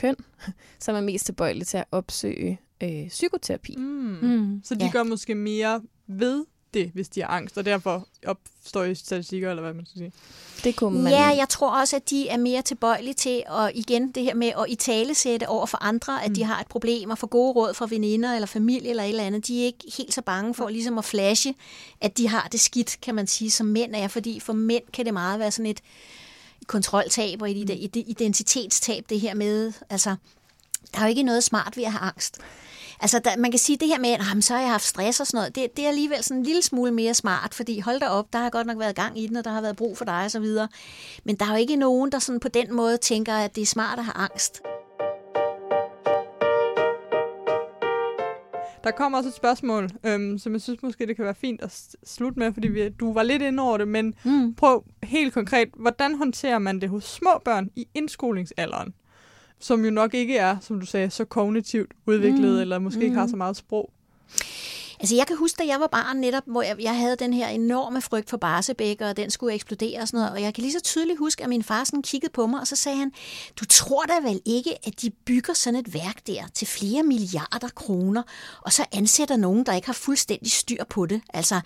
køn, 0.00 0.16
som 0.84 0.94
er 0.96 1.00
mest 1.00 1.24
tilbøjelige 1.24 1.64
til 1.64 1.76
at 1.78 1.84
opsøge 1.92 2.60
øh, 2.82 3.08
psykoterapi. 3.08 3.76
Mm. 3.76 4.18
Mm. 4.22 4.60
Så 4.64 4.74
de 4.74 4.84
Ja. 4.84 4.90
gør 4.90 5.02
måske 5.02 5.34
mere 5.34 5.80
ved 6.06 6.44
det, 6.74 6.90
hvis 6.94 7.08
de 7.08 7.20
har 7.20 7.28
angst, 7.28 7.58
og 7.58 7.64
derfor 7.64 8.08
opstår 8.26 8.84
i 8.84 8.94
statistikker, 8.94 9.50
eller 9.50 9.62
hvad 9.62 9.74
man 9.74 9.86
skal 9.86 9.98
sige. 9.98 10.12
Det 10.64 10.76
kunne 10.76 11.02
man... 11.02 11.12
Ja, 11.12 11.26
jeg 11.26 11.48
tror 11.48 11.80
også, 11.80 11.96
at 11.96 12.10
de 12.10 12.28
er 12.28 12.36
mere 12.36 12.62
tilbøjelige 12.62 13.14
til 13.14 13.42
at 13.48 13.70
igen 13.74 14.10
det 14.10 14.22
her 14.22 14.34
med 14.34 14.46
at 14.48 14.64
italesætte 14.68 15.48
over 15.48 15.66
for 15.66 15.78
andre, 15.84 16.24
at 16.24 16.36
de 16.36 16.44
har 16.44 16.60
et 16.60 16.66
problem 16.66 17.10
og 17.10 17.18
få 17.18 17.26
gode 17.26 17.52
råd 17.52 17.74
fra 17.74 17.86
veninder 17.90 18.34
eller 18.34 18.46
familie 18.46 18.90
eller 18.90 19.02
et 19.02 19.08
eller 19.08 19.22
andet. 19.24 19.46
De 19.46 19.60
er 19.62 19.66
ikke 19.66 19.92
helt 19.98 20.14
så 20.14 20.22
bange 20.22 20.54
for 20.54 20.68
ligesom 20.68 20.98
at 20.98 21.04
flashe, 21.04 21.54
at 22.00 22.18
de 22.18 22.28
har 22.28 22.48
det 22.52 22.60
skidt, 22.60 22.98
kan 23.02 23.14
man 23.14 23.26
sige, 23.26 23.50
som 23.50 23.66
mænd 23.66 23.94
er. 23.94 24.08
Fordi 24.08 24.40
for 24.40 24.52
mænd 24.52 24.84
kan 24.92 25.04
det 25.04 25.14
meget 25.14 25.40
være 25.40 25.50
sådan 25.50 25.70
et 25.70 25.80
kontroltab 26.68 27.42
og 27.42 27.50
et 27.50 27.84
et 27.84 27.96
identitetstab, 28.06 29.04
det 29.08 29.20
her 29.20 29.34
med, 29.34 29.72
altså, 29.90 30.16
der 30.94 30.98
er 30.98 31.02
jo 31.04 31.08
ikke 31.08 31.22
noget 31.22 31.44
smart 31.44 31.76
ved 31.76 31.84
at 31.84 31.92
have 31.92 32.00
angst. 32.02 32.38
Altså, 33.00 33.18
der, 33.18 33.36
man 33.36 33.50
kan 33.50 33.58
sige 33.58 33.76
det 33.76 33.88
her 33.88 33.98
med, 33.98 34.10
at 34.10 34.20
"Jamen, 34.28 34.42
så 34.42 34.54
har 34.54 34.60
jeg 34.60 34.70
haft 34.70 34.84
stress 34.84 35.20
og 35.20 35.26
sådan 35.26 35.38
noget, 35.38 35.54
det, 35.54 35.76
det 35.76 35.84
er 35.84 35.88
alligevel 35.88 36.24
sådan 36.24 36.36
en 36.36 36.42
lille 36.42 36.62
smule 36.62 36.90
mere 36.92 37.14
smart, 37.14 37.54
fordi 37.54 37.80
hold 37.80 38.00
da 38.00 38.08
op, 38.08 38.32
der 38.32 38.38
har 38.38 38.50
godt 38.50 38.66
nok 38.66 38.78
været 38.78 38.96
gang 38.96 39.18
i 39.18 39.26
den, 39.26 39.36
og 39.36 39.44
der 39.44 39.50
har 39.50 39.60
været 39.60 39.76
brug 39.76 39.98
for 39.98 40.04
dig 40.04 40.24
og 40.24 40.30
så 40.30 40.40
videre. 40.40 40.68
Men 41.24 41.36
der 41.36 41.46
er 41.46 41.50
jo 41.50 41.56
ikke 41.56 41.76
nogen, 41.76 42.12
der 42.12 42.18
sådan 42.18 42.40
på 42.40 42.48
den 42.48 42.74
måde 42.74 42.96
tænker, 42.96 43.34
at 43.34 43.54
det 43.54 43.62
er 43.62 43.66
smart 43.66 43.98
at 43.98 44.04
have 44.04 44.16
angst. 44.16 44.60
Der 48.88 48.92
kommer 48.96 49.18
også 49.18 49.28
et 49.28 49.34
spørgsmål, 49.34 49.88
øhm, 50.04 50.38
som 50.38 50.52
jeg 50.52 50.60
synes 50.60 50.82
måske, 50.82 51.06
det 51.06 51.16
kan 51.16 51.24
være 51.24 51.34
fint 51.34 51.62
at 51.62 51.96
slutte 52.04 52.38
med, 52.38 52.52
fordi 52.52 52.68
vi, 52.68 52.88
du 52.88 53.12
var 53.12 53.22
lidt 53.22 53.42
inde 53.42 53.62
over 53.62 53.78
det, 53.78 53.88
men 53.88 54.14
Mm. 54.24 54.54
prøv 54.54 54.84
helt 55.02 55.34
konkret, 55.34 55.68
hvordan 55.76 56.14
håndterer 56.14 56.58
man 56.58 56.80
det 56.80 56.88
hos 56.88 57.04
små 57.04 57.30
børn 57.44 57.70
i 57.76 57.88
indskolingsalderen? 57.94 58.94
Som 59.58 59.84
jo 59.84 59.90
nok 59.90 60.14
ikke 60.14 60.36
er, 60.36 60.56
som 60.60 60.80
du 60.80 60.86
sagde, 60.86 61.10
så 61.10 61.24
kognitivt 61.24 61.92
udviklet, 62.06 62.54
Mm. 62.54 62.60
eller 62.60 62.78
måske 62.78 63.02
ikke 63.04 63.16
har 63.16 63.26
så 63.26 63.36
meget 63.36 63.56
sprog. 63.56 63.90
Altså 65.00 65.14
jeg 65.14 65.26
kan 65.26 65.36
huske, 65.36 65.56
da 65.58 65.66
jeg 65.66 65.80
var 65.80 65.86
barn 65.86 66.16
netop, 66.16 66.42
hvor 66.46 66.62
jeg, 66.62 66.76
jeg 66.80 66.96
havde 66.96 67.16
den 67.16 67.32
her 67.32 67.48
enorme 67.48 68.02
frygt 68.02 68.30
for 68.30 68.36
Barsebæk, 68.36 69.00
og 69.00 69.16
den 69.16 69.30
skulle 69.30 69.54
eksplodere 69.54 70.00
og 70.00 70.08
sådan 70.08 70.18
noget. 70.18 70.32
Og 70.32 70.42
jeg 70.42 70.54
kan 70.54 70.62
lige 70.62 70.72
så 70.72 70.80
tydeligt 70.80 71.18
huske, 71.18 71.42
at 71.42 71.48
min 71.48 71.62
far 71.62 71.84
sådan 71.84 72.02
kiggede 72.02 72.32
på 72.32 72.46
mig, 72.46 72.60
og 72.60 72.66
så 72.66 72.76
sagde 72.76 72.98
han, 72.98 73.12
du 73.60 73.64
tror 73.64 74.02
da 74.02 74.28
vel 74.28 74.40
ikke, 74.44 74.86
at 74.86 75.02
de 75.02 75.10
bygger 75.10 75.52
sådan 75.52 75.80
et 75.80 75.94
værk 75.94 76.26
der 76.26 76.42
til 76.54 76.66
flere 76.66 77.02
milliarder 77.02 77.68
kroner, 77.74 78.22
og 78.62 78.72
så 78.72 78.84
ansætter 78.92 79.36
nogen, 79.36 79.66
der 79.66 79.74
ikke 79.74 79.86
har 79.86 79.92
fuldstændig 79.92 80.50
styr 80.52 80.84
på 80.84 81.06
det. 81.06 81.20
Altså, 81.34 81.60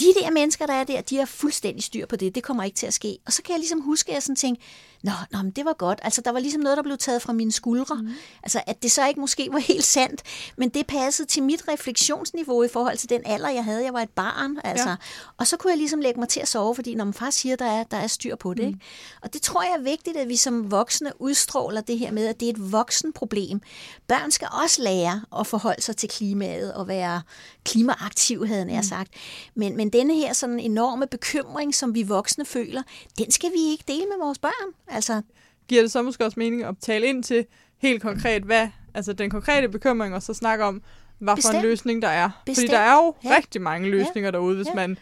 de 0.00 0.04
der 0.22 0.30
mennesker, 0.30 0.66
der 0.66 0.74
er 0.74 0.84
der, 0.84 1.00
de 1.00 1.16
har 1.16 1.24
fuldstændig 1.24 1.84
styr 1.84 2.06
på 2.06 2.16
det. 2.16 2.34
Det 2.34 2.42
kommer 2.42 2.64
ikke 2.64 2.76
til 2.76 2.86
at 2.86 2.94
ske. 2.94 3.18
Og 3.26 3.32
så 3.32 3.42
kan 3.42 3.52
jeg 3.52 3.58
ligesom 3.58 3.80
huske, 3.80 4.10
at 4.10 4.14
jeg 4.14 4.22
sådan 4.22 4.36
tænkte, 4.36 4.64
Nå, 5.02 5.12
nå 5.32 5.42
men 5.42 5.50
det 5.50 5.64
var 5.64 5.72
godt. 5.72 6.00
Altså, 6.02 6.20
der 6.20 6.32
var 6.32 6.40
ligesom 6.40 6.60
noget, 6.60 6.76
der 6.76 6.82
blev 6.82 6.98
taget 6.98 7.22
fra 7.22 7.32
mine 7.32 7.52
skuldre. 7.52 7.94
Mm. 7.94 8.08
Altså, 8.42 8.60
at 8.66 8.82
det 8.82 8.92
så 8.92 9.08
ikke 9.08 9.20
måske 9.20 9.48
var 9.52 9.58
helt 9.58 9.84
sandt, 9.84 10.22
men 10.56 10.68
det 10.68 10.86
passede 10.86 11.28
til 11.28 11.42
mit 11.42 11.62
refleksionsniveau 11.68 12.62
i 12.62 12.68
forhold 12.68 12.96
til 12.96 13.08
den 13.08 13.22
alder, 13.24 13.48
jeg 13.48 13.64
havde. 13.64 13.84
Jeg 13.84 13.92
var 13.92 14.00
et 14.00 14.10
barn, 14.10 14.58
altså. 14.64 14.88
Ja. 14.88 14.96
Og 15.36 15.46
så 15.46 15.56
kunne 15.56 15.70
jeg 15.70 15.78
ligesom 15.78 16.00
lægge 16.00 16.20
mig 16.20 16.28
til 16.28 16.40
at 16.40 16.48
sove, 16.48 16.74
fordi 16.74 16.94
når 16.94 17.04
man 17.04 17.14
far 17.14 17.30
siger, 17.30 17.56
der 17.56 17.64
er, 17.64 17.84
der 17.84 17.96
er 17.96 18.06
styr 18.06 18.36
på 18.36 18.54
det. 18.54 18.62
Mm. 18.62 18.68
Ikke? 18.68 18.80
Og 19.22 19.32
det 19.32 19.42
tror 19.42 19.62
jeg 19.62 19.74
er 19.78 19.82
vigtigt, 19.82 20.16
at 20.16 20.28
vi 20.28 20.36
som 20.36 20.70
voksne 20.70 21.12
udstråler 21.20 21.80
det 21.80 21.98
her 21.98 22.12
med, 22.12 22.26
at 22.26 22.40
det 22.40 22.46
er 22.46 22.52
et 22.52 22.72
voksenproblem. 22.72 23.60
Børn 24.06 24.30
skal 24.30 24.48
også 24.62 24.82
lære 24.82 25.22
at 25.38 25.46
forholde 25.46 25.82
sig 25.82 25.96
til 25.96 26.08
klimaet 26.08 26.74
og 26.74 26.88
være 26.88 27.22
klimaaktiv, 27.64 28.46
havde 28.46 28.72
jeg 28.72 28.84
sagt. 28.84 29.12
Men, 29.54 29.76
men 29.76 29.90
denne 29.90 30.14
her 30.14 30.32
sådan 30.32 30.60
enorme 30.60 31.06
bekymring, 31.06 31.74
som 31.74 31.94
vi 31.94 32.02
voksne 32.02 32.44
føler, 32.44 32.82
den 33.18 33.30
skal 33.30 33.50
vi 33.52 33.70
ikke 33.70 33.84
dele 33.88 34.06
med 34.06 34.24
vores 34.24 34.38
børn. 34.38 34.89
Altså, 34.90 35.22
Giver 35.68 35.82
det 35.82 35.92
så 35.92 36.02
måske 36.02 36.24
også 36.24 36.40
mening 36.40 36.64
at 36.64 36.74
tale 36.80 37.06
ind 37.06 37.22
til 37.22 37.46
helt 37.78 38.02
konkret, 38.02 38.42
hvad, 38.42 38.68
altså 38.94 39.12
den 39.12 39.30
konkrete 39.30 39.68
bekymring, 39.68 40.14
og 40.14 40.22
så 40.22 40.34
snakke 40.34 40.64
om, 40.64 40.82
hvad 41.18 41.28
for 41.28 41.32
en 41.32 41.36
Bestemt. 41.36 41.62
løsning 41.62 42.02
der 42.02 42.08
er. 42.08 42.30
Bestemt. 42.46 42.56
Fordi 42.68 42.72
der 42.76 42.78
er 42.78 42.94
jo 42.94 43.14
Ja. 43.24 43.36
rigtig 43.36 43.62
mange 43.62 43.88
løsninger 43.90 44.26
ja. 44.26 44.30
derude, 44.30 44.56
hvis 44.56 44.66
Ja. 44.66 44.74
man 44.74 44.98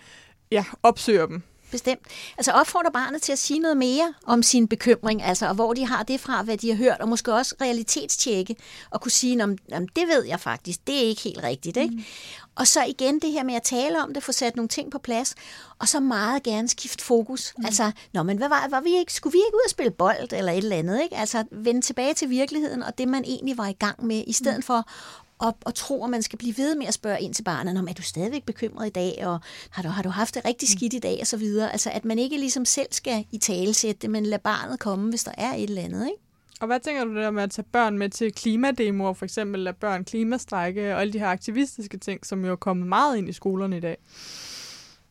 ja, 0.51 0.65
opsøger 0.83 1.27
dem. 1.27 1.43
Bestemt. 1.71 2.01
Altså 2.39 2.53
opfordrer 2.53 2.91
barnet 2.91 3.23
til 3.23 3.33
at 3.33 3.39
sige 3.39 3.61
noget 3.61 3.77
mere 3.77 4.15
om 4.27 4.43
sin 4.43 4.69
bekymring, 4.69 5.23
altså 5.23 5.49
og 5.49 5.55
hvor 5.55 5.75
de 5.75 5.87
har 5.87 6.03
det 6.03 6.21
fra, 6.21 6.43
hvad 6.43 6.57
de 6.57 6.69
har 6.69 6.77
hørt, 6.77 7.01
og 7.01 7.09
måske 7.09 7.35
også 7.35 7.55
realitetstjekke, 7.61 8.57
og 8.91 9.01
kunne 9.01 9.11
sige, 9.11 9.45
om, 9.45 9.57
det 9.97 10.09
ved 10.09 10.25
jeg 10.25 10.41
faktisk, 10.41 10.87
det 10.87 10.97
er 10.97 11.09
ikke 11.09 11.23
helt 11.23 11.43
rigtigt. 11.43 11.77
Ikke? 11.77 11.95
Mm. 11.95 12.05
Og 12.55 12.67
så 12.67 12.85
igen 12.85 13.19
det 13.19 13.33
her 13.33 13.43
med 13.43 13.55
at 13.55 13.63
tale 13.63 14.03
om 14.03 14.15
det, 14.15 14.23
få 14.23 14.33
sat 14.33 14.57
nogle 14.57 14.69
ting 14.69 14.91
på 14.91 14.99
plads, 14.99 15.35
og 15.79 15.89
så 15.89 16.01
meget 16.01 16.43
gerne 16.43 16.69
skifte 16.69 17.05
fokus. 17.05 17.55
Mm. 17.59 17.65
Altså, 17.65 17.91
nå, 18.13 18.23
men 18.23 18.39
hvad 18.39 18.49
var, 18.49 18.67
var 18.71 18.81
vi 18.81 18.97
ikke, 18.97 19.15
skulle 19.15 19.33
vi 19.33 19.39
ikke 19.39 19.55
ud 19.55 19.67
og 19.67 19.71
spille 19.71 19.91
bold, 19.91 20.33
eller 20.33 20.53
et 20.53 20.59
eller 20.59 20.77
andet? 20.77 21.03
Ikke? 21.03 21.17
Altså 21.17 21.45
vende 21.53 21.81
tilbage 21.81 22.15
til 22.15 22.31
virkeligheden, 22.31 22.83
og 22.83 22.99
det 22.99 23.09
man 23.09 23.25
egentlig 23.25 23.59
var 23.59 23.67
i 23.67 23.73
gang 23.73 24.07
med, 24.07 24.25
i 24.27 24.33
stedet 24.33 24.57
mm. 24.57 24.63
for 24.63 24.89
og, 25.39 25.57
og 25.65 25.75
tro, 25.75 26.05
at 26.05 26.11
man 26.11 26.23
skal 26.23 26.39
blive 26.39 26.55
ved 26.57 26.77
med 26.77 26.87
at 26.87 26.95
spørge 26.95 27.21
ind 27.21 27.35
til 27.35 27.43
barnet, 27.43 27.79
om 27.79 27.89
er 27.89 27.93
du 27.93 28.03
stadigvæk 28.03 28.45
bekymret 28.45 28.87
i 28.87 28.91
dag, 28.91 29.27
og 29.27 29.39
har 29.71 29.83
du, 29.83 29.89
har 29.89 30.03
du 30.03 30.09
haft 30.09 30.35
det 30.35 30.45
rigtig 30.45 30.69
skidt 30.69 30.95
i 30.95 30.99
dag, 30.99 31.19
og 31.21 31.27
så 31.27 31.37
videre. 31.37 31.73
Altså, 31.73 31.91
at 31.91 32.05
man 32.05 32.19
ikke 32.19 32.39
ligesom 32.39 32.65
selv 32.65 32.89
skal 32.91 33.25
i 33.33 33.39
tale 33.39 33.75
sætte 33.75 34.03
det, 34.03 34.11
men 34.11 34.27
lade 34.27 34.43
barnet 34.43 34.81
komme, 34.81 35.11
hvis 35.11 35.25
der 35.25 35.33
er 35.39 35.55
et 35.55 35.63
eller 35.63 35.83
andet, 35.83 36.07
ikke? 36.07 36.23
Og 36.61 36.67
hvad 36.67 36.81
tænker 36.81 37.05
du 37.05 37.15
der 37.15 37.31
med 37.31 37.43
at 37.43 37.51
tage 37.51 37.67
børn 37.73 37.99
med 37.99 38.09
til 38.09 38.33
klimademoer, 38.33 39.13
for 39.13 39.25
eksempel 39.25 39.61
lade 39.61 39.77
børn 39.81 40.05
klimastrække, 40.05 40.95
og 40.95 41.01
alle 41.01 41.13
de 41.13 41.19
her 41.19 41.27
aktivistiske 41.27 41.97
ting, 41.99 42.27
som 42.27 42.45
jo 42.45 42.53
er 42.53 42.57
kommet 42.57 42.87
meget 42.87 43.19
ind 43.19 43.29
i 43.29 43.33
skolerne 43.33 43.77
i 43.77 43.81
dag? 43.81 43.97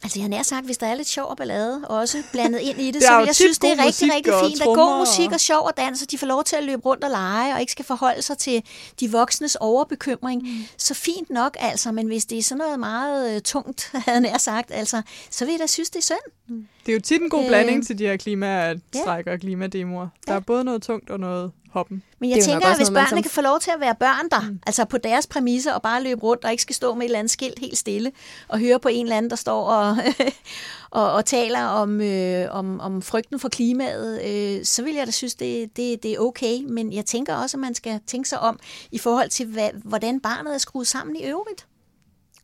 Altså, 0.04 0.20
jeg 0.20 0.24
har 0.24 0.30
nær 0.30 0.44
sagt, 0.44 0.66
hvis 0.66 0.78
der 0.78 0.88
er 0.88 0.96
lidt 0.96 1.08
sjov 1.08 1.26
og 1.26 1.38
ballade 1.38 1.88
også 1.88 2.24
blandet 2.32 2.60
ind 2.60 2.82
i 2.82 2.92
det, 2.92 3.04
så 3.08 3.20
jeg 3.20 3.36
synes, 3.36 3.60
det 3.60 3.72
er 3.72 3.86
rigtig, 3.86 4.14
rigtig 4.14 4.34
fint. 4.44 4.60
Der 4.60 4.70
er 4.70 4.76
god 4.76 5.00
musik 5.00 5.32
og 5.32 5.40
sjov 5.40 5.66
og 5.66 5.78
dans, 5.78 6.02
og 6.02 6.12
de 6.12 6.18
får 6.18 6.28
lov 6.28 6.44
til 6.44 6.56
at 6.56 6.64
løbe 6.64 6.82
rundt 6.86 7.04
og 7.04 7.10
lege, 7.10 7.54
og 7.54 7.60
ikke 7.60 7.72
skal 7.72 7.86
forholde 7.86 8.22
sig 8.22 8.38
til 8.38 8.64
de 9.00 9.12
voksnes 9.12 9.56
overbekymring. 9.56 10.44
Mm. 10.44 10.50
Så 10.78 10.94
fint 10.94 11.30
nok, 11.30 11.58
altså, 11.60 11.92
men 11.92 12.08
hvis 12.08 12.26
det 12.26 12.38
er 12.38 12.44
sådan 12.44 12.58
noget 12.58 12.80
meget 12.80 13.36
øh, 13.36 13.42
tungt, 13.42 13.90
havde 14.06 14.12
jeg 14.12 14.22
nær 14.22 14.38
sagt, 14.38 14.72
altså, 14.72 15.02
så 15.30 15.46
vil 15.46 15.52
jeg 15.52 15.60
da 15.60 15.68
synes, 15.68 15.90
det 15.90 16.00
er 16.00 16.04
synd. 16.04 16.37
Det 16.48 16.90
er 16.90 16.94
jo 16.94 17.00
tit 17.00 17.22
en 17.22 17.30
god 17.30 17.42
Øh, 17.42 17.48
blanding 17.48 17.88
til 17.88 18.00
de 18.00 18.06
her 18.06 18.18
klimastrækker 18.18 19.32
og 19.32 19.40
klimademoer. 19.40 20.08
Der 20.28 20.34
er 20.34 20.40
både 20.40 20.64
noget 20.64 20.82
tungt 20.82 21.10
og 21.10 21.20
noget 21.20 21.52
hoppen. 21.70 22.04
Men 22.20 22.30
jeg 22.30 22.38
er 22.38 22.42
tænker, 22.42 22.66
at 22.66 22.72
også 22.72 22.80
hvis 22.80 22.90
børnene 22.90 23.10
som- 23.10 23.22
kan 23.22 23.32
få 23.32 23.42
lov 23.42 23.60
til 23.60 23.72
at 23.72 23.80
være 23.80 23.96
børn 24.00 24.30
der, 24.32 24.50
mm. 24.52 24.60
altså 24.68 24.86
på 24.86 24.98
deres 24.98 25.28
præmisser, 25.28 25.74
og 25.74 25.82
bare 25.82 26.04
løbe 26.04 26.22
rundt 26.24 26.46
og 26.46 26.52
ikke 26.52 26.62
skal 26.64 26.76
stå 26.76 26.94
med 26.94 27.02
et 27.02 27.06
eller 27.06 27.20
andet 27.20 27.32
skilt 27.32 27.60
helt 27.60 27.78
stille, 27.78 28.12
og 28.48 28.60
høre 28.60 28.80
på 28.80 28.88
en 28.90 29.06
eller 29.06 29.18
anden, 29.18 29.30
der 29.30 29.36
står 29.36 29.64
og, 29.64 29.98
og, 30.90 31.12
og 31.14 31.26
taler 31.26 31.64
om, 31.64 32.02
øh, 32.02 32.46
om, 32.50 32.80
om 32.80 33.02
frygten 33.02 33.40
for 33.40 33.50
klimaet, 33.50 34.22
øh, 34.26 34.66
så 34.66 34.84
vil 34.84 34.94
jeg 34.96 35.06
da 35.08 35.12
synes, 35.12 35.36
det, 35.36 35.78
det, 35.78 36.04
det 36.04 36.12
er 36.12 36.20
okay. 36.20 36.58
Men 36.70 36.94
jeg 36.94 37.06
tænker 37.06 37.36
også, 37.36 37.58
at 37.58 37.62
man 37.62 37.74
skal 37.76 38.00
tænke 38.08 38.30
sig 38.30 38.40
om 38.40 38.60
i 38.92 38.98
forhold 38.98 39.30
til, 39.30 39.46
hvad, 39.46 39.70
hvordan 39.84 40.20
barnet 40.20 40.54
er 40.54 40.58
skruet 40.58 40.88
sammen 40.88 41.16
i 41.16 41.24
øvrigt. 41.24 41.68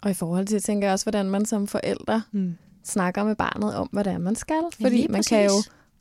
Og 0.02 0.12
i 0.12 0.14
forhold 0.14 0.46
til, 0.46 0.62
tænker 0.62 0.88
jeg 0.88 0.94
også, 0.94 1.06
hvordan 1.06 1.26
man 1.30 1.46
som 1.46 1.68
forældre 1.68 2.22
Mm. 2.32 2.56
Snakker 2.84 3.24
med 3.24 3.36
barnet 3.36 3.76
om, 3.76 3.90
hvad 3.92 4.04
det 4.04 4.14
er, 4.14 4.18
man 4.18 4.36
skal. 4.36 4.62
Ja, 4.80 4.86
Fordi 4.86 5.08
man 5.10 5.24
kan 5.30 5.46
jo 5.46 5.52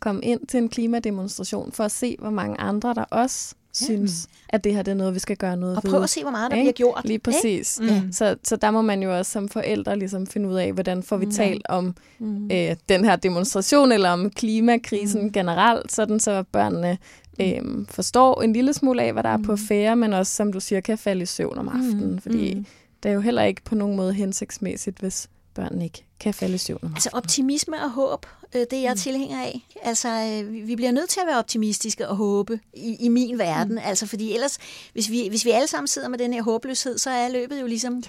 komme 0.01 0.23
ind 0.23 0.47
til 0.47 0.59
en 0.59 0.69
klimademonstration 0.69 1.73
for 1.73 1.85
at 1.85 1.91
se, 1.93 2.17
hvor 2.19 2.31
mange 2.31 2.61
andre, 2.61 2.95
der 2.95 3.05
også 3.05 3.55
ja. 3.81 3.85
synes, 3.85 4.29
at 4.49 4.65
det 4.65 4.75
her 4.75 4.83
det 4.83 4.91
er 4.91 4.95
noget, 4.97 5.15
vi 5.15 5.19
skal 5.19 5.37
gøre 5.37 5.57
noget 5.57 5.77
Og 5.77 5.83
ved. 5.85 5.91
prøve 5.91 6.03
at 6.03 6.11
se, 6.11 6.23
hvor 6.23 6.31
meget 6.31 6.51
der 6.51 6.57
Ikke? 6.57 6.65
bliver 6.73 6.91
gjort. 6.93 7.01
Lige 7.05 7.13
ikke? 7.13 7.23
præcis. 7.25 7.81
Mm. 7.83 8.13
Så, 8.13 8.37
så 8.45 8.57
der 8.57 8.71
må 8.71 8.83
man 8.83 9.03
jo 9.03 9.19
også 9.19 9.33
som 9.33 9.49
forældre 9.49 9.99
ligesom 9.99 10.27
finde 10.27 10.49
ud 10.49 10.55
af, 10.55 10.73
hvordan 10.73 11.03
får 11.03 11.17
vi 11.17 11.25
Mm. 11.27 11.31
talt 11.33 11.67
om 11.69 11.95
Mm. 12.19 12.51
øh, 12.53 12.77
den 12.89 13.05
her 13.05 13.17
demonstration, 13.17 13.93
eller 13.93 14.11
om 14.11 14.31
klimakrisen 14.31 15.23
Mm. 15.23 15.33
generelt, 15.33 15.93
sådan 15.93 16.21
så 16.21 16.45
børnene 16.53 16.99
øh, 17.41 17.87
forstår 17.91 18.43
en 18.43 18.53
lille 18.53 18.73
smule 18.75 19.03
af, 19.03 19.13
hvad 19.13 19.23
der 19.23 19.29
er 19.29 19.39
på 19.45 19.53
Mm. 19.53 19.59
færre, 19.59 19.97
men 19.97 20.13
også, 20.13 20.35
som 20.37 20.53
du 20.53 20.61
siger, 20.61 20.81
kan 20.81 20.99
falde 20.99 21.23
i 21.23 21.27
søvn 21.27 21.59
om 21.59 21.69
aftenen. 21.69 22.11
Mm. 22.13 22.19
Fordi 22.21 22.55
Mm. 22.55 22.67
det 23.03 23.09
er 23.09 23.13
jo 23.13 23.21
heller 23.21 23.43
ikke 23.43 23.63
på 23.65 23.75
nogen 23.75 23.97
måde 23.97 24.13
hensigtsmæssigt, 24.15 24.99
hvis 24.99 25.29
børn 25.55 25.83
ikke 25.83 26.05
kan 26.21 26.35
falde 26.35 26.55
i 26.55 26.59
søvn. 26.59 26.93
Altså 26.95 27.11
optimisme 27.13 27.83
og 27.83 27.91
håb, 27.91 28.27
øh, 28.55 28.61
det 28.61 28.73
er 28.73 28.83
jeg 28.83 28.93
mm. 28.93 28.99
tilhænger 28.99 29.43
af. 29.43 29.69
Altså, 29.83 30.09
øh, 30.09 30.67
vi 30.67 30.77
bliver 30.77 30.93
nødt 30.93 31.11
til 31.11 31.21
at 31.21 31.27
være 31.27 31.39
optimistiske 31.39 32.09
og 32.09 32.17
håbe 32.17 32.61
i, 32.75 32.97
i 33.01 33.09
min 33.09 33.39
verden. 33.39 33.73
Mm. 33.73 33.81
Altså, 33.85 34.07
fordi 34.07 34.35
ellers, 34.35 34.59
hvis 34.93 35.11
vi, 35.11 35.29
hvis 35.29 35.45
vi 35.45 35.51
alle 35.51 35.67
sammen 35.67 35.89
sidder 35.89 36.09
med 36.09 36.19
den 36.19 36.33
her 36.33 36.43
håbløshed, 36.43 36.99
så 36.99 37.11
er 37.11 37.29
løbet 37.29 37.61
jo 37.61 37.67
ligesom 37.67 38.03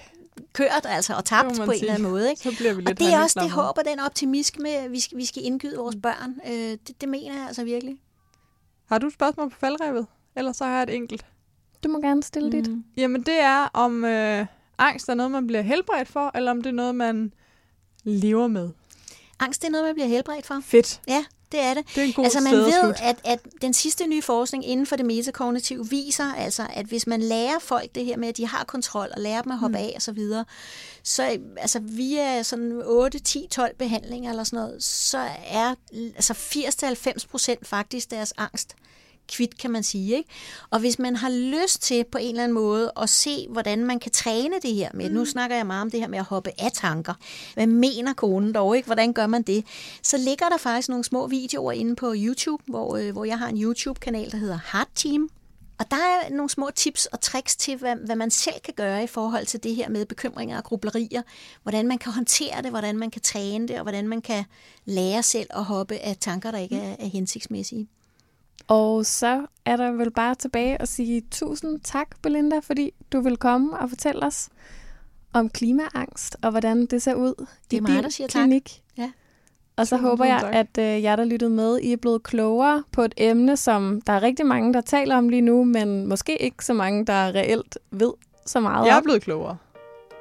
kørt 0.53 0.85
altså, 0.85 1.13
og 1.13 1.25
tabt 1.25 1.55
på 1.55 1.63
en 1.63 1.71
eller 1.71 1.93
anden 1.93 2.09
måde. 2.09 2.29
Ikke? 2.29 2.41
Så 2.41 2.55
bliver 2.57 2.73
vi 2.73 2.81
lidt 2.81 2.89
og 2.89 2.99
det 2.99 3.13
er 3.13 3.21
også 3.21 3.39
det 3.39 3.51
håb 3.51 3.77
og 3.77 3.85
den 3.85 3.99
optimisme, 3.99 4.69
vi 4.89 4.99
skal, 4.99 5.17
vi 5.17 5.25
skal 5.25 5.45
indgyde 5.45 5.77
vores 5.77 5.95
børn. 6.03 6.35
Øh, 6.47 6.77
det, 6.87 7.01
det 7.01 7.09
mener 7.09 7.33
jeg 7.33 7.47
altså 7.47 7.63
virkelig. 7.63 7.97
Har 8.85 8.97
du 8.97 9.07
et 9.07 9.13
spørgsmål 9.13 9.49
på 9.49 9.55
faldrevet? 9.59 10.07
Ellers 10.35 10.57
så 10.57 10.65
har 10.65 10.73
jeg 10.73 10.83
et 10.83 10.95
enkelt. 10.95 11.25
Du 11.83 11.89
må 11.89 11.99
gerne 11.99 12.23
stille 12.23 12.49
mm. 12.49 12.63
dit. 12.63 12.71
Jamen 12.97 13.21
det 13.21 13.39
er, 13.39 13.69
om 13.73 14.05
øh, 14.05 14.45
angst 14.83 15.09
er 15.09 15.13
noget, 15.13 15.31
man 15.31 15.47
bliver 15.47 15.61
helbredt 15.61 16.07
for, 16.07 16.31
eller 16.35 16.51
om 16.51 16.61
det 16.61 16.69
er 16.69 16.73
noget, 16.73 16.95
man 16.95 17.33
lever 18.03 18.47
med. 18.47 18.69
Angst 19.39 19.61
det 19.61 19.67
er 19.67 19.71
noget, 19.71 19.85
man 19.85 19.95
bliver 19.95 20.07
helbredt 20.07 20.45
for. 20.45 20.59
Fedt. 20.63 21.01
Ja, 21.07 21.25
det 21.51 21.61
er 21.61 21.73
det. 21.73 21.83
Det 21.95 22.03
er 22.03 22.07
en 22.07 22.13
god 22.13 22.23
altså 22.23 22.39
man 22.39 22.53
ved, 22.53 22.93
at, 23.01 23.21
at 23.23 23.39
den 23.61 23.73
sidste 23.73 24.07
nye 24.07 24.21
forskning 24.21 24.65
inden 24.65 24.85
for 24.85 24.95
det 24.95 25.05
metakognitive 25.05 25.89
viser, 25.89 26.33
altså, 26.33 26.67
at 26.73 26.85
hvis 26.85 27.07
man 27.07 27.21
lærer 27.21 27.59
folk 27.59 27.95
det 27.95 28.05
her 28.05 28.17
med, 28.17 28.27
at 28.27 28.37
de 28.37 28.47
har 28.47 28.63
kontrol, 28.63 29.07
og 29.15 29.21
lærer 29.21 29.41
dem 29.41 29.51
at 29.51 29.57
hoppe 29.57 29.77
mm. 29.77 29.83
af 29.83 29.91
og 29.95 30.01
så 30.01 30.11
videre, 30.11 30.45
så 31.03 31.37
altså, 31.57 31.79
via 31.79 32.43
sådan 32.43 32.81
8, 32.85 33.19
10, 33.19 33.47
12 33.51 33.75
behandlinger 33.75 34.29
eller 34.29 34.43
sådan 34.43 34.57
noget, 34.57 34.83
så 34.83 35.27
er 35.47 35.75
altså 36.15 36.33
80-90 36.33 37.27
procent 37.27 37.67
faktisk 37.67 38.11
deres 38.11 38.33
angst 38.37 38.75
kvit, 39.27 39.57
kan 39.57 39.71
man 39.71 39.83
sige. 39.83 40.17
Ikke? 40.17 40.29
Og 40.69 40.79
hvis 40.79 40.99
man 40.99 41.15
har 41.15 41.29
lyst 41.29 41.81
til 41.81 42.03
på 42.11 42.17
en 42.17 42.29
eller 42.29 42.43
anden 42.43 42.55
måde 42.55 42.91
at 43.01 43.09
se, 43.09 43.47
hvordan 43.49 43.85
man 43.85 43.99
kan 43.99 44.11
træne 44.11 44.55
det 44.61 44.73
her 44.73 44.89
med, 44.93 45.09
mm. 45.09 45.15
nu 45.15 45.25
snakker 45.25 45.55
jeg 45.55 45.65
meget 45.65 45.81
om 45.81 45.91
det 45.91 45.99
her 45.99 46.07
med 46.07 46.19
at 46.19 46.25
hoppe 46.25 46.51
af 46.57 46.71
tanker. 46.71 47.13
Hvad 47.53 47.67
mener 47.67 48.13
konen 48.13 48.53
dog, 48.53 48.75
ikke? 48.75 48.85
Hvordan 48.85 49.13
gør 49.13 49.27
man 49.27 49.41
det? 49.41 49.65
Så 50.03 50.17
ligger 50.17 50.49
der 50.49 50.57
faktisk 50.57 50.89
nogle 50.89 51.03
små 51.03 51.27
videoer 51.27 51.71
inde 51.71 51.95
på 51.95 52.13
YouTube, 52.17 52.63
hvor, 52.67 52.97
øh, 52.97 53.11
hvor 53.11 53.25
jeg 53.25 53.39
har 53.39 53.47
en 53.47 53.61
YouTube-kanal, 53.63 54.31
der 54.31 54.37
hedder 54.37 54.59
Heart 54.71 54.89
Team. 54.95 55.29
Og 55.79 55.91
der 55.91 55.97
er 55.97 56.29
nogle 56.29 56.49
små 56.49 56.69
tips 56.75 57.05
og 57.05 57.21
tricks 57.21 57.55
til, 57.55 57.77
hvad, 57.77 57.95
hvad 57.95 58.15
man 58.15 58.31
selv 58.31 58.59
kan 58.63 58.73
gøre 58.77 59.03
i 59.03 59.07
forhold 59.07 59.45
til 59.45 59.63
det 59.63 59.75
her 59.75 59.89
med 59.89 60.05
bekymringer 60.05 60.57
og 60.57 60.63
grublerier. 60.63 61.21
Hvordan 61.63 61.87
man 61.87 61.97
kan 61.97 62.11
håndtere 62.11 62.61
det, 62.61 62.69
hvordan 62.69 62.97
man 62.97 63.11
kan 63.11 63.21
træne 63.21 63.67
det, 63.67 63.75
og 63.75 63.81
hvordan 63.81 64.07
man 64.07 64.21
kan 64.21 64.43
lære 64.85 65.23
selv 65.23 65.47
at 65.49 65.63
hoppe 65.63 65.97
af 65.97 66.17
tanker, 66.19 66.51
der 66.51 66.57
ikke 66.57 66.75
er, 66.75 66.95
er 66.99 67.07
hensigtsmæssige. 67.07 67.87
Og 68.67 69.05
så 69.05 69.45
er 69.65 69.75
der 69.77 69.91
vel 69.91 70.11
bare 70.11 70.35
tilbage 70.35 70.81
at 70.81 70.87
sige 70.87 71.21
tusind 71.31 71.79
tak, 71.79 72.07
Belinda, 72.21 72.59
fordi 72.59 72.91
du 73.11 73.21
vil 73.21 73.37
komme 73.37 73.79
og 73.79 73.89
fortælle 73.89 74.25
os 74.25 74.49
om 75.33 75.49
klimaangst 75.49 76.37
og 76.43 76.51
hvordan 76.51 76.85
det 76.85 77.01
ser 77.01 77.13
ud 77.15 77.33
det 77.71 77.77
er 77.77 77.77
i 77.77 77.79
mig, 77.79 77.91
din 77.91 78.03
der 78.03 78.09
siger 78.09 78.27
klinik. 78.27 78.65
Tak. 78.65 78.97
Ja. 78.97 79.11
Og 79.77 79.87
så 79.87 79.97
håber 79.97 80.25
jeg, 80.25 80.39
at 80.53 80.77
øh, 80.97 81.03
jer, 81.03 81.15
der 81.15 81.23
lyttede 81.25 81.49
med, 81.51 81.79
I 81.79 81.93
er 81.93 81.97
blevet 81.97 82.23
klogere 82.23 82.83
på 82.91 83.01
et 83.01 83.13
emne, 83.17 83.57
som 83.57 84.01
der 84.07 84.13
er 84.13 84.21
rigtig 84.23 84.45
mange, 84.45 84.73
der 84.73 84.81
taler 84.81 85.17
om 85.17 85.29
lige 85.29 85.41
nu, 85.41 85.63
men 85.63 86.07
måske 86.07 86.41
ikke 86.41 86.65
så 86.65 86.73
mange, 86.73 87.05
der 87.05 87.35
reelt 87.35 87.77
ved 87.91 88.13
så 88.45 88.59
meget 88.59 88.85
Jeg 88.87 88.97
er 88.97 89.01
blevet 89.01 89.21
klogere. 89.21 89.57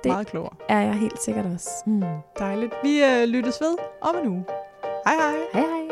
Det- 0.04 0.12
Meget 0.12 0.26
klogere. 0.26 0.52
Er 0.68 0.80
jeg 0.80 0.94
helt 0.94 1.22
sikkert 1.22 1.46
også. 1.54 1.68
Mm. 1.86 2.02
Dejligt. 2.38 2.72
Vi 2.82 3.04
øh, 3.04 3.24
lyttes 3.28 3.60
ved 3.60 3.76
om 4.00 4.16
en 4.22 4.28
uge. 4.28 4.44
Hej 5.06 5.14
hej. 5.14 5.34
Hej 5.52 5.62
hej. 5.62 5.91